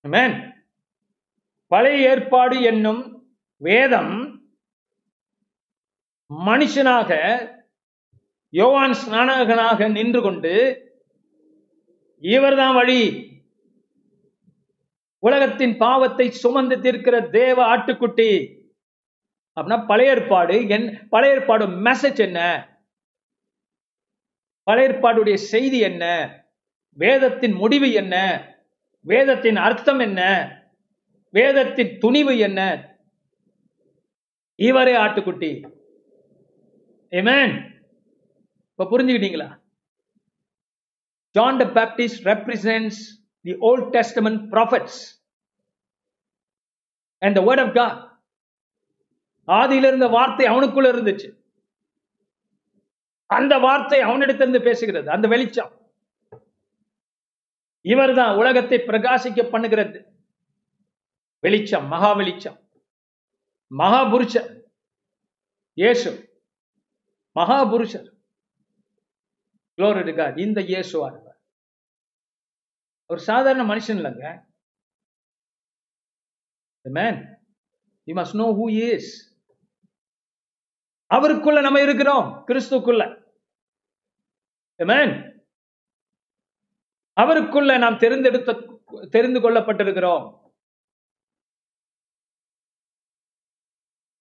Man 0.00 0.53
பழைய 1.66 2.10
ஏற்பாடு 2.10 2.62
என்னும் 2.62 3.26
வேதம் 3.56 4.42
மனுஷனாக 6.46 7.10
யோவான் 8.48 8.92
ஸ்நானகனாக 8.92 9.90
நின்று 9.90 10.22
கொண்டு 10.22 10.52
இவர்தான் 12.18 12.74
வழி. 12.74 13.32
உலகத்தின் 15.18 15.76
பாவத்தை 15.76 16.30
சுமந்து 16.30 16.76
தீர்க்கிற 16.76 17.30
தேவ 17.30 17.76
ஆட்டுக்குட்டி. 17.76 18.32
அப்படின்னா 19.60 19.86
பழைய 19.86 20.10
ஏற்பாடு 20.10 20.68
என் 20.68 21.08
பழைய 21.08 21.34
ஏற்பாடு 21.34 21.66
மெசேஜ் 21.66 22.18
என்ன? 22.18 22.40
பழைய 24.62 24.88
ஏற்பாடுடைய 24.88 25.34
செய்தி 25.34 25.78
என்ன? 25.78 26.04
வேதத்தின் 26.92 27.52
முடிவு 27.52 27.92
என்ன? 27.92 28.14
வேதத்தின் 29.00 29.56
அர்த்தம் 29.56 29.98
என்ன? 29.98 30.22
வேதத்தின் 31.34 31.98
துணிவு 31.98 32.38
என்ன? 32.38 32.88
இவரே 34.54 34.94
ஆட்டுக்குட்டி. 34.94 35.70
ஏமேன் 37.10 37.80
இப்ப 38.70 38.84
புரிஞ்சுக்கிட்டீங்களா? 38.84 39.60
John 41.30 41.58
the 41.58 41.64
Baptist 41.64 42.22
represents 42.22 42.98
the 43.40 43.56
Old 43.58 43.94
Testament 43.94 44.38
prophets. 44.50 45.24
And 47.18 47.34
the 47.34 47.40
word 47.40 47.78
of 47.78 48.20
God. 49.46 49.70
ஆதியில 49.70 49.86
இருந்த 49.86 50.06
வார்த்தை 50.06 50.46
அவனுக்குள்ள 50.46 50.88
இருந்துச்சு. 50.94 51.36
அந்த 53.26 53.58
வார்த்தை 53.58 54.00
அவனிடத்திலிருந்து 54.00 54.58
பேசுகிறது. 54.58 55.06
அந்த 55.06 55.28
வெளிச்சம். 55.28 55.92
இவர்தான் 57.80 58.36
உலகத்தை 58.36 58.78
பிரகாசிக்க 58.78 59.48
பண்ணுகிறது. 59.52 60.12
வெளிச்சம் 61.44 61.86
மகா 61.86 62.12
வெளிச்சம். 62.12 62.58
மகாபுருஷர் 63.78 64.50
இயேசு. 65.74 66.10
மகாபுருஷர் 67.38 68.12
Glory 69.78 70.38
இந்த 70.38 70.60
இயேசுவா 70.60 71.06
இருப்பார் 71.10 71.40
ஒரு 73.06 73.20
சாதாரண 73.20 73.74
மனுஷன் 73.74 73.98
இல்லைங்க. 74.00 74.26
Man 76.82 77.20
you 78.04 78.14
must 78.14 78.34
know 78.34 78.46
who 78.58 78.70
is 78.92 79.10
அவருக்குள்ள 81.06 81.60
நம்ம 81.60 81.80
இருக்கிறோம். 81.80 82.44
கிறிஸ்துக்குள்ள. 82.48 83.02
மேன் 84.76 85.14
அவருக்குள்ள 87.12 87.78
நாம் 87.78 88.02
தெரிந்தெடுத்த 88.04 88.50
தெரிந்து 89.08 89.40
கொள்ளப்பட்டிருக்கிறோம். 89.40 90.43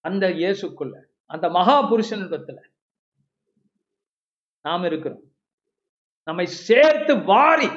அந்த 0.03 0.27
இயேசுக்குள்ள 0.27 1.03
அந்த 1.25 1.49
மகா 1.49 1.91
புருஷனிடத்துல 1.91 2.67
நாம் 4.61 4.83
இருக்கிறோம். 4.83 5.21
நம்மை 6.23 6.45
சேர்த்து 6.45 7.23
வாரி 7.23 7.67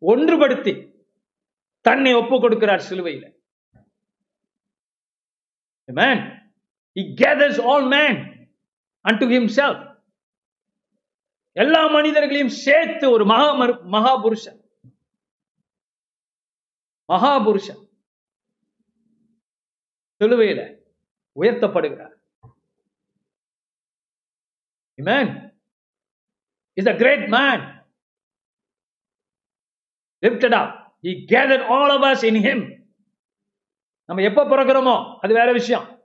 ஒன்றுபடுத்தி 0.00 0.94
தன்னை 1.80 2.14
ஒப்பு 2.14 2.34
கொடுக்கிறார் 2.34 2.78
சிலுவையில். 2.78 3.42
Amen. 5.92 6.40
He 6.94 7.14
gathers 7.16 7.60
all 7.60 7.84
men 7.84 8.14
unto 9.08 9.26
himself. 9.28 10.00
எல்லா 11.52 11.86
மனிதர்களையும் 11.86 12.48
சேர்த்து 12.48 13.10
ஒரு 13.10 13.24
மகா 13.24 13.54
மரு- 13.54 13.82
மகாபுருஷன் 13.82 14.60
மகாபுருஷன் 17.08 17.88
சிலுவையில. 20.18 20.81
உயர்த்தப்படுகிறார் 21.40 22.20
Amen. 25.00 25.52
He's 26.76 26.86
a 26.86 26.96
great 26.96 27.28
man. 27.28 27.80
Lifted 30.22 30.52
up. 30.52 30.94
He 31.02 31.26
gathered 31.26 31.62
all 31.62 31.90
of 31.90 32.02
us 32.02 32.22
in 32.22 32.34
him. 32.34 32.86
நம்ம 34.04 34.22
எப்ப 34.22 34.44
பிறக்கிறோமோ 34.44 35.18
அது 35.18 35.34
வேற 35.34 35.52
விஷயம் 35.52 36.04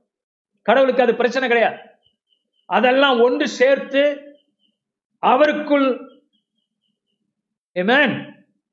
கடவுளுக்கு 0.61 1.01
அது 1.01 1.15
பிரச்சனை 1.15 1.47
கிடையாது 1.47 1.78
அதெல்லாம் 2.65 3.21
ஒன்று 3.21 3.47
சேர்த்து 3.47 4.36
அவருக்குள் 5.21 6.15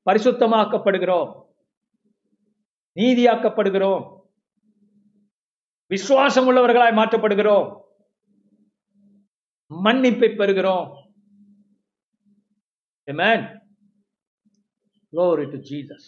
பரிசுத்தமாக்கப்படுகிறோம் 0.05 1.43
நீதியாக்கப்படுகிறோம் 2.95 4.14
விசுவாசம் 5.91 6.47
உள்ளவர்களாய் 6.49 6.99
மாற்றப்படுகிறோம் 6.99 7.71
மன்னிப்பை 9.71 10.29
பெறுகிறோம் 10.33 10.91
Amen. 13.07 13.39
Glory 15.13 15.45
to 15.51 15.57
Jesus. 15.59 16.03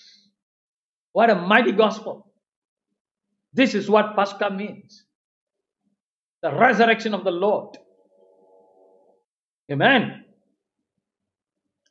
What 1.16 1.30
a 1.30 1.36
mighty 1.52 1.72
gospel. 1.74 2.16
This 3.56 3.76
is 3.76 3.88
what 3.88 4.16
Pascha 4.16 4.50
means. 4.52 4.92
The 6.44 6.52
resurrection 6.54 7.14
of 7.14 7.24
the 7.24 7.32
Lord. 7.34 7.78
Amen. 9.70 10.26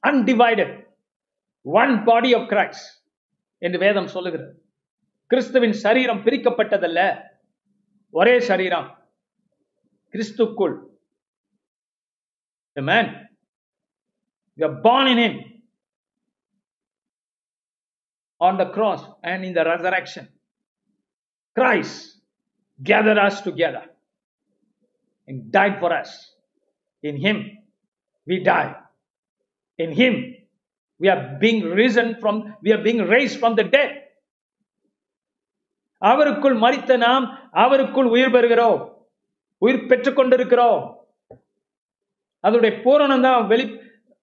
Undivided. 0.03 0.70
One 1.66 2.05
body 2.05 2.34
of 2.34 2.49
Christ. 2.49 2.84
என்று 3.62 3.78
வேதம் 3.78 4.11
சொல்லுகிறது 4.14 4.51
கிறிஸ்துவின் 5.30 5.76
சரீரம் 5.84 6.20
பிரிக்கப்பட்டதல்ல 6.26 7.01
ஒரே 8.20 8.36
சரீரம் 8.49 8.89
கிறிஸ்துக்குள் 10.14 10.78
Amen. 12.78 13.28
We 14.55 14.64
are 14.64 14.72
born 14.72 15.07
in 15.07 15.18
Him 15.18 15.39
on 18.39 18.57
the 18.57 18.68
cross 18.68 19.03
and 19.24 19.43
in 19.43 19.53
the 19.53 19.66
resurrection. 19.66 20.30
Christ 21.55 22.18
gathered 22.82 23.18
us 23.18 23.41
together 23.41 23.84
and 25.28 25.51
died 25.51 25.80
for 25.80 25.93
us. 25.93 26.34
In 27.03 27.18
Him, 27.18 27.57
we 28.26 28.43
die. 28.43 28.76
In 29.78 29.91
Him, 29.91 30.36
we 30.99 31.09
are 31.09 31.38
being 31.39 31.64
risen 31.64 32.18
from, 32.20 32.55
we 32.62 32.72
are 32.72 32.82
being 32.82 32.99
raised 32.99 33.39
from 33.39 33.55
the 33.55 33.64
dead. 33.64 34.03
அவருக்குள் 36.03 36.57
மறித்த 36.64 36.97
நாம் 37.07 37.24
அவருக்குள் 37.64 38.09
உயிர் 38.14 38.34
பெறுகிறோம். 38.34 38.80
உயிர் 39.62 39.88
பெற்றுக் 39.90 40.18
கொண்டிருக்கிறோம் 40.18 40.82
அதனுடைய 42.44 42.72
பூரணம் 42.84 43.24
தான் 43.26 43.47
வெளி 43.53 43.64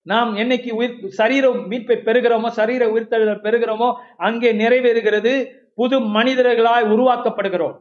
நாம் 0.05 0.32
என்னைக்கு 0.41 0.71
உயிர் 0.80 0.95
சரீர 1.19 1.45
மீட்பை 1.71 1.97
பெறுகிறோமோ 2.07 2.49
சரீர 2.59 2.84
உயிர்த்தழுதல் 2.93 3.43
பெறுகிறோமோ 3.45 3.89
அங்கே 4.28 4.49
நிறைவேறுகிறது. 4.61 5.34
புது 5.80 5.97
மனிதர்களாய் 6.15 6.89
உருவாக்கப்படுகிறோம். 6.93 7.78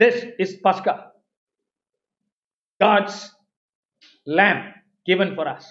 திஸ் 0.00 0.22
இஸ் 0.42 0.56
பஸ்கா 0.66 0.94
God's 2.80 3.22
lamb 4.38 4.62
given 5.08 5.32
for 5.36 5.50
us 5.54 5.70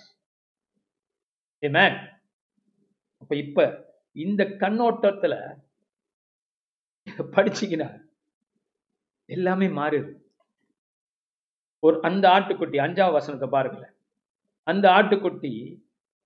அப்ப 3.21 3.33
இப்ப 3.43 3.67
இந்த 4.11 4.43
கண்ணோட்டத்துல 4.43 5.57
படிச்சீங்கன்னா 7.17 8.07
எல்லாமே 9.25 9.67
மாறுது 9.67 10.11
ஒரு 11.79 12.01
அந்த 12.01 12.27
ஆட்டுக்குட்டி 12.27 12.77
அஞ்சாவது 12.85 13.11
வசனத்தை 13.11 13.49
பாருங்களேன். 13.49 13.93
அந்த 14.63 14.89
ஆட்டுக்குட்டி 14.89 15.81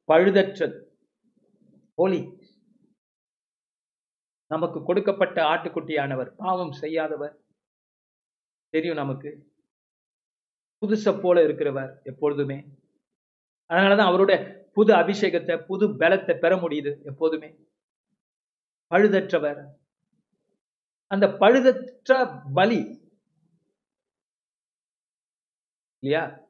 பழுதற்றது. 0.07 0.77
போலி. 1.93 2.37
நமக்கு 4.47 4.83
கொடுக்கப்பட்ட 4.83 5.43
ஆட்டுக்குட்டியானவர் 5.43 6.35
பாவம் 6.35 6.71
செய்யாதவர். 6.71 7.35
தெரியும் 8.69 8.95
நமக்கு. 8.95 9.53
புதுசை 10.81 11.21
போல 11.21 11.47
இருக்கிறவர் 11.47 12.03
எப்பொழுதுமே. 12.03 12.65
அதனாலதான் 13.69 14.09
அவருடைய 14.11 14.69
புது 14.73 14.93
அபிஷேகத்தை 14.93 15.65
புது 15.65 15.87
பலத்தை 15.87 16.39
பெற 16.39 16.55
முடியுது 16.55 17.03
எப்போதுமே 17.03 17.55
பழுதற்றவர். 18.93 19.61
அந்த 21.07 21.27
பழுதற்ற 21.27 22.41
பலி. 22.53 22.81
இல்லையா? 25.99 26.41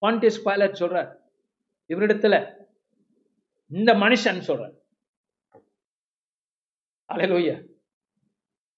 பாண்டியஸ் 0.00 0.42
பைலட் 0.44 0.80
சொல்றார். 0.80 1.12
இவரிடத்துல 1.88 2.64
இந்த 3.70 3.92
மனுஷன் 3.94 4.40
சொல்ற 4.48 4.64
அலையிலோய்யா 7.12 7.56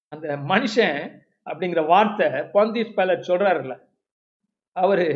அந்த 0.09 0.37
மனுஷன் 0.37 1.21
அப்படிங்கிற 1.45 1.87
வார்த்தை 1.87 2.27
பாந்தியஸ் 2.27 2.95
பைலட் 2.95 3.29
சொல்றாருல்ல. 3.29 3.75
அவரு 4.73 5.07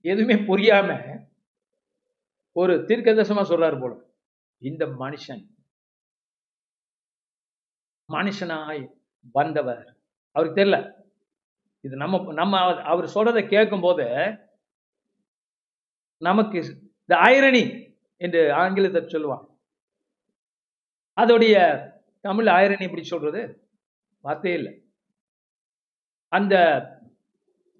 எதுவுமே 0.00 0.34
புரியாம 0.34 0.90
ஒரு 2.52 2.74
தீர்க்கதசமா 2.76 3.42
சொல்றாரு 3.50 3.80
போல. 3.80 4.07
இந்த 4.58 4.86
மனுஷன் 4.86 5.46
மனுஷனாய் 8.12 8.88
வந்தவர். 9.32 9.96
அவருக்கு 10.30 10.64
தெரியல. 10.64 11.06
இது 11.80 11.96
நம்ம 11.96 12.32
நம்ம 12.32 12.82
அவர் 12.82 13.04
சொல்றதை 13.04 13.48
கேட்கும் 13.48 13.80
போது 13.80 14.04
நமக்கு 16.18 16.90
த 17.06 17.16
ஐரணி 17.16 17.94
என்று 18.16 18.52
ஆங்கிலத்தை 18.52 19.02
சொல்லுவான் 19.02 19.46
அதோடைய 21.20 21.56
தமிழ் 22.20 22.46
ஐரணி 22.46 22.82
இப்படி 22.82 23.04
சொல்றது? 23.04 23.68
வார்த்தையே 24.18 24.56
இல்லை. 24.56 24.92
அந்த 26.28 26.54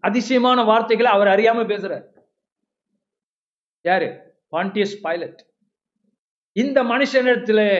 அதிசயமான 0.00 0.62
வார்த்தைகளை 0.62 1.12
அவர் 1.12 1.26
அறியாம 1.26 1.60
பேசுறார். 1.70 2.26
யாரு? 3.82 4.38
Pontius 4.52 4.98
Pilate. 5.02 5.47
இந்த 6.58 6.82
மனுஷனிடத்திலே 6.82 7.70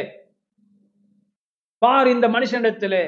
பார் 1.79 2.07
இந்த 2.07 2.29
மனுஷனிடத்திலே. 2.29 3.05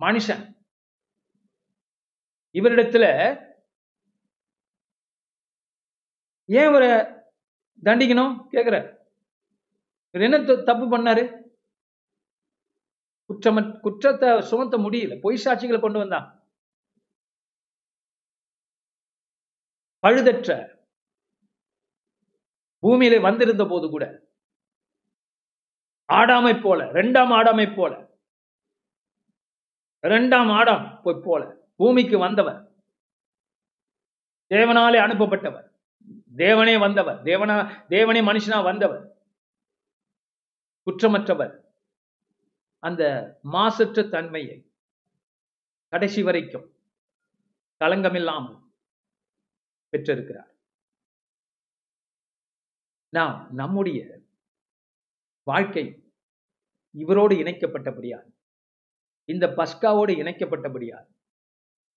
மனுஷன். 0.00 0.42
இவரிடத்துல 2.52 3.04
ஏன் 6.44 6.68
இவரை 6.68 6.90
தண்டிக்கணும்? 7.84 8.32
கேக்குற 8.52 8.76
இவர் 10.12 10.26
என்ன 10.28 10.62
தப்பு 10.62 10.86
பண்ணாரு? 10.96 11.22
குற்றம 13.28 13.80
குற்றத்தை 13.80 14.40
சுமத்த 14.40 14.76
முடியல. 14.76 15.20
பொய் 15.20 15.40
சாட்சிகளை 15.44 15.80
கொண்டு 15.80 15.98
வந்தான். 15.98 16.28
பழுதற்ற 20.02 20.79
பூமியில 22.82 23.20
வந்திருந்த 23.20 23.64
போது 23.64 23.88
கூட. 23.88 24.28
ஆடாமை 26.12 26.62
போல 26.62 26.88
இரண்டாம் 26.88 27.30
ஆடாமை 27.30 27.76
போல. 27.76 28.18
ரெண்டாம் 30.02 30.50
ஆடாம் 30.50 31.02
போய் 31.02 31.20
போல. 31.22 31.56
பூமிக்கு 31.76 32.18
வந்தவர். 32.18 32.72
தேவனாலே 34.48 34.98
அனுப்பப்பட்டவர். 34.98 35.68
தேவனே 36.36 36.78
வந்தவர். 36.78 37.22
தேவனா 37.22 37.86
தேவனே 37.88 38.22
மனுஷனா 38.22 38.62
வந்தவர். 38.62 39.16
குற்றமற்றவர். 40.86 41.64
அந்த 42.78 43.38
மாசற்ற 43.42 44.02
தன்மையை 44.02 44.70
கடைசி 45.88 46.22
வரைக்கும் 46.22 46.74
களங்கமில்லாமல் 47.80 48.62
பெற்றிருக்கிறார். 49.88 50.49
நாம் 53.12 53.54
நம்முடைய 53.54 54.20
வாழ்க்கை 55.42 56.14
இவரோடு 56.90 57.34
இணைக்கப்பட்டபடியால் 57.36 58.28
இந்த 59.24 59.46
பஸ்காவோடு 59.46 60.12
இணைக்கப்பட்டபடியால் 60.22 61.08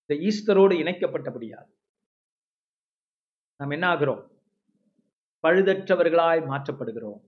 இந்த 0.05 0.13
ஈஸ்டரோடு 0.29 0.75
இணைக்கப்பட்டபடியால் 0.83 1.69
நாம் 3.55 3.69
என்ன 3.69 3.87
ஆகிறோம் 3.95 4.31
பழுதற்றவர்களாய் 5.43 6.41
மாற்றப்படுகிறோம். 6.51 7.21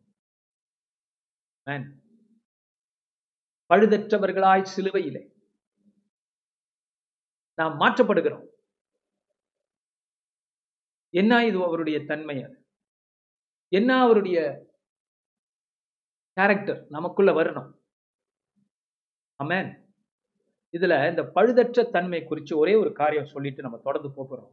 பழுதற்றவர்களாய் 3.69 4.69
சிலுவையிலே 4.75 5.23
நாம் 7.55 7.79
மாற்றப்படுகிறோம். 7.79 8.47
என்ன 11.09 11.45
இது 11.45 11.63
அவருடைய 11.63 12.05
தன்மை 12.05 12.43
அது? 12.43 12.64
என்ன 13.75 13.91
அவருடைய 14.01 14.37
கேரக்டர் 16.37 16.79
நமக்குள்ள 16.89 17.31
வரணும். 17.31 17.69
ஆமென் 19.39 19.69
இதுல 20.73 20.93
இந்த 21.09 21.21
பழுதற்ற 21.35 21.83
தன்மை 21.89 22.19
குறித்து 22.23 22.53
ஒரே 22.57 22.73
ஒரு 22.75 22.91
காரியம் 22.93 23.31
சொல்லிட்டு 23.33 23.61
நம்ம 23.61 23.77
தொடர்ந்து 23.77 24.09
போகிறோம் 24.15 24.51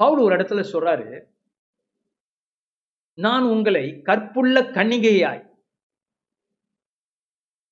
பவுல் 0.00 0.20
ஒரு 0.20 0.32
இடத்துல 0.36 0.62
சொல்றாரு 0.72 1.06
நான் 3.18 3.44
உங்களை 3.44 3.84
கற்புள்ள 4.02 4.58
கன்னிகையாய் 4.76 5.42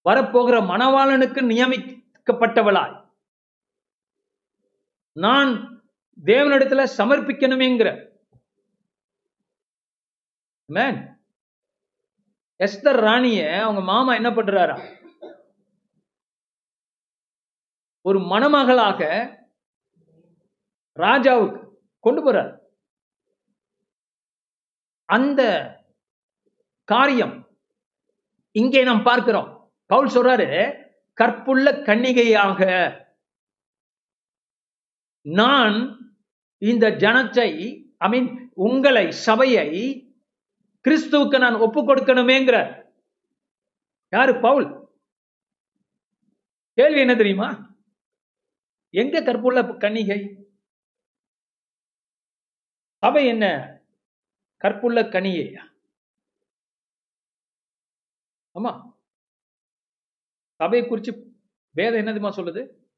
வரப்போகிற 0.07 0.57
மணவாளனுக்கு 0.71 1.41
நியமிக்கப்பட்டவளாய் 1.53 2.97
நான் 5.17 5.53
தேவனிடத்துல 6.19 6.83
சமர்ப்பிக்கணுமேங்கிற 6.99 7.91
மேன் 10.69 10.99
எஸ்தர் 12.61 13.01
ராணிய 13.07 13.41
அவங்க 13.63 13.81
மாமா 13.81 14.15
என்ன 14.15 14.31
பண்றாரா? 14.31 14.77
ஒரு 18.01 18.19
மணமகளாக 18.19 19.01
ராஜாவுக்கு 20.97 21.61
கொண்டு 22.05 22.21
போறார். 22.23 22.53
அந்த 25.09 25.43
காரியம் 26.85 27.35
இங்கே 28.57 28.83
நாம் 28.85 29.03
பார்க்கிறோம். 29.03 29.49
பவுல் 29.91 30.15
சொல்றாரு 30.15 30.49
கற்புள்ள 31.19 31.73
கன்னிகையாக 31.89 32.61
நான் 35.27 35.77
இந்த 36.63 36.87
ஜனத்தை 37.03 37.49
ஐ 37.99 38.09
மீன் 38.09 38.29
உங்களை 38.67 39.11
சபையை 39.11 39.69
கிறிஸ்துவுக்கு 40.87 41.39
நான் 41.39 41.55
ஒப்பு 41.55 41.85
கொடுக்கணுமேங்கிற. 41.85 42.91
யாரு? 44.11 44.41
பவுல். 44.41 44.85
கேள்வி 46.73 47.01
என்ன 47.01 47.15
தெரியுமா? 47.15 47.75
எங்க 48.91 49.23
கற்புள்ள 49.23 49.63
கன்னிகை? 49.63 50.45
அவை 52.99 53.27
என்ன? 53.27 53.47
கற்புள்ள 54.57 55.03
கனியையா 55.03 55.75
ஆமா. 58.55 58.95
சபையை 60.55 60.89
குறிச்சு 60.89 61.37
வேதம் 61.71 62.01
என்னதுமா 62.01 62.29
சொல்லுது? 62.29 62.89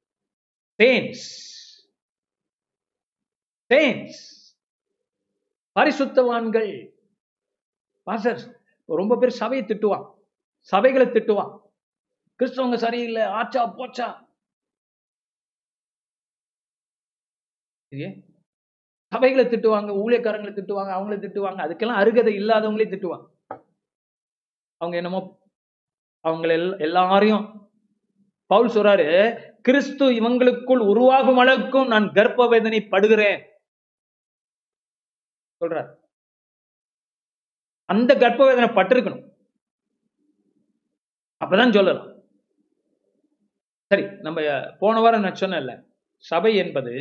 saints. 3.75 4.17
பரிசுத்தவான்கள். 5.81 6.98
பாஸ்டர் 8.09 8.61
ரொம்ப 8.87 9.17
பேர் 9.19 9.39
சபையை 9.41 9.67
திட்டுவான். 9.67 10.05
சபைகளை 10.73 11.07
திட்டுவான். 11.15 11.53
கிறிஸ்தவங்க 12.39 12.75
சரியில்லை 12.75 13.23
ஆச்சா 13.23 13.77
போச்சா. 13.77 14.27
சபைகளை 19.15 19.45
திட்டுவாங்க 19.45 19.91
ஊழியக்காரங்களை 20.03 20.53
திட்டுவாங்க 20.53 20.93
அவங்கள 20.99 21.19
திட்டுவாங்க. 21.19 21.61
அதுக்கெல்லாம் 21.67 22.01
அருகதை 22.03 22.37
இல்லாதவங்களே 22.37 22.87
திட்டுவாங்க 22.91 23.27
அவங்க 24.77 24.97
என்னமோ 24.97 25.21
அவங்கள 26.29 26.51
எல்- 26.59 26.81
எல்லாரையும் 26.81 27.45
பவுல் 28.47 28.69
சொல்றாரு 28.69 29.09
கிறிஸ்து 29.61 30.11
இவங்களுக்குள் 30.13 30.89
உருவாகும் 30.89 31.39
அளவுக்கும் 31.39 31.87
நான் 31.87 32.13
கர்ப்ப 32.13 32.49
வேதனை 32.49 32.81
படுகிறேன் 32.81 33.41
சொல்றார். 35.61 35.98
அந்த 37.89 38.15
கர்ப்ப 38.15 38.47
வேதனை 38.49 38.69
பட்டிருக்கணும். 38.69 39.25
அப்பதான் 41.45 41.75
சொல்லலாம். 41.75 42.11
சரி 43.91 44.05
நம்ம 44.27 44.39
போன 44.79 45.01
வாரம் 45.01 45.25
நான் 45.27 45.41
சொன்னேன்ல 45.43 45.75
சபை 46.25 46.57
என்பது 46.57 46.95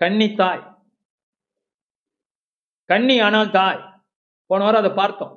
கன்னி 0.00 0.34
தாய். 0.34 0.62
கன்னி 2.90 3.16
ஆனால் 3.20 3.50
தாய். 3.50 3.80
போன 4.46 4.64
வாரம் 4.64 4.82
அதை 4.82 4.92
பார்த்தோம். 5.00 5.34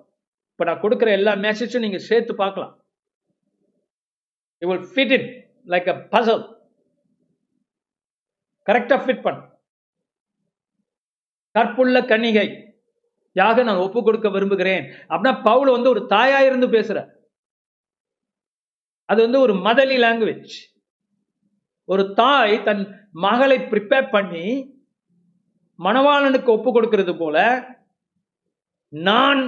இப்ப 0.52 0.66
நான் 0.68 0.82
கொடுக்குற 0.82 1.10
எல்லா 1.12 1.32
மெசேஜும் 1.46 1.86
நீங்க 1.86 2.00
சேர்த்து 2.10 2.36
பார்க்கலாம். 2.36 2.74
You 4.62 4.68
will 4.72 4.88
fit 4.94 5.14
it 5.18 5.28
like 5.74 5.90
a 5.94 5.96
puzzle 6.16 6.44
கரெக்டா 8.68 8.98
ஃபிட் 9.04 9.26
பண்ண. 9.26 9.40
கற்புள்ள 11.56 12.00
கன்னிகை. 12.12 12.48
யாக 13.36 13.64
நான் 13.68 13.84
ஒப்பு 13.86 14.00
கொடுக்க 14.04 14.28
விரும்புகிறேன். 14.36 14.84
அப்படின்னா 15.10 15.34
பவுல் 15.50 15.70
வந்து 15.76 15.92
ஒரு 15.94 16.02
தாயா 16.14 16.40
இருந்து 16.50 16.68
பேசுற 16.76 16.98
அது 19.10 19.20
வந்து 19.26 19.40
ஒரு 19.46 19.54
மதலி 19.66 19.98
லாங்குவேஜ் 20.04 20.54
ஒரு 21.90 22.04
தாய் 22.20 22.56
தன் 22.68 22.84
மகளை 23.26 23.58
ப்ரிப்பேர் 23.72 24.08
பண்ணி 24.14 24.46
மணவாளனுக்கு 25.80 26.50
ஒப்பு 26.58 26.70
கொடுக்கிறது 26.72 27.14
போல 27.18 27.38
நான் 28.94 29.42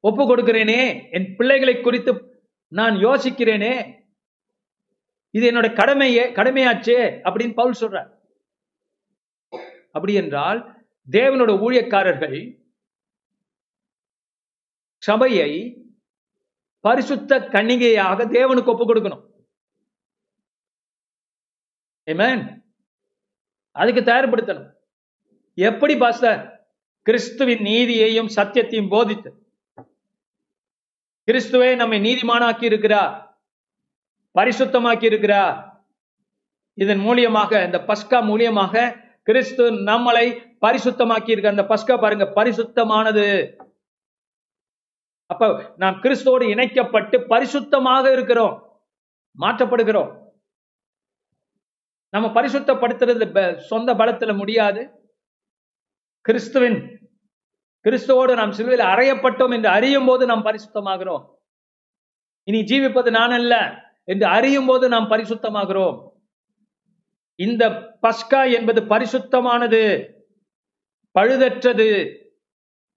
ஒப்பு 0.00 0.22
கொடுக்கிறேனே 0.24 0.80
என் 1.16 1.28
பிள்ளைகளை 1.36 1.74
குறித்து 1.80 2.12
நான் 2.72 2.96
யோசிக்கிறேனே 3.06 3.74
இது 5.30 5.44
என்னோட 5.50 5.68
கடமையே 5.74 6.24
கடமையாச்சே 6.38 6.98
அப்படின்னு 7.26 7.58
பவுல் 7.60 7.80
சொல்றார். 7.80 8.10
அப்படி 9.94 10.14
என்றால் 10.20 10.60
தேவனோட 11.10 11.52
ஊழியக்காரர்கள் 11.66 12.38
சபையை 15.02 15.50
பரிசுத்த 16.80 17.38
கன்னிகையாக 17.54 18.26
தேவனுக்கு 18.36 18.72
ஒப்பு 18.72 18.84
கொடுக்கணும். 18.84 19.24
அதுக்கு 23.80 24.00
தயார்படுத்தணும். 24.00 24.70
எப்படி 25.68 25.94
பாஸ்டர்? 25.96 26.40
கிறிஸ்துவின் 27.06 27.64
நீதியையும் 27.70 28.32
சத்தியத்தையும் 28.36 28.92
போதித்து. 28.94 29.30
கிறிஸ்துவே 31.28 31.70
நம்மை 31.76 31.98
நீதிமானாக்கி 32.08 32.64
இருக்கிறார் 32.64 33.14
பரிசுத்தமாக்கி 34.38 35.04
இருக்கிறார் 35.04 35.56
இதன் 36.74 37.02
மூலியமாக 37.06 37.64
இந்த 37.64 37.78
பஸ்கா 37.88 38.18
மூலியமாக 38.30 38.74
கிறிஸ்து 39.24 39.70
நம்மளை 39.70 40.26
பரிசுத்தமாக்கி 40.60 41.30
இருக்க 41.30 41.48
அந்த 41.48 41.62
பஸ்கா 41.62 42.00
பாருங்க 42.00 42.24
பரிசுத்தமானது. 42.24 43.56
அப்ப 45.26 45.72
நாம் 45.76 45.94
கிறிஸ்துவோடு 45.94 46.48
இணைக்கப்பட்டு 46.48 47.18
பரிசுத்தமாக 47.18 48.12
இருக்கிறோம். 48.12 48.82
மாற்றப்படுகிறோம். 49.38 50.22
நம்ம 52.08 52.28
பரிசுத்தப்படுத்துறது 52.28 53.56
சொந்த 53.56 53.94
பலத்துல 53.94 54.36
முடியாது. 54.36 55.12
கிறிஸ்துவின் 56.20 57.10
கிறிஸ்துவோடு 57.84 58.34
நாம் 58.34 58.52
சிலுவையில் 58.52 58.86
அறையப்பட்டோம் 58.86 59.52
என்று 59.52 59.68
அறியும் 59.68 60.06
போது 60.06 60.26
நாம் 60.26 60.44
பரிசுத்தமாகிறோம். 60.44 61.24
இனி 62.42 62.60
ஜீவிப்பது 62.60 63.10
நான் 63.10 63.30
அல்ல 63.30 63.54
என்று 64.04 64.26
அறியும் 64.26 64.66
போது 64.66 64.88
நாம் 64.88 65.10
பரிசுத்தமாகிறோம். 65.10 66.13
இந்த 67.34 67.68
பஸ்கா 68.02 68.52
என்பது 68.52 68.80
பரிசுத்தமானது. 68.82 69.82
பழுதற்றது. 71.18 71.88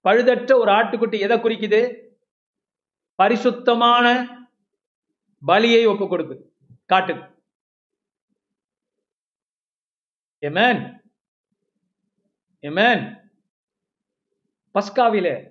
பழுதற்ற 0.03 0.55
ஒரு 0.55 0.71
ஆட்டுக்குட்டி 0.71 1.19
எதை 1.19 1.37
குறிக்குது? 1.37 2.05
பரிசுத்தமான 3.15 4.07
பலியை 5.47 5.87
ஒப்பு 5.87 6.07
கொடுக்கு 6.07 6.53
காட்டுது. 6.93 7.35
எமேன் 10.41 11.01
எமேன் 12.61 13.31
பஸ்காவில 14.73 15.49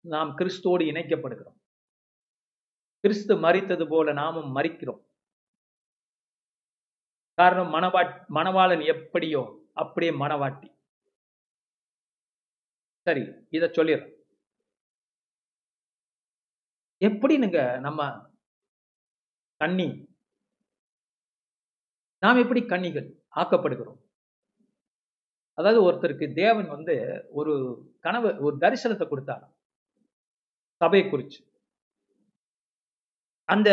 நாம் 0.00 0.38
கிறிஸ்துவோடு 0.38 0.84
இணைக்கப்படுகிறோம். 0.90 1.58
கிறிஸ்து 3.00 3.36
மறித்தது 3.36 3.88
போல 3.88 4.12
நாமும் 4.12 4.56
மறிக்கிறோம் 4.56 5.01
காரணம் 7.42 7.72
மணவா 7.74 8.02
மணவாளன் 8.36 8.84
எப்படியோ 8.94 9.42
அப்படியே 9.82 10.12
மணவாட்டி 10.22 10.68
சரி 13.06 13.22
இத 13.50 13.64
சொல்லிடுறேன் 13.76 14.12
எப்படினுங்க 17.02 17.60
நம்ம 17.80 18.00
கண்ணி 19.60 19.86
நாம் 22.22 22.40
எப்படி 22.42 22.60
கன்னிகள் 22.64 23.06
ஆக்கப்படுகிறோம்? 23.36 24.00
அதாவது 25.58 25.80
ஒருத்தருக்கு 25.86 26.26
தேவன் 26.34 26.68
வந்து 26.68 26.94
ஒரு 27.30 27.54
கனவு 28.00 28.28
ஒரு 28.46 28.54
தரிசனத்தை 28.56 29.06
கொடுத்தார். 29.08 29.44
சபையை 30.80 31.04
குறிச்சு. 31.08 31.40
அந்த 33.48 33.70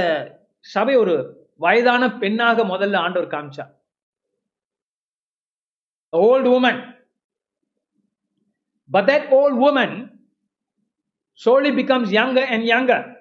சபை 0.66 0.96
ஒரு 0.96 1.16
வயதான 1.60 2.18
பெண்ணாக 2.18 2.64
முதல்ல 2.64 2.96
ஆண்டவர் 2.96 3.28
காமிச்சா 3.28 3.66
old 6.18 6.50
woman 6.60 6.96
but 8.92 9.06
that 9.06 9.28
old 9.30 9.60
woman 9.70 10.18
slowly 11.40 11.72
becomes 11.72 12.12
younger 12.12 12.44
and 12.44 12.66
younger 12.66 13.16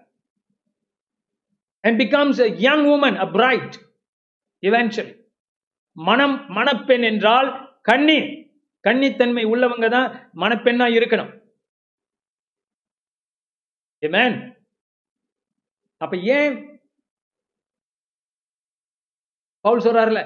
and 1.84 1.96
becomes 1.96 2.40
a 2.40 2.50
young 2.50 2.86
woman, 2.86 3.16
a 3.16 3.26
bride, 3.26 3.78
மனம் 5.92 6.48
மணப்பெண் 6.48 7.02
என்றால் 7.02 7.78
கண்ணி 7.82 8.18
கண்ணித்தன்மை 8.82 9.44
உள்ளவங்க 9.44 9.88
தான் 9.88 10.30
மணப்பெண்ணா 10.36 10.86
இருக்கணும் 10.86 11.32
அப்ப 15.96 16.16
ஏன் 16.16 16.77
பவுல் 19.68 19.84
சொல்றாருல 19.86 20.20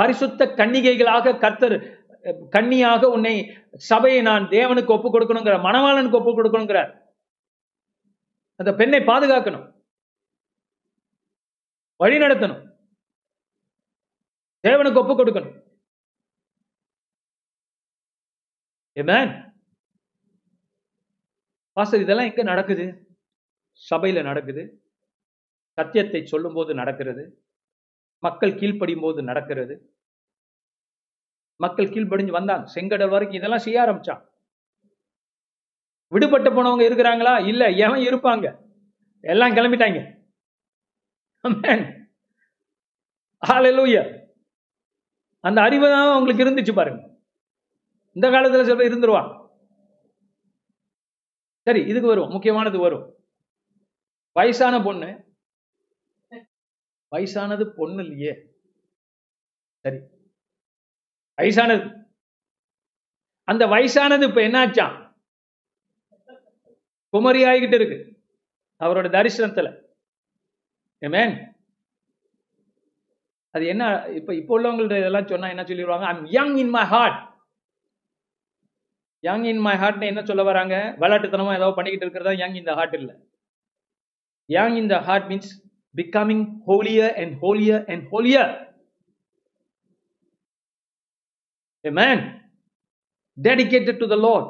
பரிசுத்த 0.00 0.50
கன்னிகைகளாக 0.60 1.38
கர்த்தர் 1.44 1.76
கண்ணியாக 2.54 3.02
உன்னை 3.16 3.34
சபையை 3.90 4.20
நான் 4.28 4.44
தேவனுக்கு 4.54 4.94
ஒப்பு 4.96 5.08
கொடுக்கணுங்கிற 5.10 5.56
மணவாளனுக்கு 5.66 6.18
ஒப்பு 6.20 6.32
கொடுக்கணுங்கிறார் 6.36 6.92
அந்த 8.60 8.70
பெண்ணை 8.78 8.98
பாதுகாக்கணும். 9.08 9.66
வழி 12.02 12.16
நடத்தணும். 12.22 12.62
தேவனுக்கு 14.66 15.00
ஒப்பு 15.02 15.14
கொடுக்கணும். 15.18 15.56
பாஸ்டர் 21.76 22.04
இதெல்லாம் 22.04 22.28
எங்க 22.30 22.42
நடக்குது? 22.50 22.86
சபையில 23.90 24.22
நடக்குது. 24.30 24.62
சத்தியத்தை 25.78 26.20
சொல்லும் 26.32 26.56
போது 26.56 26.72
நடக்கிறது. 26.80 27.24
மக்கள் 28.18 28.58
கீழ்ப்படியும் 28.60 29.00
போது 29.00 29.22
நடக்கிறது. 29.22 29.74
மக்கள் 31.60 31.90
கீழ்ப்படிஞ்சு 31.90 32.30
வந்தாங்க 32.30 32.72
செங்கடல் 32.74 33.10
வரைக்கும் 33.14 33.38
இதெல்லாம் 33.38 33.64
செய்ய 33.66 33.82
ஆரம்பிச்சான். 33.82 34.22
விடுபட்டு 36.12 36.50
போனவங்க 36.50 36.84
இருக்கிறாங்களா? 36.88 37.46
இல்ல 37.46 37.70
எவன் 37.84 38.04
இருப்பாங்க? 38.08 38.46
எல்லாம் 39.20 39.54
கிளம்பிட்டாங்க. 39.56 40.00
அந்த 45.40 45.58
அறிவு 45.66 45.86
தான் 45.88 46.06
அவங்களுக்கு 46.14 46.44
இருந்துச்சு 46.44 46.74
பாருங்க. 46.74 47.02
இந்த 48.12 48.26
காலத்துல 48.30 48.62
சில 48.68 48.74
பேர் 48.74 48.92
இருந்துருவான் 48.92 49.28
சரி 51.66 51.80
இதுக்கு 51.90 52.08
வரும். 52.08 52.30
முக்கியமானது 52.34 52.78
வரும். 52.78 53.06
வயசான 54.32 54.82
பொண்ணு 54.82 55.08
வயசானது 57.12 57.64
பொண்ணு 57.68 58.02
இல்லையே? 58.04 58.32
சரி. 59.84 59.98
வயசானது. 61.38 61.84
அந்த 63.48 63.66
வயசானது 63.66 64.24
இப்ப 64.28 64.40
என்னாச்சான் 64.40 64.96
குமரி 67.14 67.44
ஆகிக்கிட்டு 67.44 67.74
இருக்கு. 67.74 67.98
அவரோட 68.80 69.06
தரிசனத்துல. 69.08 69.68
ஏமேன் 71.02 71.34
அது 73.54 73.66
என்ன 73.66 73.84
இப்ப 74.08 74.34
இப்ப 74.34 74.50
உள்ளவங்கள்ட்ட 74.58 74.98
இதெல்லாம் 74.98 75.26
சொன்னா 75.26 75.48
என்ன 75.48 75.62
சொல்லிடுவாங்க 75.62 76.06
I'm 76.10 76.24
young 76.30 76.56
in 76.56 76.68
my 76.68 76.84
heart 76.84 77.18
young 79.24 79.44
in 79.44 79.58
my 79.58 79.76
ஹார்ட்னு 79.76 80.06
என்ன 80.06 80.24
சொல்ல 80.24 80.42
வராங்க? 80.42 80.74
விளையாட்டுத்தனமா 81.00 81.54
ஏதோ 81.56 81.72
பண்ணிக்கிட்டு 81.76 82.06
இருக்கிறதா? 82.06 82.32
யங் 82.32 82.54
இந்த 82.54 82.74
ஹார்ட் 82.74 82.94
இல்லை. 82.94 83.14
Young 84.48 84.76
in 84.76 84.86
the 84.86 84.98
heart 85.00 85.28
means 85.30 85.50
becoming 85.94 86.46
holier 86.66 87.14
and 87.22 87.36
holier 87.42 87.84
and 87.88 88.06
holier 88.10 88.54
Amen. 91.84 92.18
Dedicated 93.38 93.98
to 93.98 94.06
the 94.06 94.16
Lord. 94.18 94.48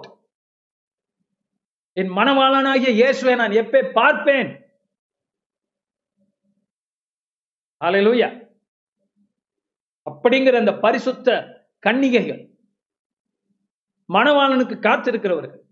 என் 1.97 2.13
மனவாளனாகிய 2.19 2.91
இயேசுவை 2.99 3.35
நான் 3.35 3.59
எப்பே 3.61 3.81
பார்ப்பேன் 3.93 4.51
Hallelujah. 7.81 8.31
அப்படிங்கிற 10.07 10.57
அந்த 10.59 10.75
பரிசுத்த 10.85 11.29
கன்னிகைகள் 11.83 12.41
மணவாளனுக்கு 14.09 14.77
காத்திருக்கிறவர்கள் 14.81 15.63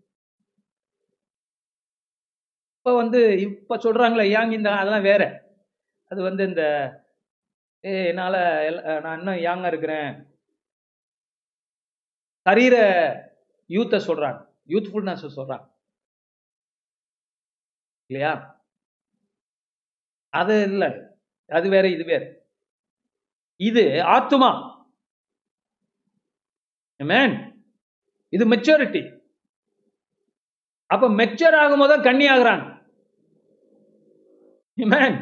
இப்ப 2.76 2.94
வந்து 2.96 3.20
இப்ப 3.46 3.78
சொல்றாங்களே 3.84 4.26
ஏங்க 4.34 4.52
இந்த 4.52 4.70
அதெல்லாம் 4.80 5.08
வேற 5.10 5.22
அது 6.10 6.20
வந்து 6.22 6.42
இந்த 6.50 6.62
ஏ 7.84 7.92
என்னால 8.10 8.36
நான் 9.04 9.18
இன்னும் 9.18 9.44
யாங்க 9.46 9.66
இருக்கிறேன். 9.66 10.10
சரீர 12.46 12.76
யூத்தை 13.70 13.98
சொல்றாங்க. 14.08 14.38
யூத்ஃபுல்னஸ் 14.74 15.26
சொல்கிறான் 15.38 15.64
இல்லையா? 18.10 18.32
அது 20.32 20.54
இல்லை. 20.70 20.88
அது 21.50 21.66
வேற 21.74 21.86
இது 21.88 22.04
வேற. 22.04 22.22
இது 23.60 23.82
ஆத்துமா. 24.14 24.50
மேன் 27.00 27.34
இது 28.32 28.44
மெச்சூரிட்டி 28.52 29.02
அப்ப 30.90 31.08
மெச்சூர் 31.20 31.56
ஆகும்போது 31.62 31.92
தான் 31.92 32.06
கண்ணி 32.08 32.26
ஆகுறாங்க 32.34 32.64
மேன் 34.78 35.16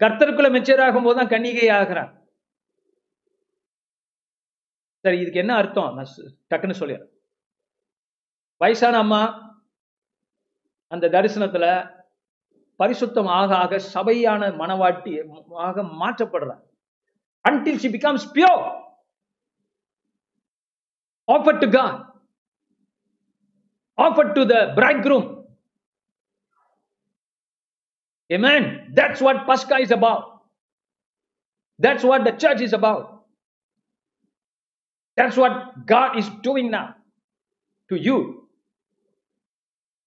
கர்த்தருக்குள்ள 0.00 0.48
மெச்சூர் 0.56 0.84
ஆகும்போது 0.86 1.14
தான் 1.14 1.32
கன்னிகை 1.34 1.70
ஆகிறார் 1.80 2.12
சரி 5.04 5.18
இதுக்கு 5.20 5.38
என்ன 5.38 5.54
அர்த்தம்? 5.54 5.94
நான் 5.96 6.12
டக்குன்னு 6.50 6.80
சொல்லிடுறேன். 6.80 7.12
வயசான 8.60 8.98
அம்மா 8.98 9.20
அந்த 10.88 11.08
தரிசனத்துல 11.08 11.66
பரிசுத்தம் 12.80 13.26
ஆக 13.26 13.56
ஆக 13.56 13.78
சபையான 13.94 14.50
மனவாட்டி 14.62 15.12
ஆக 15.68 15.82
மாற்றப்படுறார் 15.82 16.64
until 17.44 17.78
she 17.78 17.88
pure 18.34 18.52
offer 21.28 21.58
to 21.62 21.68
to 21.76 21.84
offer 23.98 24.32
to 24.32 24.42
the 24.42 24.54
the 24.54 24.60
bridegroom. 24.78 25.37
Amen. 28.30 28.92
That's 28.94 29.20
what 29.20 29.46
pascha 29.46 29.78
is 29.78 29.90
about. 29.90 30.24
That's 31.82 32.02
what 32.02 32.24
the 32.24 32.34
church 32.36 32.60
is 32.60 32.72
about. 32.72 33.24
That's 35.16 35.36
what 35.36 35.54
God 35.86 36.16
is 36.16 36.28
doing 36.42 36.68
now 36.70 36.94
to 37.86 37.96
you. 37.96 38.48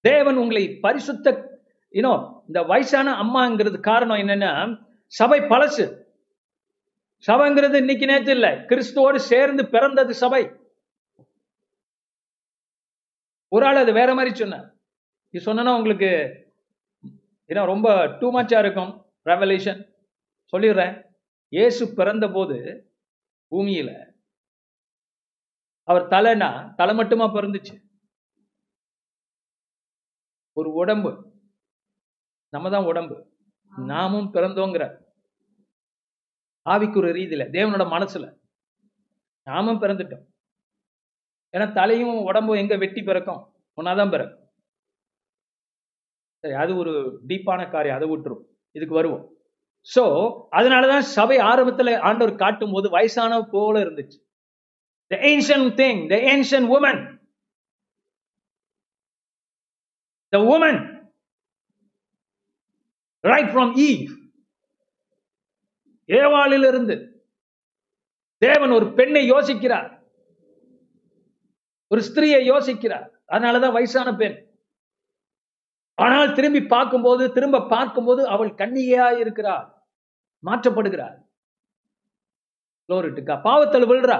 தேவன் 0.00 0.36
உங்களை 0.36 0.76
பரிசுத்த 0.78 1.60
you know 1.92 2.40
இந்த 2.46 2.62
வயசான 2.62 3.22
அம்மாங்கிறது 3.22 3.80
காரணம் 3.80 4.16
என்னன்னா 4.16 4.84
சபை 5.06 5.40
பழசு. 5.40 6.00
சபைங்கிறது 7.26 7.74
இன்னைக்கு 7.74 8.06
நேற்று 8.06 8.32
இல்லை. 8.32 8.50
கிறிஸ்துவோடு 8.50 9.16
சேர்ந்து 9.16 9.68
பிறந்தது 9.68 10.14
சபை. 10.14 10.50
ஒரு 13.48 13.66
ஆள் 13.66 13.76
அது 13.76 13.92
வேற 13.92 14.14
மாதிரி 14.14 14.34
சொன்னார். 14.34 14.74
இது 15.30 15.42
சொன்னா 15.42 15.76
உங்களுக்கு 15.76 16.41
ஏன்னா 17.52 17.64
ரொம்ப 17.64 18.06
டூ 18.18 18.30
மச்சாக 18.30 18.66
இருக்கும். 18.66 18.92
ரெவலேஷன் 19.24 19.80
சொல்லிடுறேன். 20.52 20.94
இயேசு 21.48 21.94
பிறந்த 21.94 22.28
போது 22.28 22.56
பூமியில 23.50 23.90
அவர் 25.88 26.08
தலைனா 26.08 26.74
தலை 26.74 26.94
மட்டுமா 26.94 27.24
பிறந்துச்சு? 27.24 27.74
ஒரு 30.52 30.72
உடம்பு. 30.72 31.10
நம்ம 32.52 32.70
தான் 32.70 32.84
உடம்பு. 32.84 33.16
நாமும் 33.76 34.32
பிறந்தோங்கிற 34.34 34.84
ஆவிக்குற 36.70 37.06
ரீதியில 37.18 37.44
தேவனோட 37.56 37.84
மனசுல 37.94 38.26
நாமும் 39.42 39.80
பிறந்துட்டோம். 39.80 40.26
ஏன்னா 41.56 41.72
தலையும் 41.72 42.22
உடம்பும் 42.22 42.56
எங்க 42.56 42.76
வெட்டி 42.76 43.02
பிறக்கும்? 43.02 43.42
ஒன்னாதான் 43.76 44.10
பிறக்கும். 44.10 44.41
சரி 46.42 46.54
அது 46.54 46.76
ஒரு 46.76 47.20
டீப்பான 47.28 47.70
காரியம் 47.70 47.96
அதை 47.96 48.08
விட்டுரும். 48.08 48.42
இதுக்கு 48.70 48.94
வருவோம். 48.94 49.36
சோ 49.94 50.04
அதனாலதான் 50.50 51.00
சபை 51.00 51.38
ஆரம்பத்தில் 51.38 51.94
ஆண்டவர் 51.94 52.36
காட்டும் 52.36 52.72
போது 52.72 52.90
வயசான 52.90 53.42
போல 53.50 53.80
இருந்துச்சு. 53.80 54.18
The 55.06 55.16
ancient 55.16 55.68
thing 55.74 56.08
the 56.08 56.16
ancient 56.16 56.66
woman 56.76 57.00
the 60.28 60.38
woman 60.38 61.10
right 63.20 63.48
from 63.48 63.74
eve. 63.76 64.20
ஏவாளிலிருந்து 66.06 66.96
தேவன் 68.38 68.70
ஒரு 68.70 68.92
பெண்ணை 68.92 69.30
யோசிக்கிறார். 69.30 69.90
ஒரு 71.88 72.02
ஸ்திரியை 72.02 72.40
யோசிக்கிறார். 72.50 73.06
அதனாலதான் 73.28 73.72
வயசான 73.72 74.14
பெண். 74.14 74.41
ஆனால் 76.02 76.34
திரும்பி 76.34 76.60
பார்க்கும்போது 76.66 77.24
திரும்ப 77.32 77.66
பார்க்கும்போது 77.74 78.22
அவள் 78.34 78.52
கன்னிகையா 78.60 79.08
இருக்கிறாள் 79.18 79.66
மாற்றப்படுகிறாள் 80.42 81.16
குளோரிட்டுக்கா 82.88 83.34
பாவத்தில் 83.40 83.88
விழுறா 83.90 84.18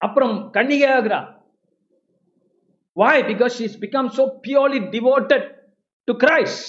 அப்புறம் 0.00 0.36
கன்னிகையாகிறா 0.56 1.20
why 2.96 3.26
because 3.30 3.56
she's 3.58 3.80
become 3.80 4.10
so 4.18 4.24
purely 4.46 4.80
devoted 4.94 5.48
to 6.08 6.12
Christ 6.24 6.68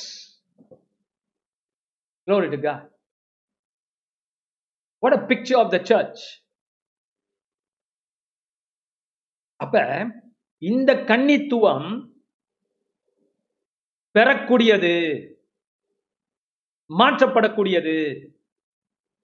Glory 2.27 2.51
to 2.51 2.57
God. 2.57 2.81
What 5.03 5.13
a 5.13 5.25
picture 5.25 5.57
of 5.57 5.71
the 5.71 5.79
church. 5.81 6.19
அப்ப 9.59 9.77
இந்த 10.61 10.91
கன்னித்துவம் 11.09 11.89
பெறக்கூடியது 14.15 14.93
மாற்றப்படக்கூடியது. 16.89 17.97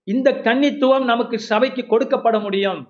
இந்த 0.07 0.29
கன்னித்துவம் 0.47 1.05
நமக்கு 1.11 1.38
சபைக்கு 1.51 1.83
கொடுக்கப்பட 1.91 2.36
முடியும். 2.45 2.81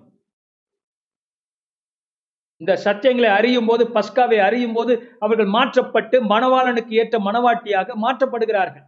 இந்த 2.60 2.72
சத்தியங்களை 2.84 3.30
அறியும் 3.38 3.68
போது 3.70 3.84
பஸ்காவை 3.96 4.38
அறியும் 4.48 4.76
போது 4.76 4.92
அவர்கள் 5.24 5.50
மாற்றப்பட்டு 5.56 6.16
மணவாளனுக்கு 6.32 6.92
ஏற்ற 7.00 7.16
மணவாட்டியாக 7.28 7.96
மாற்றப்படுகிறார்கள். 8.04 8.86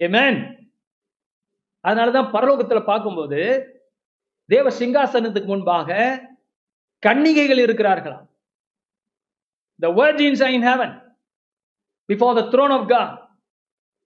ஏமேன் 0.00 0.40
அதனாலதான் 1.84 2.32
பரலோகத்துல 2.34 2.80
பார்க்கும்போது 2.90 3.40
தேவ 4.48 4.70
சிங்காசனத்துக்கு 4.78 5.50
முன்பாக 5.52 5.90
கன்னிகைகள் 7.06 7.60
இருக்கிறார்களாம். 7.64 8.26
The 9.78 9.88
virgins 10.00 10.40
I 10.48 10.54
in 10.54 10.62
heaven 10.62 10.94
before 12.08 12.38
the 12.38 12.42
throne 12.52 12.72
of 12.76 12.88
God 12.88 13.12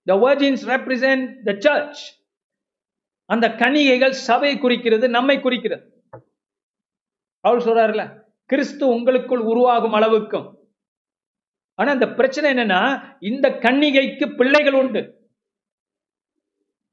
the 0.03 0.15
virgins 0.25 0.61
represent 0.73 1.25
the 1.47 1.55
church 1.59 2.01
அந்த 3.29 3.45
கன்னிகைகள் 3.61 4.15
சபை 4.27 4.57
குறிக்கிறது 4.57 5.09
நம்மை 5.09 5.39
குறிக்கிறது. 5.39 5.85
அவர் 7.39 7.63
சொல்றாருல 7.67 8.03
கிறிஸ்து 8.45 8.87
உங்களுக்குள் 8.87 9.39
உருவாகும் 9.39 9.93
அளவுக்கும். 9.93 10.47
ஆனா 11.79 11.91
இந்த 11.91 12.07
பிரச்சனை 12.07 12.53
என்னன்னா 12.53 12.81
இந்த 13.19 13.49
கன்னிகைக்கு 13.49 14.35
பிள்ளைகள் 14.35 14.73
உண்டு. 14.73 15.01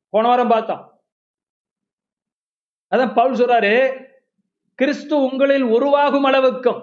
போன 0.09 0.27
வாரம் 0.29 0.49
பார்த்தோம். 0.49 0.83
அதான் 2.91 3.15
பவுல் 3.15 3.39
சொல்றாரு 3.41 3.75
கிறிஸ்து 4.83 5.15
உங்களில் 5.19 5.67
உருவாகும் 5.73 6.27
அளவுக்கும் 6.27 6.81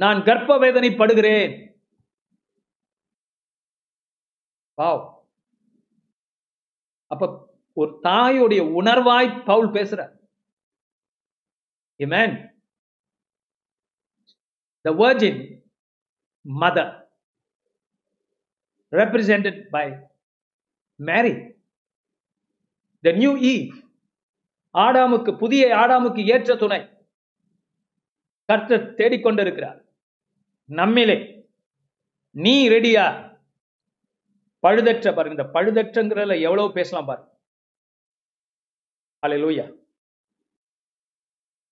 நான் 0.00 0.20
கர்ப்ப 0.22 0.58
வேதனைப்படுகிறேன் 0.58 1.52
வாவ் 4.78 5.02
அப்ப 7.10 7.24
ஒரு 7.76 7.90
தாயுடைய 8.02 8.62
உணர்வாய் 8.80 9.30
பவுல் 9.44 9.70
பேசுற 9.70 10.00
Amen. 12.00 12.30
The 14.84 14.92
virgin 14.92 15.36
mother 16.44 16.92
represented 18.92 19.56
by 19.70 19.86
Mary 21.00 21.34
the 23.04 23.12
new 23.12 23.32
Eve. 23.46 23.83
ஆடாமுக்கு 24.74 25.38
புதிய 25.38 25.76
ஆடாமுக்கு 25.76 26.24
ஏற்ற 26.26 26.56
துணை. 26.56 26.80
கர்த்தர் 28.44 28.94
தேடிக்கொண்டிருக்கிறார். 28.94 29.78
நம்மிலே 30.68 31.46
நீ 32.30 32.68
ரெடியா 32.68 33.32
பழுதற்ற 34.62 35.14
பாருங்க 35.14 35.42
இந்த 35.42 35.46
பழுதற்றங்கிறதுல 35.52 36.40
எவ்வளவு 36.40 36.72
பேசலாம் 36.72 37.06
பாருங்க 37.06 37.32
லூயா 39.22 39.64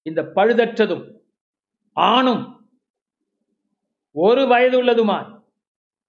இந்த 0.02 0.22
பழுதற்றதும் 0.22 1.20
ஆணும் 1.92 2.44
ஒரு 4.10 4.46
வயது 4.46 4.84
உள்ளதுமா? 4.84 5.40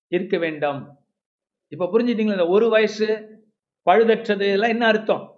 இருக்க 0.07 0.37
வேண்டாம். 0.37 0.99
இப்ப 1.67 1.85
புரிஞ்சுட்டீங்களா 1.85 2.31
இந்த 2.31 2.47
ஒரு 2.47 2.69
வயசு 2.69 3.07
பழுதற்றது 3.85 4.51
எல்லாம் 4.51 4.69
என்ன 4.69 4.85
அர்த்தம்? 4.85 5.32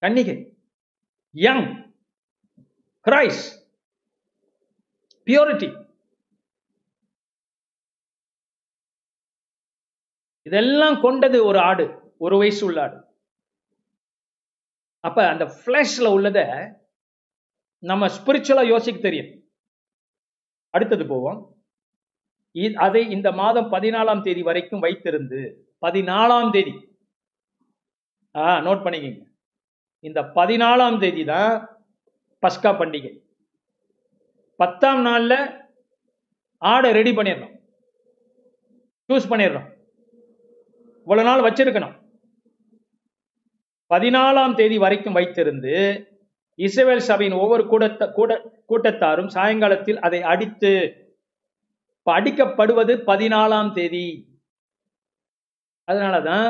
கன்னிகை 0.00 0.36
யங் 1.30 1.66
கிரைஸ் 3.04 3.42
பியூரிட்டி. 5.26 5.68
இதெல்லாம் 10.42 11.00
கொண்டது 11.00 11.44
ஒரு 11.44 11.58
ஆடு 11.58 12.14
ஒரு 12.18 12.36
வயசு 12.36 12.66
உள்ள 12.66 12.82
ஆடு. 12.82 12.98
அப்ப 15.00 15.28
அந்த 15.28 15.44
பிளஷ்ல 15.66 16.06
உள்ளத 16.16 16.40
நம்ம 17.78 18.08
ஸ்பிரிச்சுவலா 18.08 18.66
யோசிக்க 18.66 19.00
தெரியும். 19.00 19.50
அடுத்தது 20.68 21.06
போவோம். 21.06 21.64
அதை 22.74 23.10
இந்த 23.10 23.32
மாதம் 23.32 23.72
பதினாலாம் 23.72 24.22
தேதி 24.22 24.42
வரைக்கும் 24.42 24.82
வைத்திருந்து 24.82 25.40
பதினாலாம் 25.80 26.52
தேதி. 26.52 26.74
ஆ 28.34 28.58
நோட் 28.58 28.84
பண்ணிக்கிங்க. 28.84 29.29
இந்த 30.08 30.20
பதினாலாம் 30.36 30.98
தேதி 31.02 31.22
தான் 31.32 31.52
பஸ்கா 32.42 32.70
பண்டிகை. 32.80 33.12
பத்தாம் 34.60 35.02
நாளில் 35.08 35.38
ஆடை 36.62 36.90
ரெடி 36.98 37.12
பண்ணிடணும். 37.16 37.54
சூஸ் 39.08 39.30
பண்ணிடுறோம் 39.32 39.68
இவ்வளோ 41.06 41.22
நாள் 41.28 41.46
வச்சிருக்கணும். 41.46 41.94
பதினாலாம் 43.90 44.56
தேதி 44.58 44.76
வரைக்கும் 44.84 45.18
வைத்திருந்து 45.18 45.74
இஸ்ரவேல் 46.66 47.06
சபையின் 47.10 47.40
ஒவ்வொரு 47.42 47.62
கூடத்த 47.70 48.08
கூட 48.18 48.32
கூட்டத்தாரும் 48.70 49.30
சாயங்காலத்தில் 49.36 50.02
அதை 50.06 50.20
அடித்து 50.32 50.72
அடிக்கப்படுவது 52.06 52.92
பதினாலாம் 53.08 53.70
தேதி. 53.76 54.06
அதனால 55.88 56.14
தான் 56.28 56.48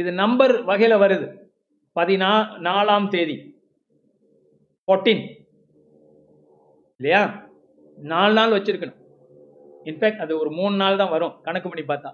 இது 0.00 0.10
நம்பர் 0.22 0.54
வகையில் 0.68 1.02
வருது. 1.02 1.26
பதினா 1.96 2.30
நாலாம் 2.66 3.06
தேதி. 3.14 3.36
14 4.88 5.24
இல்லையா? 7.00 7.22
நாலு 8.12 8.32
நாள் 8.38 8.54
வச்சிருக்கணும். 8.56 9.00
இன்ஃபேக்ட் 9.90 10.22
அது 10.24 10.32
ஒரு 10.42 10.50
மூணு 10.58 10.74
நாள் 10.82 11.00
தான் 11.00 11.12
வரும். 11.14 11.34
கணக்கு 11.46 11.68
பண்ணி 11.68 11.84
பார்த்தா. 11.90 12.10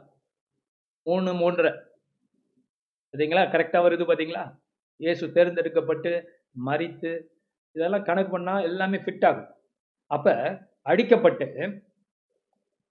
மூணு 1.06 1.32
மூன்றரை. 1.40 1.72
பார்த்தீங்களா 3.10 3.44
கரெக்டாக 3.54 3.84
வருது 3.86 4.04
பார்த்தீங்களா? 4.08 4.44
இயேசு 5.00 5.24
தேர்ந்தெடுக்கப்பட்டு 5.36 6.12
மறித்து 6.68 7.12
இதெல்லாம் 7.76 8.06
கணக்கு 8.08 8.30
பண்ணால் 8.34 8.66
எல்லாமே 8.70 8.98
ஃபிட் 9.04 9.26
ஆகும். 9.28 9.48
அப்போ 10.10 10.34
அடிக்கப்பட்டு 10.90 11.46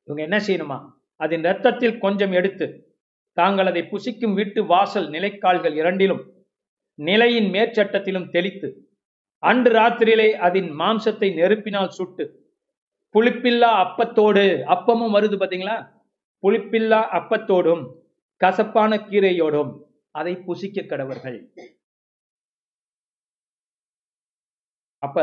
இவங்க 0.07 0.21
என்ன 0.27 0.37
செய்யணுமா? 0.47 0.77
அதன் 1.23 1.45
இரத்தத்தில் 1.47 2.01
கொஞ்சம் 2.05 2.33
எடுத்து 2.39 2.65
தாங்கள் 3.37 3.69
அதை 3.71 3.81
புசிக்கும் 3.93 4.37
வீட்டு 4.39 4.59
வாசல் 4.73 5.07
நிலைக்கால்கள் 5.15 5.75
இரண்டிலும் 5.81 6.23
நிலையின் 6.99 7.49
மேற்சட்டத்திலும் 7.53 8.29
தெளித்து 8.29 8.69
அன்று 9.43 9.71
ராத்திரியிலே 9.71 10.29
அதன் 10.37 10.69
மாம்சத்தை 10.71 11.29
நெருப்பினால் 11.33 11.89
சுட்டு 11.89 12.25
புளிப்பில்லா 13.15 13.69
அப்பத்தோடு 13.83 14.45
அப்பமும் 14.65 15.15
வருது 15.15 15.35
பாத்தீங்களா 15.35 15.75
புளிப்பில்லா 16.43 17.01
அப்பத்தோடும் 17.17 17.83
கசப்பான 18.41 18.97
கீரையோடும் 18.97 19.71
அதை 20.11 20.33
புசிக்க 20.35 20.81
கடவர்கள். 20.81 21.37
அப்ப 25.03 25.17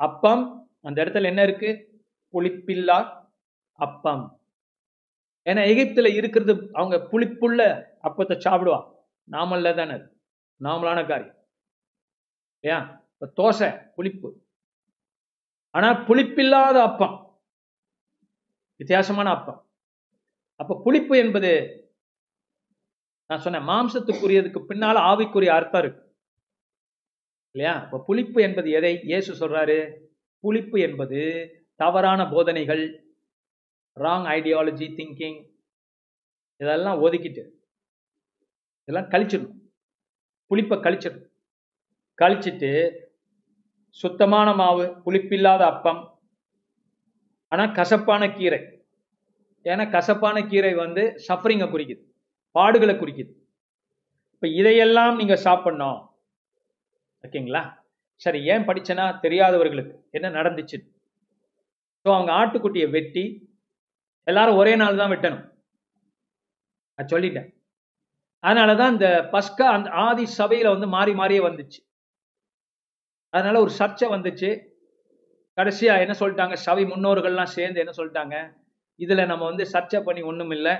அப்பம் 0.00 0.42
அந்த 0.82 1.04
இடத்துல 1.04 1.22
என்ன 1.22 1.42
இருக்கு? 1.42 1.70
புளிப்பில்லா 2.34 2.98
அப்பம். 3.78 4.24
ஏன்னா 5.46 5.62
எகிப்துல 5.62 6.08
இருக்கிறது 6.14 6.52
அவங்க 6.72 6.96
புளிப்புள்ள 7.12 7.60
அப்பத்தை 8.02 8.36
சாப்பிடுவா 8.46 8.80
நாமல்ல 9.28 9.74
தானே 9.74 9.96
நார்மலான 10.60 11.08
காரியம் 11.08 11.36
இல்லையா? 12.60 13.06
இப்போ 13.12 13.26
தோசை 13.42 13.92
புளிப்பு. 13.94 14.42
ஆனா 15.70 15.88
புளிப்பில்லாத 15.92 16.76
அப்பம். 16.82 17.16
வித்தியாசமான 18.76 19.30
அப்பம். 19.30 19.70
அப்ப 20.56 20.80
புளிப்பு 20.84 21.18
என்பது 21.18 21.52
நான் 23.26 23.40
சொன்னேன் 23.40 23.68
மாம்சத்துக்குரியதுக்கு 23.68 24.60
பின்னால 24.68 24.96
ஆவிக்குரிய 25.00 25.48
அர்த்தம் 25.48 25.82
இருக்கு. 25.82 26.02
இல்லையா? 27.50 27.80
அப்ப 27.80 28.02
புளிப்பு 28.06 28.42
என்பது 28.42 28.70
எதை? 28.70 29.00
இயேசு 29.02 29.48
சொல்றாரு 29.48 30.06
புளிப்பு 30.40 30.80
என்பது 30.80 31.20
தவறான 31.74 32.28
போதனைகள் 32.28 32.82
ராங் 34.00 34.26
ஐடியாலஜி 34.36 34.88
திங்கிங் 34.98 35.52
இதெல்லாம் 36.56 37.02
ஒதுக்கிட்டு 37.02 37.50
இதெல்லாம் 38.84 39.10
கழிச்சிடணும். 39.10 39.63
புளிப்பை 40.50 40.76
கழிச்சிடணும் 40.86 41.30
கழிச்சிட்டு 42.18 42.70
சுத்தமான 43.96 44.48
மாவு 44.60 44.84
புளிப்பில்லாத 45.04 45.62
அப்பம் 45.72 46.00
ஆனால் 47.52 47.74
கசப்பான 47.78 48.22
கீரை. 48.38 48.60
ஏன்னா 49.66 49.84
கசப்பான 49.96 50.36
கீரை 50.50 50.72
வந்து 50.84 51.02
சஃபரிங்கை 51.26 51.66
குறிக்குது 51.70 52.02
பாடுகளை 52.56 52.94
குறிக்குது. 52.98 53.30
இப்போ 54.34 54.46
இதையெல்லாம் 54.60 55.14
நீங்கள் 55.20 55.44
சாப்பிட்ணும். 55.46 56.00
ஓகேங்களா? 57.24 57.62
சரி 58.20 58.40
ஏன் 58.52 58.66
படித்தனா 58.68 59.04
தெரியாதவர்களுக்கு 59.24 59.94
என்ன 60.16 60.26
நடந்துச்சு? 60.38 60.78
ஸோ 62.04 62.08
அவங்க 62.16 62.30
ஆட்டுக்குட்டியை 62.40 62.88
வெட்டி 62.96 63.24
எல்லாரும் 64.26 64.58
ஒரே 64.60 64.72
நாள் 64.82 65.00
தான் 65.00 65.12
வெட்டணும். 65.12 65.44
நான் 66.98 67.12
சொல்லிட்டேன். 67.12 67.48
அதனால 68.44 68.74
தான் 68.74 68.92
இந்த 68.92 69.28
பஸ்கா 69.32 69.62
அந்த 69.62 69.90
ஆதி 69.90 70.26
சபையில் 70.26 70.68
வந்து 70.68 70.86
மாறி 70.86 71.12
மாறியே 71.12 71.40
வந்துச்சு. 71.40 71.80
அதனால 73.28 73.60
ஒரு 73.60 73.72
சர்ச்சை 73.78 74.06
வந்துச்சு. 74.10 74.50
கடைசியாக 75.52 76.00
என்ன 76.00 76.14
சொல்லிட்டாங்க? 76.18 76.52
சபை 76.52 76.84
முன்னோர்கள்லாம் 76.84 77.54
சேர்ந்து 77.56 77.80
என்ன 77.80 77.92
சொல்லிட்டாங்க? 77.96 78.54
இதில் 78.94 79.26
நம்ம 79.26 79.44
வந்து 79.44 79.64
சர்ச்சை 79.72 80.04
பண்ணி 80.04 80.22
ஒன்றும் 80.22 80.50
இல்லை. 80.50 80.74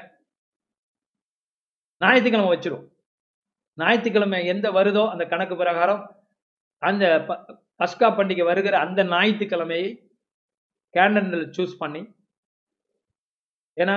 ஞாயிற்றுக்கிழமை 2.00 2.58
வச்சிரும் 2.58 2.84
ஞாயிற்றுக்கிழமை 3.78 4.46
எந்த 4.46 4.70
வருதோ 4.70 5.10
அந்த 5.10 5.24
கணக்கு 5.24 5.56
பிரகாரம் 5.56 6.02
அந்த 6.78 7.24
ப- 7.28 7.44
பஸ்கா 7.78 8.08
பண்டிகை 8.10 8.44
வருகிற 8.44 8.78
அந்த 8.78 9.04
ஞாயிற்றுக்கிழமையை 9.04 9.88
கேண்டனில் 10.94 11.46
சூஸ் 11.56 11.74
பண்ணி 11.78 12.02
ஏன்னா 13.76 13.96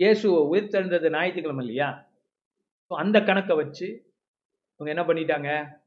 இயேசு 0.00 0.54
உயிர்த்தெழுந்தது 0.54 1.10
ஞாயிற்றுக்கிழமை 1.10 1.66
இல்லையா? 1.66 2.07
ஸோ 2.90 2.94
அந்த 2.94 3.20
கணக்கை 3.22 3.56
வச்சு 3.56 3.86
இவங்க 4.80 4.90
என்ன 4.94 5.04
பண்ணிட்டாங்க? 5.06 5.78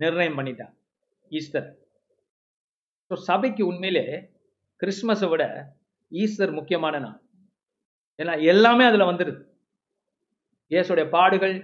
நிர்ணயம் 0.00 0.38
பண்ணிட்டாங்க. 0.38 0.74
ஈஸ்டர். 1.30 1.68
ஸோ 3.10 3.14
சபைக்கு 3.14 3.66
உண்மையிலே 3.66 4.32
கிறிஸ்மஸை 4.82 5.28
விட 5.28 5.72
ஈஸ்டர் 6.12 6.52
முக்கியமான 6.52 6.98
நாள். 6.98 7.20
ஏன்னா 8.18 8.42
எல்லாமே 8.42 8.84
அதுல 8.84 9.04
வந்துடுது 9.12 9.40
இயேசுடைய 10.70 11.08
பாடுகள் 11.10 11.56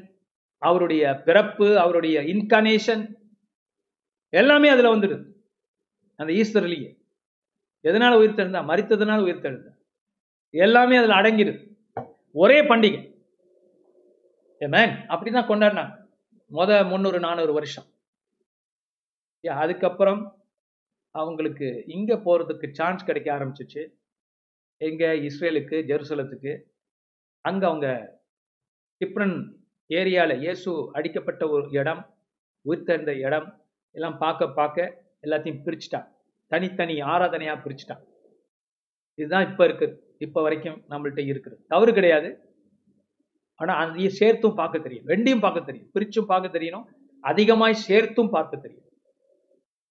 அவருடைய 0.58 1.22
பிறப்பு 1.24 1.78
அவருடைய 1.78 2.22
இன்கனேஷன் 2.22 3.04
எல்லாமே 4.30 4.68
அதுல 4.68 4.94
வந்துடுது 4.94 5.24
அந்த 6.16 6.32
ஈஸ்டர்லயே. 6.32 6.96
எதனால 7.84 8.16
உயிர் 8.18 8.38
தெழுந்தா? 8.38 8.60
மறித்ததுனால 8.70 9.22
உயிர் 9.22 9.44
தெழுந்தா. 9.44 9.70
எல்லாமே 10.50 10.96
அதுல 10.96 11.18
அடங்கிடுது 11.20 11.60
ஒரே 12.30 12.62
பண்டிகை. 12.62 13.09
ஏமேன் 14.64 14.92
அப்படிதான் 15.12 15.50
கொண்டாடினாங்க. 15.50 15.94
முத 16.50 16.70
முந்நூறு 16.90 17.18
நானூறு 17.26 17.52
வருஷம். 17.58 17.86
அதுக்கப்புறம் 19.62 20.20
அவங்களுக்கு 21.14 21.68
இங்க 21.96 22.16
போறதுக்கு 22.26 22.66
சான்ஸ் 22.78 23.06
கிடைக்க 23.08 23.28
ஆரம்பிச்சிச்சு. 23.36 23.82
எங்க 24.80 25.04
இஸ்ரேலுக்கு 25.28 25.76
ஜெருசலத்துக்கு. 25.90 26.52
அங்க 27.44 27.62
அவங்க 27.70 27.88
கிப்ரன் 29.00 29.36
ஏரியால 29.90 30.32
இயேசு 30.44 30.70
அடிக்கப்பட்ட 30.96 31.42
ஒரு 31.54 31.64
இடம் 31.80 32.02
உயிர்த்தெழுந்த 32.66 33.12
இடம் 33.26 33.48
எல்லாம் 33.94 34.18
பார்க்க 34.24 34.48
பார்க்க 34.58 34.88
எல்லாத்தையும் 35.24 35.62
பிரிச்சுட்டான். 35.66 36.06
தனித்தனி 36.52 36.96
ஆராதனையா 37.12 37.54
பிரிச்சுட்டான். 37.64 38.02
இதுதான் 39.18 39.48
இப்ப 39.50 39.60
இருக்குது 39.68 39.96
இப்ப 40.26 40.42
வரைக்கும் 40.46 40.78
நம்மள்ட்ட 40.92 41.20
இருக்குது. 41.30 41.56
தவறு 41.72 41.92
கிடையாது. 41.98 42.30
ஆனா 43.60 43.74
அதையும் 43.74 44.12
சேர்த்தும் 44.12 44.54
பார்க்க 44.54 44.78
தெரியும். 44.78 45.06
ரெண்டையும் 45.06 45.40
பார்க்க 45.40 45.60
தெரியும். 45.60 45.90
பிரிச்சும் 45.94 46.30
பார்க்க 46.32 46.58
தெரியணும். 46.58 46.84
அதிகமாய் 47.20 47.84
சேர்த்தும் 47.88 48.30
பார்க்க 48.30 48.56
தெரியும். 48.56 48.84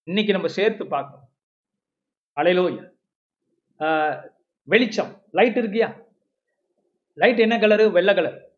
இன்னைக்கு 0.03 0.31
நம்ம 0.31 0.47
சேர்த்து 0.47 0.87
பார்க்கணும். 0.87 1.27
அலையிலோயா 2.35 2.85
வெளிச்சம். 4.63 5.21
லைட் 5.31 5.57
இருக்கியா? 5.57 6.07
லைட் 7.13 7.39
என்ன 7.39 7.57
கலரு 7.57 7.91
வெள்ளை 7.91 8.15
கலர் 8.15 8.51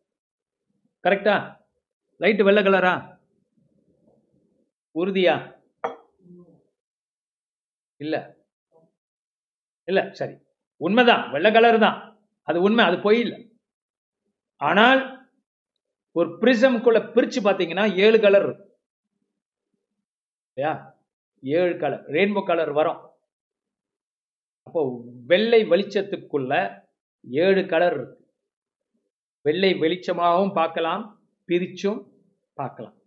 கரெக்டா 1.03 1.35
லைட் 2.17 2.41
வெள்ளை 2.41 2.63
கலரா 2.63 2.93
உறுதியா? 4.95 5.35
இல்ல. 7.97 8.15
இல்ல 9.83 10.11
சரி. 10.11 10.35
உண்மைதான். 10.77 11.31
வெள்ளை 11.31 11.51
கலர் 11.51 11.79
தான். 11.79 11.97
அது 12.41 12.61
உண்மை. 12.61 12.85
அது 12.85 12.99
பொய் 12.99 13.19
இல்லை. 13.19 13.39
ஆனால் 14.69 15.01
ஒரு 16.19 16.29
பிரிசம்குள்ள 16.41 16.99
பிரிச்சு 17.15 17.39
பார்த்தீங்கன்னா 17.45 17.85
ஏழு 18.05 18.17
கலர் 18.25 18.45
இருக்கும். 18.47 18.71
இல்லையா? 20.49 20.73
ஏழு 21.43 21.73
கலர் 21.83 22.03
ரெயின்போ 22.15 22.41
கலர் 22.49 22.71
வரும். 22.79 22.99
அப்போ 24.67 24.81
வெள்ளை 25.31 25.61
வெளிச்சத்துக்குள்ள 25.71 26.53
ஏழு 27.45 27.61
கலர் 27.73 27.95
இருக்கு. 27.97 28.17
வெள்ளை 29.45 29.71
வெளிச்சமாகவும் 29.83 30.53
பார்க்கலாம் 30.59 31.03
பிரிச்சும் 31.49 31.99
பார்க்கலாம். 32.59 32.97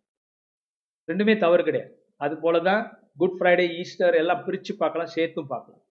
ரெண்டுமே 1.09 1.35
தவறு 1.45 1.63
கிடையாது. 1.65 1.93
அது 2.25 2.35
போலதான் 2.45 2.83
குட் 3.21 3.37
ஃப்ரைடே 3.39 3.67
ஈஸ்டர் 3.83 4.17
எல்லாம் 4.23 4.45
பிரிச்சு 4.47 4.73
பார்க்கலாம் 4.83 5.13
சேர்த்தும் 5.17 5.53
பார்க்கலாம். 5.55 5.84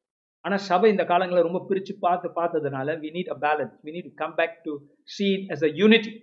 ஆனால் 0.45 0.57
சபை 0.57 0.89
இந்த 0.91 1.05
காலங்களில் 1.05 1.47
ரொம்ப 1.47 1.65
பிரிச்சு 1.69 1.93
பார்த்து 1.99 2.29
பார்த்ததுனால 2.29 2.95
we 3.03 3.09
need 3.17 3.31
a 3.35 3.37
balance 3.45 3.75
we 3.85 3.91
need 3.95 4.13
come 4.13 4.35
back 4.35 4.55
to 4.63 4.73
see 5.03 5.27
us 5.53 5.63
a 5.63 5.71
a 5.71 5.75
unity. 5.85 6.13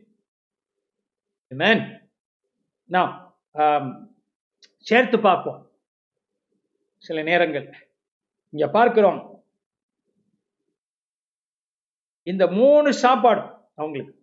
Amen. 1.51 1.78
Now 2.90 3.06
um, 3.55 3.86
சேர்த்து 4.78 5.20
பார்ப்போம். 5.20 5.60
சில 6.97 7.22
நேரங்கள். 7.22 7.66
இங்க 8.48 8.66
பார்க்கிறோம். 8.68 9.20
இந்த 12.22 12.47
மூணு 12.47 12.92
சாப்பாடு 12.92 13.42
அவங்களுக்கு. 13.74 14.14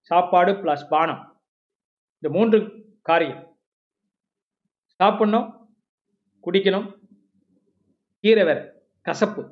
சாப்பாடு 0.00 0.52
பிளஸ் 0.52 0.88
பானம். 0.88 1.22
இந்த 2.16 2.28
மூன்று 2.36 2.58
காரியம். 3.02 3.42
சாப்பிடணும் 5.00 5.48
குடிக்கணும் 6.44 6.88
கீரை 8.24 8.44
வேற. 8.44 8.60
கசப்பு. 9.08 9.42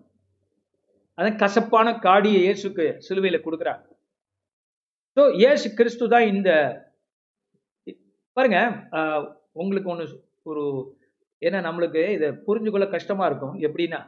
அதான் 1.19 1.41
கசப்பான 1.43 1.89
காடியை 2.07 2.41
இயேசுக்கு 2.45 2.85
சிலுவையில 3.07 3.39
கொடுக்குறார். 3.47 3.83
ஸோ 5.17 5.23
இயேசு 5.41 5.67
கிறிஸ்து 5.79 6.05
தான் 6.15 6.29
இந்த 6.33 6.51
பாருங்க 8.37 8.59
உங்களுக்கு 9.63 9.91
ஒன்று 9.93 10.07
ஒரு 10.51 10.63
ஏன்னா 11.47 11.59
நம்மளுக்கு 11.67 12.03
இதை 12.17 12.29
புரிஞ்சுக்கொள்ள 12.47 12.87
கஷ்டமா 12.95 13.25
இருக்கும். 13.31 13.55
எப்படின்னா 13.67 14.01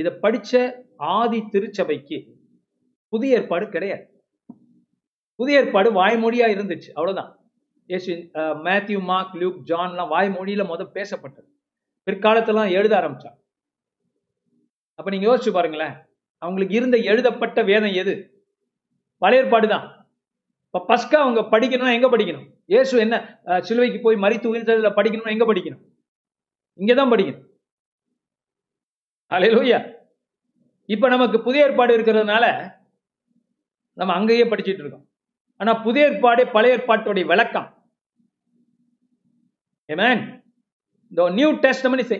இதை 0.00 0.10
படிச்ச 0.24 0.52
ஆதி 1.16 1.40
திருச்சபைக்கு 1.52 2.18
புதிய 3.12 3.38
ஏற்பாடு 3.40 3.66
கிடையாது. 3.74 4.04
புதிய 5.38 5.60
ஏற்பாடு 5.62 5.88
வாய்மொழியா 5.98 6.46
இருந்துச்சு 6.54 6.90
அவ்வளவுதான். 6.96 7.30
ஏசு 7.90 8.12
மேத்யூ 8.66 8.98
மார்க் 9.10 9.36
லியூக் 9.40 9.58
ஜான்லாம் 9.70 10.12
வாய்மொழியில 10.14 10.64
முதல் 10.72 10.94
பேசப்பட்டது. 10.96 11.48
பிற்காலத்தெல்லாம் 12.06 12.72
எழுத 12.78 12.94
ஆரம்பிச்சாங்க. 13.00 13.37
அப்போ 14.98 15.08
நீங்கள் 15.12 15.28
யோசிச்சு 15.28 15.52
பாருங்களேன். 15.56 15.94
அவங்களுக்கு 16.42 16.74
இருந்த 16.78 16.96
எழுதப்பட்ட 17.10 17.58
வேதம் 17.70 17.96
எது? 18.02 18.14
பழைய 19.22 19.42
ஏற்பாடு 19.42 19.66
தான் 19.74 19.84
இப்போ 20.66 20.80
பஸ்கா 20.90 21.18
அவங்க 21.24 21.40
படிக்கணும்னா 21.52 21.96
எங்கே 21.98 22.10
படிக்கணும்? 22.14 22.46
ஏசு 22.78 22.94
என்ன 23.04 23.16
சிலுவைக்கு 23.66 24.00
போய் 24.06 24.22
மறித்து 24.24 24.50
உயிர்த்ததில் 24.52 24.96
படிக்கணும்னா 24.98 25.34
எங்கே 25.36 25.48
படிக்கணும்? 25.50 25.82
இங்கே 26.80 26.94
தான் 27.00 27.12
படிக்கணும். 27.12 27.44
அல்லேலூயா 29.36 29.78
இப்போ 30.94 31.06
நமக்கு 31.14 31.38
புதிய 31.46 31.66
ஏற்பாடு 31.68 31.96
இருக்கிறதுனால 31.96 32.44
நம்ம 34.00 34.14
அங்கேயே 34.18 34.44
படிச்சுட்டு 34.50 34.82
இருக்கோம். 34.84 35.06
ஆனால் 35.60 35.80
புதிய 35.86 36.08
ஏற்பாடு 36.10 36.42
பழைய 36.56 36.76
ஏற்பாட்டுடைய 36.76 37.26
விளக்கம். 37.32 37.68
Amen 39.92 40.22
The 41.12 41.24
new 41.38 41.50
testament 41.64 42.00
is 42.02 42.10
the 42.14 42.18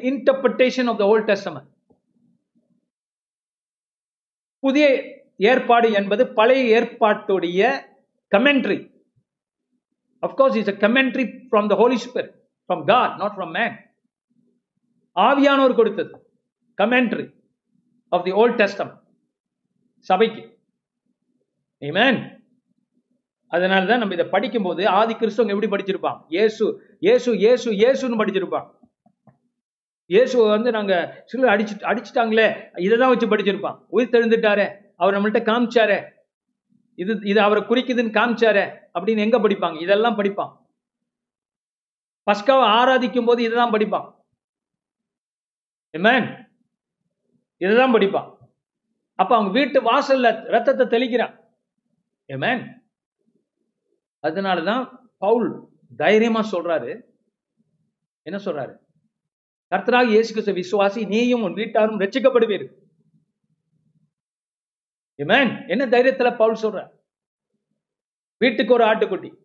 of 0.92 1.00
the 1.00 1.06
old 1.12 1.28
testament 1.30 1.66
புதிய 4.60 4.86
ஏற்பாடு 5.36 5.92
என்பது 5.92 6.26
பழைய 6.32 6.62
ஏற்பாட்டுடைய 6.76 7.62
commentary 8.32 8.78
of course 10.22 10.56
is 10.56 10.68
a 10.68 10.76
commentary 10.86 11.24
from 11.50 11.66
the 11.66 11.74
holy 11.74 11.96
Spirit, 11.96 12.30
from 12.70 12.84
God 12.84 13.16
not 13.16 13.34
from 13.34 13.50
man 13.50 13.76
ஆவியானோர் 15.16 15.74
கொடுத்தது 15.74 16.12
commentary 16.78 17.26
of 18.12 18.24
the 18.24 18.30
old 18.32 18.58
testament 18.62 18.92
சபைக்கு. 20.06 20.42
Amen. 21.82 22.14
அதனால 23.52 23.86
தான் 23.86 23.98
நம்ம 23.98 24.14
இதை 24.14 24.26
படிக்கும்போது 24.26 24.88
ஆதி 24.88 25.14
கிறிஸ்தவங்க 25.14 25.54
எப்படி 25.54 25.70
படிச்சிருப்பான் 25.70 26.18
ஏசு 26.28 26.64
இயேசு 27.00 27.30
இயேசு 27.38 27.68
இயேசுன்னு 27.72 28.20
படிச்சிருப்பான் 28.20 28.66
இயேசுவை 30.08 30.48
வந்து 30.48 30.70
நாங்க 30.70 31.22
சில 31.24 31.56
அடிச்சு 31.56 31.74
அடிச்சுட்டாங்களே 31.90 32.78
இதை 32.80 32.98
தான் 32.98 33.08
வச்சு 33.08 33.26
படிச்சிருப்பான். 33.26 33.78
உயிர் 33.88 34.08
தெழுந்துட்டாரே 34.08 34.66
அவர் 34.96 35.14
நம்மள்ட்ட 35.14 35.40
காமிச்சாரே 35.50 35.98
இது 36.94 37.18
இது 37.22 37.40
அவரை 37.40 37.62
குறிக்குதுன்னு 37.62 38.16
காமிச்சாரே 38.18 38.64
அப்படின்னு 38.94 39.18
எங்க 39.18 39.38
படிப்பாங்க? 39.38 39.80
இதெல்லாம் 39.80 40.18
படிப்பான். 40.18 40.52
பஸ்காவை 42.26 42.66
ஆராதிக்கும் 42.78 43.24
போது 43.24 43.42
இதை 43.42 43.56
தான் 43.56 43.72
படிப்பான். 43.72 44.06
Amen. 45.96 46.24
இதுதான் 47.56 47.94
படிப்பான். 47.94 48.28
அப்ப 49.14 49.34
அவங்க 49.36 49.50
வீட்டு 49.50 49.78
வாசல்ல 49.82 50.44
ரத்தத்தை 50.44 50.86
தெளிக்கிறான். 50.86 51.34
ஏமேன் 52.28 52.64
அதனாலதான் 54.22 54.82
பவுல் 55.18 55.68
தைரியமா 55.96 56.40
சொல்றாரு. 56.40 57.00
என்ன 58.22 58.38
சொல்றாரு? 58.44 58.74
கர்த்தராக 59.72 60.08
இயேசு 60.08 60.32
கிறிஸ்து 60.32 60.52
விசுவாசி 60.52 61.06
நீயும் 61.06 61.42
உன் 61.42 61.52
வீட்டாரும் 61.52 62.00
ரட்சிக்கப்படுவீர்கள் 62.00 62.86
Amen. 65.18 65.66
என்ன 65.66 65.86
தைரியத்துல 65.86 66.36
பவுல் 66.36 66.60
சொல்ற? 66.62 66.90
வீட்டுக்கு 68.38 68.72
ஒரு 68.72 68.84
ஆட்டுக்குட்டி. 68.84 69.38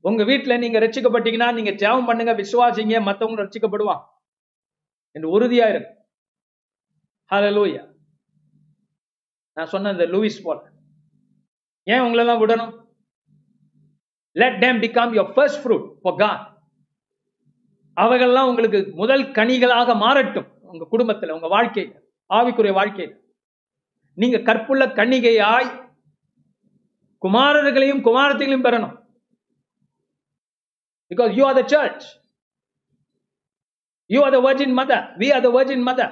உங்க 0.00 0.24
வீட்டுல 0.24 0.58
நீங்க 0.58 0.78
ரட்சிக்கப்பட்டீங்கன்னா 0.78 1.54
நீங்க 1.54 1.72
தியாகம் 1.72 2.04
பண்ணுங்க 2.04 2.32
விசுவாசிங்க 2.34 3.02
மத்தவங்க 3.02 3.42
ரட்சிக்கப்படுவான் 3.42 4.02
என்று 5.12 5.40
உறுதியா 5.40 5.68
இருக்கு 5.68 6.04
ஹalleluya 7.30 7.92
நான் 9.52 9.66
சொன்ன 9.66 9.90
இந்த 9.90 10.06
லூயிஸ் 10.06 10.42
போல. 10.42 10.72
ஏன் 11.82 12.00
உங்களெல்லாம் 12.00 12.42
விடணும்? 12.42 12.88
Let 14.32 14.64
them 14.64 14.80
become 14.80 15.14
your 15.14 15.32
first 15.32 15.66
fruit 15.66 15.94
for 16.02 16.14
God 16.14 16.49
அவைகள்லாம் 18.00 18.48
உங்களுக்கு 18.50 18.80
முதல் 18.94 19.24
கனிகளாக 19.38 19.94
மாறட்டும் 20.04 20.48
உங்க 20.70 20.84
குடும்பத்தில் 20.84 21.34
உங்க 21.34 21.48
வாழ்க்கை 21.48 21.84
ஆவிக்குரிய 22.30 22.72
வாழ்க்கை 22.72 23.06
நீங்க 24.18 24.38
கற்புள்ள 24.42 24.84
கன்னிகையாய் 24.98 25.70
குமாரர்களையும் 27.22 28.04
குமாரத்தையும் 28.06 28.66
பெறணும் 28.66 28.94
because 31.10 31.32
you 31.38 31.44
are 31.48 31.58
the 31.60 31.64
church 31.72 32.06
you 34.10 34.20
are 34.24 34.34
the 34.36 34.40
virgin 34.46 34.74
mother 34.78 35.04
we 35.20 35.28
are 35.30 35.44
the 35.46 35.50
virgin 35.58 35.84
mother 35.88 36.02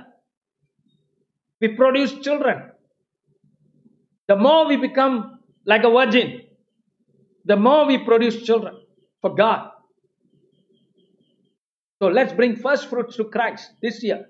we 1.62 1.68
produce 1.78 2.14
children 2.26 2.62
the 4.28 4.36
more 4.40 4.56
we 4.70 4.76
become 4.84 5.16
like 5.66 5.86
a 5.86 5.92
virgin 5.96 6.32
the 7.46 7.56
more 7.66 7.76
we 7.90 7.96
produce 8.08 8.40
children 8.48 8.78
for 9.24 9.36
God 9.36 9.64
so 12.00 12.06
let's 12.16 12.36
bring 12.38 12.58
first 12.62 12.88
fruits 12.90 13.18
to 13.20 13.24
Christ 13.34 13.66
this 13.84 14.02
year 14.06 14.24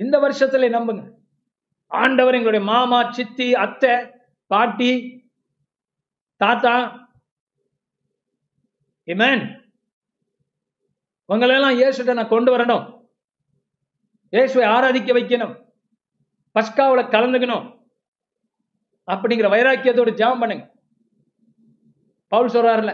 இந்த 0.00 0.16
வருஷத்துல 0.24 0.68
நம்புங்க. 0.76 1.04
ஆண்டவர் 1.90 2.36
எங்களுடைய 2.38 2.64
மாமா 2.72 2.98
சித்தி 3.16 3.48
அத்தை 3.64 3.94
பாட்டி 4.50 4.90
தாத்தா. 6.42 6.74
இமேன் 9.12 9.42
உங்களெல்லாம் 11.32 11.78
இயேசுட்ட 11.78 12.12
நான் 12.18 12.34
கொண்டு 12.34 12.50
வரணும். 12.54 12.84
இயேசுவை 14.34 14.66
ஆராதிக்க 14.74 15.10
வைக்கணும். 15.16 15.54
பஸ்காவில் 16.56 17.12
கலந்துக்கணும். 17.14 17.66
அப்படிங்கிற 19.08 19.48
வைராக்கியத்தோட 19.54 20.10
ஜாம் 20.20 20.40
பண்ணுங்க. 20.42 20.64
பவுல் 22.32 22.54
சொல்றாருல 22.54 22.92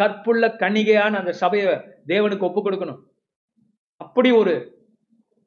கற்புள்ள 0.00 0.48
கணிகையான 0.62 1.12
அந்த 1.20 1.32
சபையை 1.42 1.74
தேவனுக்கு 2.12 2.46
ஒப்பு 2.48 2.60
கொடுக்கணும். 2.62 3.02
அப்படி 3.96 4.30
ஒரு 4.40 4.54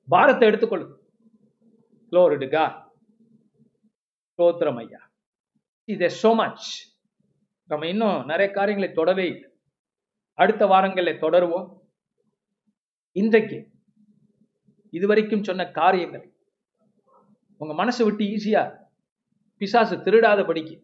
பாரத்தை 0.07 0.47
எடுத்துக்கொள்ளும் 0.47 0.93
Glory 2.11 2.37
ஸ்தோத்திரம் 4.39 4.79
ஐயா. 4.81 5.01
இது 5.85 6.07
சோ 6.21 6.29
மச் 6.39 6.67
நம்ம 7.69 7.87
இன்னும் 7.87 8.25
நிறைய 8.25 8.47
காரியங்களை 8.53 8.89
தொடவே 8.93 9.25
இல்லை. 9.33 9.49
அடுத்த 10.33 10.63
வாரங்களில் 10.71 11.21
தொடருவோம். 11.23 11.67
இன்றைக்கு 13.11 13.57
இதுவரைக்கும் 14.89 15.43
சொன்ன 15.43 15.67
காரியங்கள் 15.79 16.25
உங்க 17.61 17.73
மனசை 17.81 18.03
விட்டு 18.03 18.23
ஈஸியா 18.35 18.63
பிசாசு 19.57 19.95
திருடாத 20.05 20.45
படிக்கு 20.45 20.75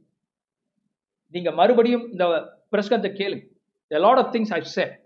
நீங்க 1.33 1.51
மறுபடியும் 1.51 2.05
இந்த 2.11 2.25
பிரசங்கத்தை 2.71 3.11
கேளுங்க. 3.19 3.45
A 3.91 3.99
lot 3.99 4.17
of 4.17 4.31
things 4.31 4.51
I've 4.51 4.67
said 4.67 4.97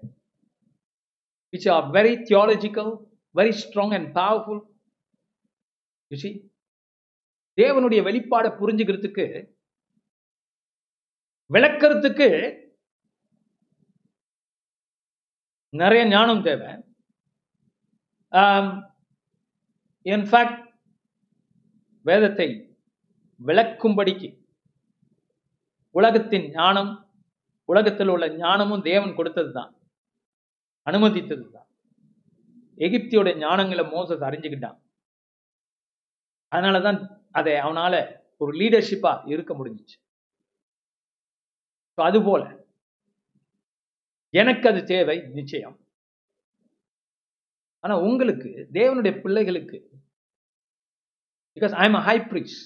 which 1.53 1.67
are 1.67 1.91
very 1.91 2.25
theological 2.25 3.09
very 3.35 3.51
strong 3.53 3.93
and 3.93 4.13
powerful 4.13 4.59
you 6.11 6.17
see 6.17 6.35
தேவனுடைய 7.57 8.01
வெளிப்பாடை 8.03 8.49
புரிஞ்சுக்கிறதுக்கு 8.59 9.25
விளக்கிறதுக்கு 11.49 12.27
நிறைய 15.73 16.05
ஞானம் 16.05 16.41
தேவை 16.41 16.71
இன்ஃபேக்ட் 20.05 20.61
வேதத்தை 22.05 22.47
விளக்கும்படிக்கு 23.41 24.29
உலகத்தின் 25.95 26.47
ஞானம் 26.51 26.91
உலகத்தில் 27.71 28.11
உள்ள 28.13 28.25
ஞானமும் 28.41 28.85
தேவன் 28.89 29.17
கொடுத்தது 29.17 29.51
தான் 29.57 29.71
அனுமதித்தது 30.87 31.45
தான் 31.55 31.67
எகிப்தியோட 32.77 33.29
ஞானங்களை 33.45 33.83
மோசஸ் 33.95 34.25
அறிஞ்சுக்கிட்டான். 34.27 34.77
அதனால 36.51 36.77
தான் 36.87 36.99
அதை 37.39 37.53
அவனால 37.65 37.95
ஒரு 38.41 38.51
லீடர்ஷிப்பா 38.59 39.11
இருக்க 39.33 39.51
முடிஞ்சிச்சு. 39.59 39.97
அது 41.97 42.07
அதுபோல 42.09 42.43
எனக்கு 44.33 44.65
அது 44.71 44.81
தேவை 44.93 45.17
நிச்சயம். 45.37 45.75
ஆனா 47.83 47.95
உங்களுக்கு 48.07 48.49
தேவனுடைய 48.77 49.13
பிள்ளைகளுக்கு 49.23 49.77
because 51.57 51.75
I 51.83 51.85
am 51.89 52.01
high 52.07 52.17
priest 52.31 52.57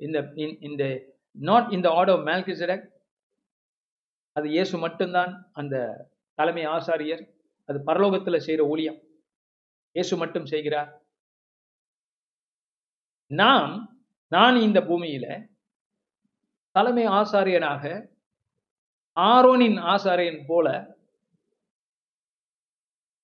இந்த 0.00 0.18
இந்த 0.68 0.84
நாட் 1.36 1.68
இந்த 1.76 1.88
ஆர்டர் 1.98 2.24
மேல்கிசடக் 2.30 2.84
அது 4.36 4.46
இயேசு 4.48 4.78
மட்டும்தான் 4.78 5.32
அந்த 5.52 5.76
தலைமை 6.34 6.64
ஆசாரியர் 6.66 7.22
அது 7.68 7.78
பரலோகத்தில் 7.88 8.44
செய்கிற 8.46 8.62
ஊழியம். 8.72 8.98
இயேசு 9.92 10.14
மட்டும் 10.16 10.46
செய்கிறார். 10.46 10.90
நாம் 13.30 13.72
நான் 14.28 14.56
இந்த 14.66 14.80
பூமியில 14.80 15.26
தலைமை 16.70 17.06
ஆசாரியனாக 17.20 17.84
ஆரோனின் 19.16 19.78
ஆசாரியன் 19.92 20.40
போல 20.46 20.68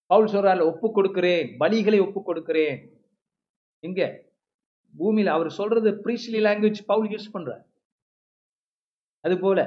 பவுல் 0.07 0.33
சொல்றால் 0.33 0.63
ஒப்பு 0.71 0.89
கொடுக்கிறேன் 0.93 1.49
பலிகளை 1.61 1.99
ஒப்பு 2.07 2.21
கொடுக்கிறேன். 2.23 2.79
இங்க 3.81 4.01
பூமியில 4.95 5.35
அவர் 5.37 5.51
சொல்றது 5.59 5.91
ப்ரீஸ்லி 6.05 6.41
லாங்குவேஜ் 6.47 6.81
பவுல் 6.87 7.09
யூஸ் 7.15 7.35
பண்றார். 7.35 7.65
அது 9.25 9.35
போல 9.39 9.61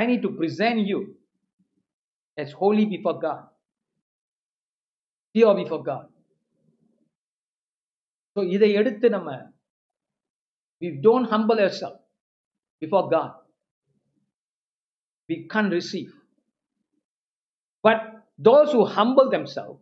I 0.00 0.02
need 0.10 0.24
to 0.26 0.30
present 0.40 0.80
you 0.92 1.00
as 2.42 2.50
holy 2.60 2.84
before 2.92 3.16
God 3.24 3.42
pure 5.34 5.54
before 5.60 5.82
God 5.90 6.06
so 8.36 8.42
இதை 8.54 8.70
எடுத்து 8.80 9.08
நம்ம 9.16 9.30
we 10.82 10.88
don't 11.06 11.26
humble 11.34 11.60
ourselves 11.66 12.00
before 12.82 13.04
God 13.14 13.30
we 15.28 15.36
can't 15.52 15.72
receive 15.80 16.10
but 17.84 18.00
those 18.48 18.70
who 18.74 18.84
humble 18.98 19.28
themselves 19.36 19.80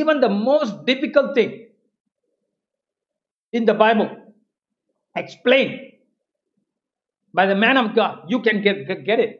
even 0.00 0.20
the 0.26 0.32
most 0.50 0.84
difficult 0.90 1.34
thing 1.38 1.52
in 3.52 3.64
the 3.70 3.74
Bible 3.84 4.10
explained 5.16 5.74
by 5.76 5.86
the 5.86 5.95
by 7.36 7.44
the 7.50 7.54
man 7.64 7.78
you 7.80 8.06
you 8.32 8.38
can 8.46 8.62
get 8.66 8.82
get 9.08 9.22
it 9.26 9.36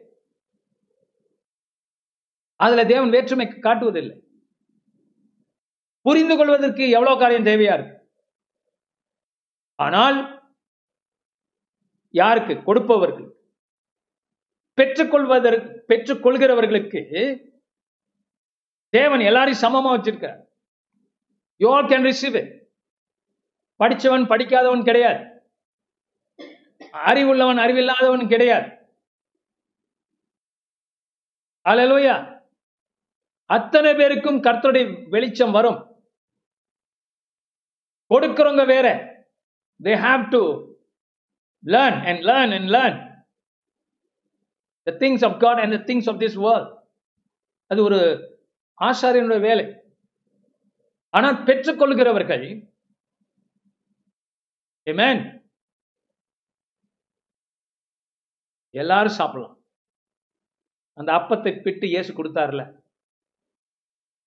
அதுல 2.59 2.83
தேவன் 2.91 3.13
வேற்றுமை 3.15 3.45
காட்டுவதில்லை. 3.65 4.15
புரிந்து 6.05 6.35
கொள்வதற்கு 6.37 6.83
எவ்வளவு 6.97 7.19
காரியம் 7.21 7.47
தேவையா 7.49 7.73
இருக்கு? 7.77 7.95
ஆனால் 9.85 10.17
யாருக்கு? 12.13 12.53
கொடுப்பவர்கள் 12.67 13.27
பெற்றுக்கொள்வதற்கு 14.77 15.69
பெற்றுக்கொள்கிறவர்களுக்கு 15.91 17.01
தேவன் 18.93 19.23
எல்லாரையும் 19.29 19.63
சமமா 19.63 19.91
வச்சிருக்கார் 19.95 20.39
யூ 21.61 21.69
ஆல் 21.75 21.89
கேன் 21.91 22.07
ரிசீவ் 22.09 22.41
படிச்சவன் 23.79 24.29
படிக்காதவன் 24.31 24.87
கிடையாது. 24.89 25.23
அறிவுள்ளவன் 26.93 27.57
அறிவில்லாதவன் 27.57 28.27
கிடையாது. 28.27 28.85
அலலோயா 31.69 32.41
அத்தனை 33.45 33.95
பேருக்கும் 33.95 34.41
கர்த்தருடைய 34.41 35.09
வெளிச்சம் 35.09 35.51
வரும். 35.51 36.01
கொடுக்கிறவங்க 38.09 38.65
வேற. 38.65 39.15
They 39.83 39.85
have 39.85 40.29
to 40.29 40.73
learn 41.65 42.05
and 42.05 42.23
learn 42.23 42.53
and 42.55 42.69
learn 42.69 43.25
the 44.83 44.91
things 44.91 45.31
of 45.31 45.39
God 45.39 45.59
and 45.59 45.85
the 45.85 45.93
things 45.93 46.09
of 46.09 46.21
this 46.21 46.39
world 46.41 46.83
அது 47.67 47.83
ஒரு 47.83 47.99
ஆசாரியனுடைய 48.81 49.39
வேலை. 49.39 49.81
ஆனால் 51.09 51.43
பெற்றுக்கொள்கிறவர்கள் 51.43 52.75
Amen. 54.87 55.45
எல்லாரும் 58.69 59.11
சாப்பிடலாம். 59.11 59.63
அந்த 60.93 61.11
அப்பத்தை 61.11 61.61
பிட்டு 61.61 61.87
இயேசு 61.87 62.23
கொடுத்தாருல. 62.23 62.81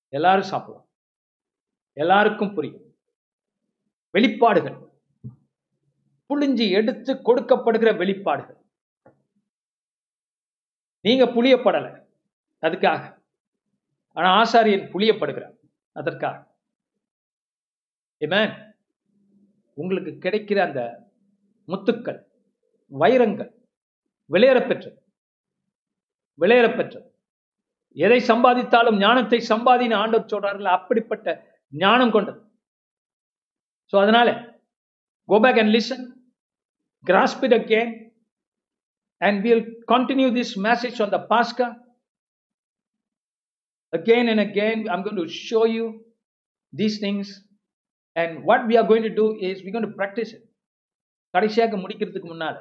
எல்லாரும் 0.08 0.48
சாப்பிடலாம். 0.48 0.88
எல்லாருக்கும் 1.92 2.54
புரியும். 2.54 2.94
வெளிப்பாடுகள். 4.12 4.88
புளிஞ்சி 6.28 6.70
எடுத்து 6.70 7.14
கொடுக்கப்படுகிற 7.14 7.96
வெளிப்பாடுகள். 7.96 8.56
நீங்க 11.00 11.24
புளியப்படல. 11.24 12.06
அதுக்காக. 12.60 13.22
ஆனா 14.12 14.42
ஆசாரியன் 14.42 14.90
புளியப்படுகிறார். 14.90 15.58
அதற்காக. 15.92 16.48
Amen. 18.20 18.74
உங்களுக்கு 19.74 20.10
கிடைக்கிற 20.10 20.58
அந்த 20.58 21.10
முத்துக்கள் 21.68 22.24
வைரங்கள் 22.86 23.59
விளையரப்பெற்றது 24.30 24.98
விளையரப்பெற்றது 26.38 27.06
எதை 27.96 28.18
சம்பாதித்தாலும் 28.32 29.00
ஞானத்தை 29.04 29.38
சம்பாதின 29.52 29.96
ஆண்டவர் 30.02 30.30
சொல்றார்கள் 30.32 30.74
அப்படிப்பட்ட 30.76 31.28
ஞானம் 31.72 32.14
கொண்டது 32.16 32.40
ஸோ 33.92 33.96
அதனால 34.04 34.28
go 35.28 35.38
back 35.44 35.60
and 35.62 35.74
listen 35.76 36.04
grasp 37.04 37.44
it 37.46 37.56
again 37.60 37.92
and 39.20 39.38
will 39.46 39.64
continue 39.94 40.28
this 40.38 40.54
message 40.68 41.00
on 41.06 41.14
the 41.16 41.20
பாஸ்கா 41.34 41.68
again 43.92 44.28
and 44.28 44.40
again 44.40 44.88
i'm 44.88 45.02
going 45.02 45.16
to 45.16 45.28
show 45.28 45.62
you 45.66 45.86
these 46.72 46.96
things 46.98 47.28
and 48.16 48.44
what 48.44 48.66
we 48.66 48.76
are 48.76 48.86
going 48.86 49.02
to 49.02 49.10
do 49.12 49.36
is 49.40 49.62
we're 49.62 49.72
going 49.72 49.88
to 49.88 49.96
practice 50.00 50.32
கடைசியாக 51.34 51.76
முடிக்கிறதுக்கு 51.76 52.28
முன்னால் 52.30 52.56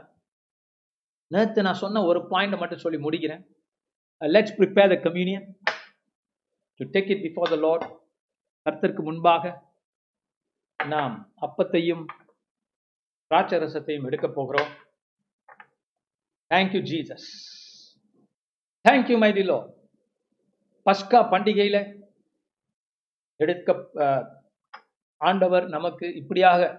நேற்று 1.34 1.66
நான் 1.68 1.82
சொன்ன 1.84 2.04
ஒரு 2.10 2.20
point 2.32 2.60
மட்டும் 2.62 2.84
சொல்லி 2.84 3.00
முடிக்கிறேன். 3.06 3.44
Let's 4.22 4.56
prepare 4.60 4.92
the 4.94 4.98
communion 5.08 5.46
to 6.80 6.86
take 6.96 7.12
it 7.14 7.24
before 7.26 7.52
the 7.54 7.58
Lord 7.66 7.86
கர்த்தருக்கு 8.66 9.04
முன்பாக 9.10 9.54
நாம் 10.80 11.16
அப்பத்தையும் 11.46 12.04
திராட்சரசத்தையும் 13.32 14.08
எடுக்க 14.10 14.28
போகிறோம். 14.38 14.72
Thank you 16.52 16.82
Jesus 16.92 17.30
thank you 18.88 19.18
my 19.24 19.32
low 19.52 19.60
பஸ்கா 20.86 21.20
பண்டிகையில் 21.34 21.82
எடுக்க 23.44 23.72
uh, 24.06 24.22
ஆண்டவர் 25.22 25.66
நமக்கு 25.76 26.06
இப்படியாக 26.20 26.70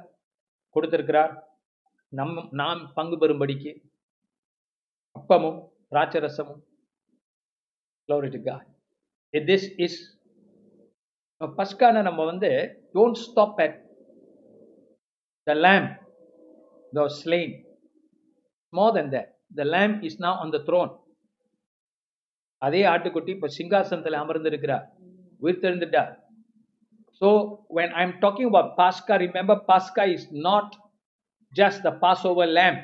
கொடுத்திருக்கிறார். 0.77 1.33
நம் 2.13 2.35
நாம் 2.61 2.81
பங்கு 2.99 3.17
பெறும்படிக்கு. 3.23 3.73
அப்பமும் 5.17 5.59
திராட்சரசமும் 5.91 6.63
க்ளோரி 8.09 8.29
டு 8.29 8.41
திஸ் 9.35 9.69
இஸ் 9.77 9.99
பஸ்கான 11.41 12.03
நம்ம 12.03 12.21
வந்து 12.25 12.51
don't 12.95 13.19
stop 13.19 13.61
at 13.61 13.77
the 15.47 15.55
lamb 15.67 15.93
the 16.93 17.05
slain 17.21 17.55
more 18.73 18.93
then 18.93 19.11
that 19.11 19.31
the 19.55 19.65
lamb 19.67 20.01
is 20.03 20.19
நா 20.21 20.33
ஆன் 20.39 20.51
த 20.51 20.61
த்ரோன் 20.69 20.93
அதே 22.63 22.83
ஆட்டுக்குட்டி 22.85 23.33
இப்போ 23.35 23.49
சிங்காசனத்தில் 23.49 24.23
அமர்ந்திருக்கிறார் 24.23 24.87
உயிர்த்தெழுந்துட்டார் 25.43 26.13
so 27.21 27.29
when 27.71 27.93
I 27.93 28.03
am 28.03 28.17
talking 28.21 28.51
about 28.51 28.73
பாஸ்கா 28.77 29.17
ரிமெம்பர் 29.17 29.63
பாஸ்கா 29.69 30.05
is 30.07 30.29
not 30.41 30.75
just 31.53 31.83
the 31.83 31.93
passover 32.27 32.53
lamb 32.53 32.83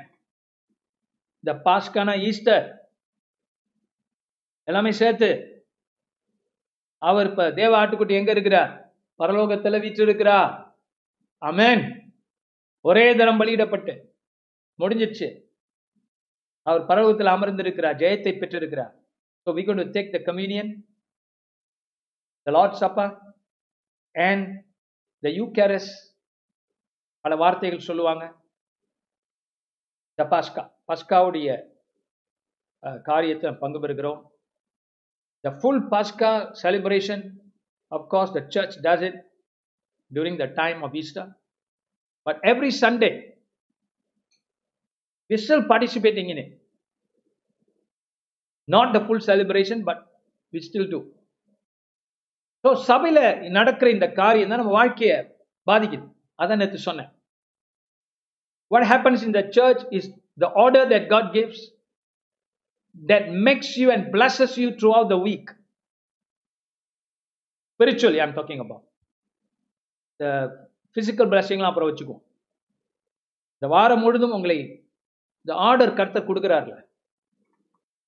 இந்த 1.47 1.61
பாஸ்கானா 1.67 2.15
ஈஸ்டர். 2.29 2.65
எல்லாமே 4.65 4.93
சேர்த்து. 4.93 5.29
அவர் 6.99 7.29
இப்ப 7.31 7.53
தேவ 7.53 7.73
ஆட்டுக்குட்டி 7.81 8.15
எங்க 8.21 8.31
இருக்கிறார்? 8.31 8.73
பரலோகத்துல 9.21 9.79
இருக்கிறா 10.07 10.39
அமேன் 11.43 11.85
ஒரே 12.81 13.05
தரம் 13.17 13.41
பலியிடப்பட்டு. 13.41 13.95
முடிஞ்சிச்சு 14.79 15.29
அவர் 16.63 16.83
பரலோகத்தில் 16.89 17.35
அமர்ந்திருக்கிறார். 17.35 18.01
ஜெயத்தை 18.03 18.33
பெற்றிருக்கிறார். 18.39 18.93
So 19.47 19.55
we 19.59 19.65
going 19.69 19.93
take 19.97 20.13
the 20.17 20.19
communion 20.29 20.73
the 22.43 22.51
Lord 22.57 22.81
supper 22.83 23.07
and 24.15 24.49
the 25.23 25.29
eucharist 25.59 25.93
பல 27.21 27.37
வார்த்தைகள் 27.37 27.89
சொல்லுவாங்க. 27.91 28.25
The 30.19 30.27
pascha 30.27 30.63
பஸ்காவுடைய 30.89 31.49
அஹ், 32.83 33.01
காரியத்தை 33.03 33.51
பங்கு 33.57 33.79
பெறுகிறோம் 33.81 34.21
the 35.45 35.53
full 35.55 35.79
pascha 35.91 36.31
celebration 36.57 37.19
of 37.93 38.03
course 38.09 38.31
the 38.31 38.45
church 38.49 38.75
does 38.81 39.03
it 39.03 39.17
during 40.11 40.37
the 40.37 40.49
time 40.55 40.79
of 40.83 40.93
easter 40.95 41.25
but 42.27 42.37
every 42.45 42.71
sunday 42.77 43.13
we're 45.31 45.39
still 45.39 45.63
participating 45.65 46.29
in 46.29 46.39
it 46.39 46.51
not 48.69 48.93
the 48.93 49.01
full 49.01 49.21
celebration 49.23 49.81
but 49.85 50.01
we 50.53 50.61
still 50.63 50.89
do 50.89 51.01
so 52.65 52.71
சபையில 52.87 53.19
நடக்கிற 53.57 53.89
இந்த 53.91 54.07
காரியம் 54.15 54.51
தான் 54.51 54.61
நம்ம 54.61 54.73
வாழ்க்கையை 54.73 55.17
பாதிக்குது 55.67 56.07
அதான் 56.39 56.61
நேற்று 56.63 56.79
சொன்னேன் 56.87 57.11
what 58.71 58.87
happens 58.93 59.25
in 59.27 59.37
the 59.39 59.43
church 59.59 59.83
is 59.99 60.09
the 60.45 60.49
order 60.65 60.89
that 60.95 61.09
God 61.15 61.29
gives 61.37 61.65
that 62.97 63.29
makes 63.49 63.75
you 63.83 63.89
and 63.97 64.07
blesses 64.15 64.57
you 64.63 64.69
throughout 64.99 65.13
the 65.15 65.19
week 65.29 65.51
spiritually 67.81 68.21
I'm 68.25 68.37
talking 68.39 68.63
about 68.65 68.87
the 70.21 70.25
physical 70.97 71.31
பிளஸிங்லாம் 71.33 71.71
அப்புறம் 71.71 71.89
வச்சுக்குவோம். 71.91 72.23
இந்த 73.57 73.67
வாரம் 73.75 74.03
முழுதும் 74.05 74.35
உங்களை 74.37 74.57
இந்த 75.47 75.53
ஆர்டர் 75.69 75.97
கர்த்தர் 75.99 76.29
கொடுக்குறாருல. 76.29 76.77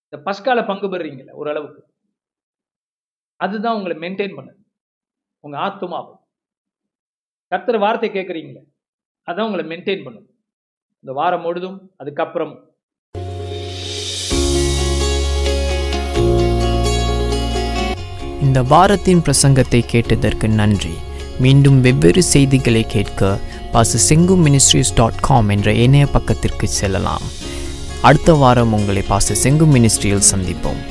இந்த 0.05 0.17
பஸ்கால 0.27 0.59
பங்கு 0.71 0.87
பெறுறீங்களே 0.93 1.35
ஓரளவுக்கு. 1.41 1.83
அதுதான் 3.41 3.77
உங்களை 3.79 3.97
மெயின்டைன் 4.05 4.37
பண்ணுது. 4.39 4.61
உங்க 5.45 5.57
ஆத்துமாவும். 5.67 6.21
கர்த்தர் 7.53 7.83
வார்த்தை 7.85 8.09
கேட்குறீங்களே 8.17 8.63
அதான் 9.29 9.47
உங்களை 9.49 9.65
மெயின்டைன் 9.71 10.05
பண்ணும் 10.07 10.27
இந்த 11.01 11.21
வாரம் 11.21 11.41
முழுதும் 11.41 11.91
அதுக்கப்புறம். 11.97 12.55
இந்த 18.43 18.63
வாரத்தின் 18.63 19.21
பிரசங்கத்தை 19.21 19.83
கேட்டதற்கு 19.87 20.49
நன்றி. 20.49 20.95
மீண்டும் 21.41 21.81
வெவ்வேறு 21.81 22.23
செய்திகளை 22.23 22.85
கேட்க 22.89 23.39
பாச 23.73 23.99
செங்கு 24.09 24.37
மினிஸ்ட்ரிஸ் 24.47 24.95
டாட் 24.95 25.21
காம் 25.21 25.49
என்ற 25.49 25.73
இணைய 25.73 26.07
பக்கத்திற்கு 26.07 26.69
செல்லலாம். 26.69 27.23
அடுத்த 28.03 28.33
வாரம் 28.35 28.73
உங்களை 28.73 29.03
பாச 29.09 29.35
செங்கு 29.45 29.67
மினிஸ்ட்ரியில் 29.75 30.29
சந்திப்போம். 30.35 30.83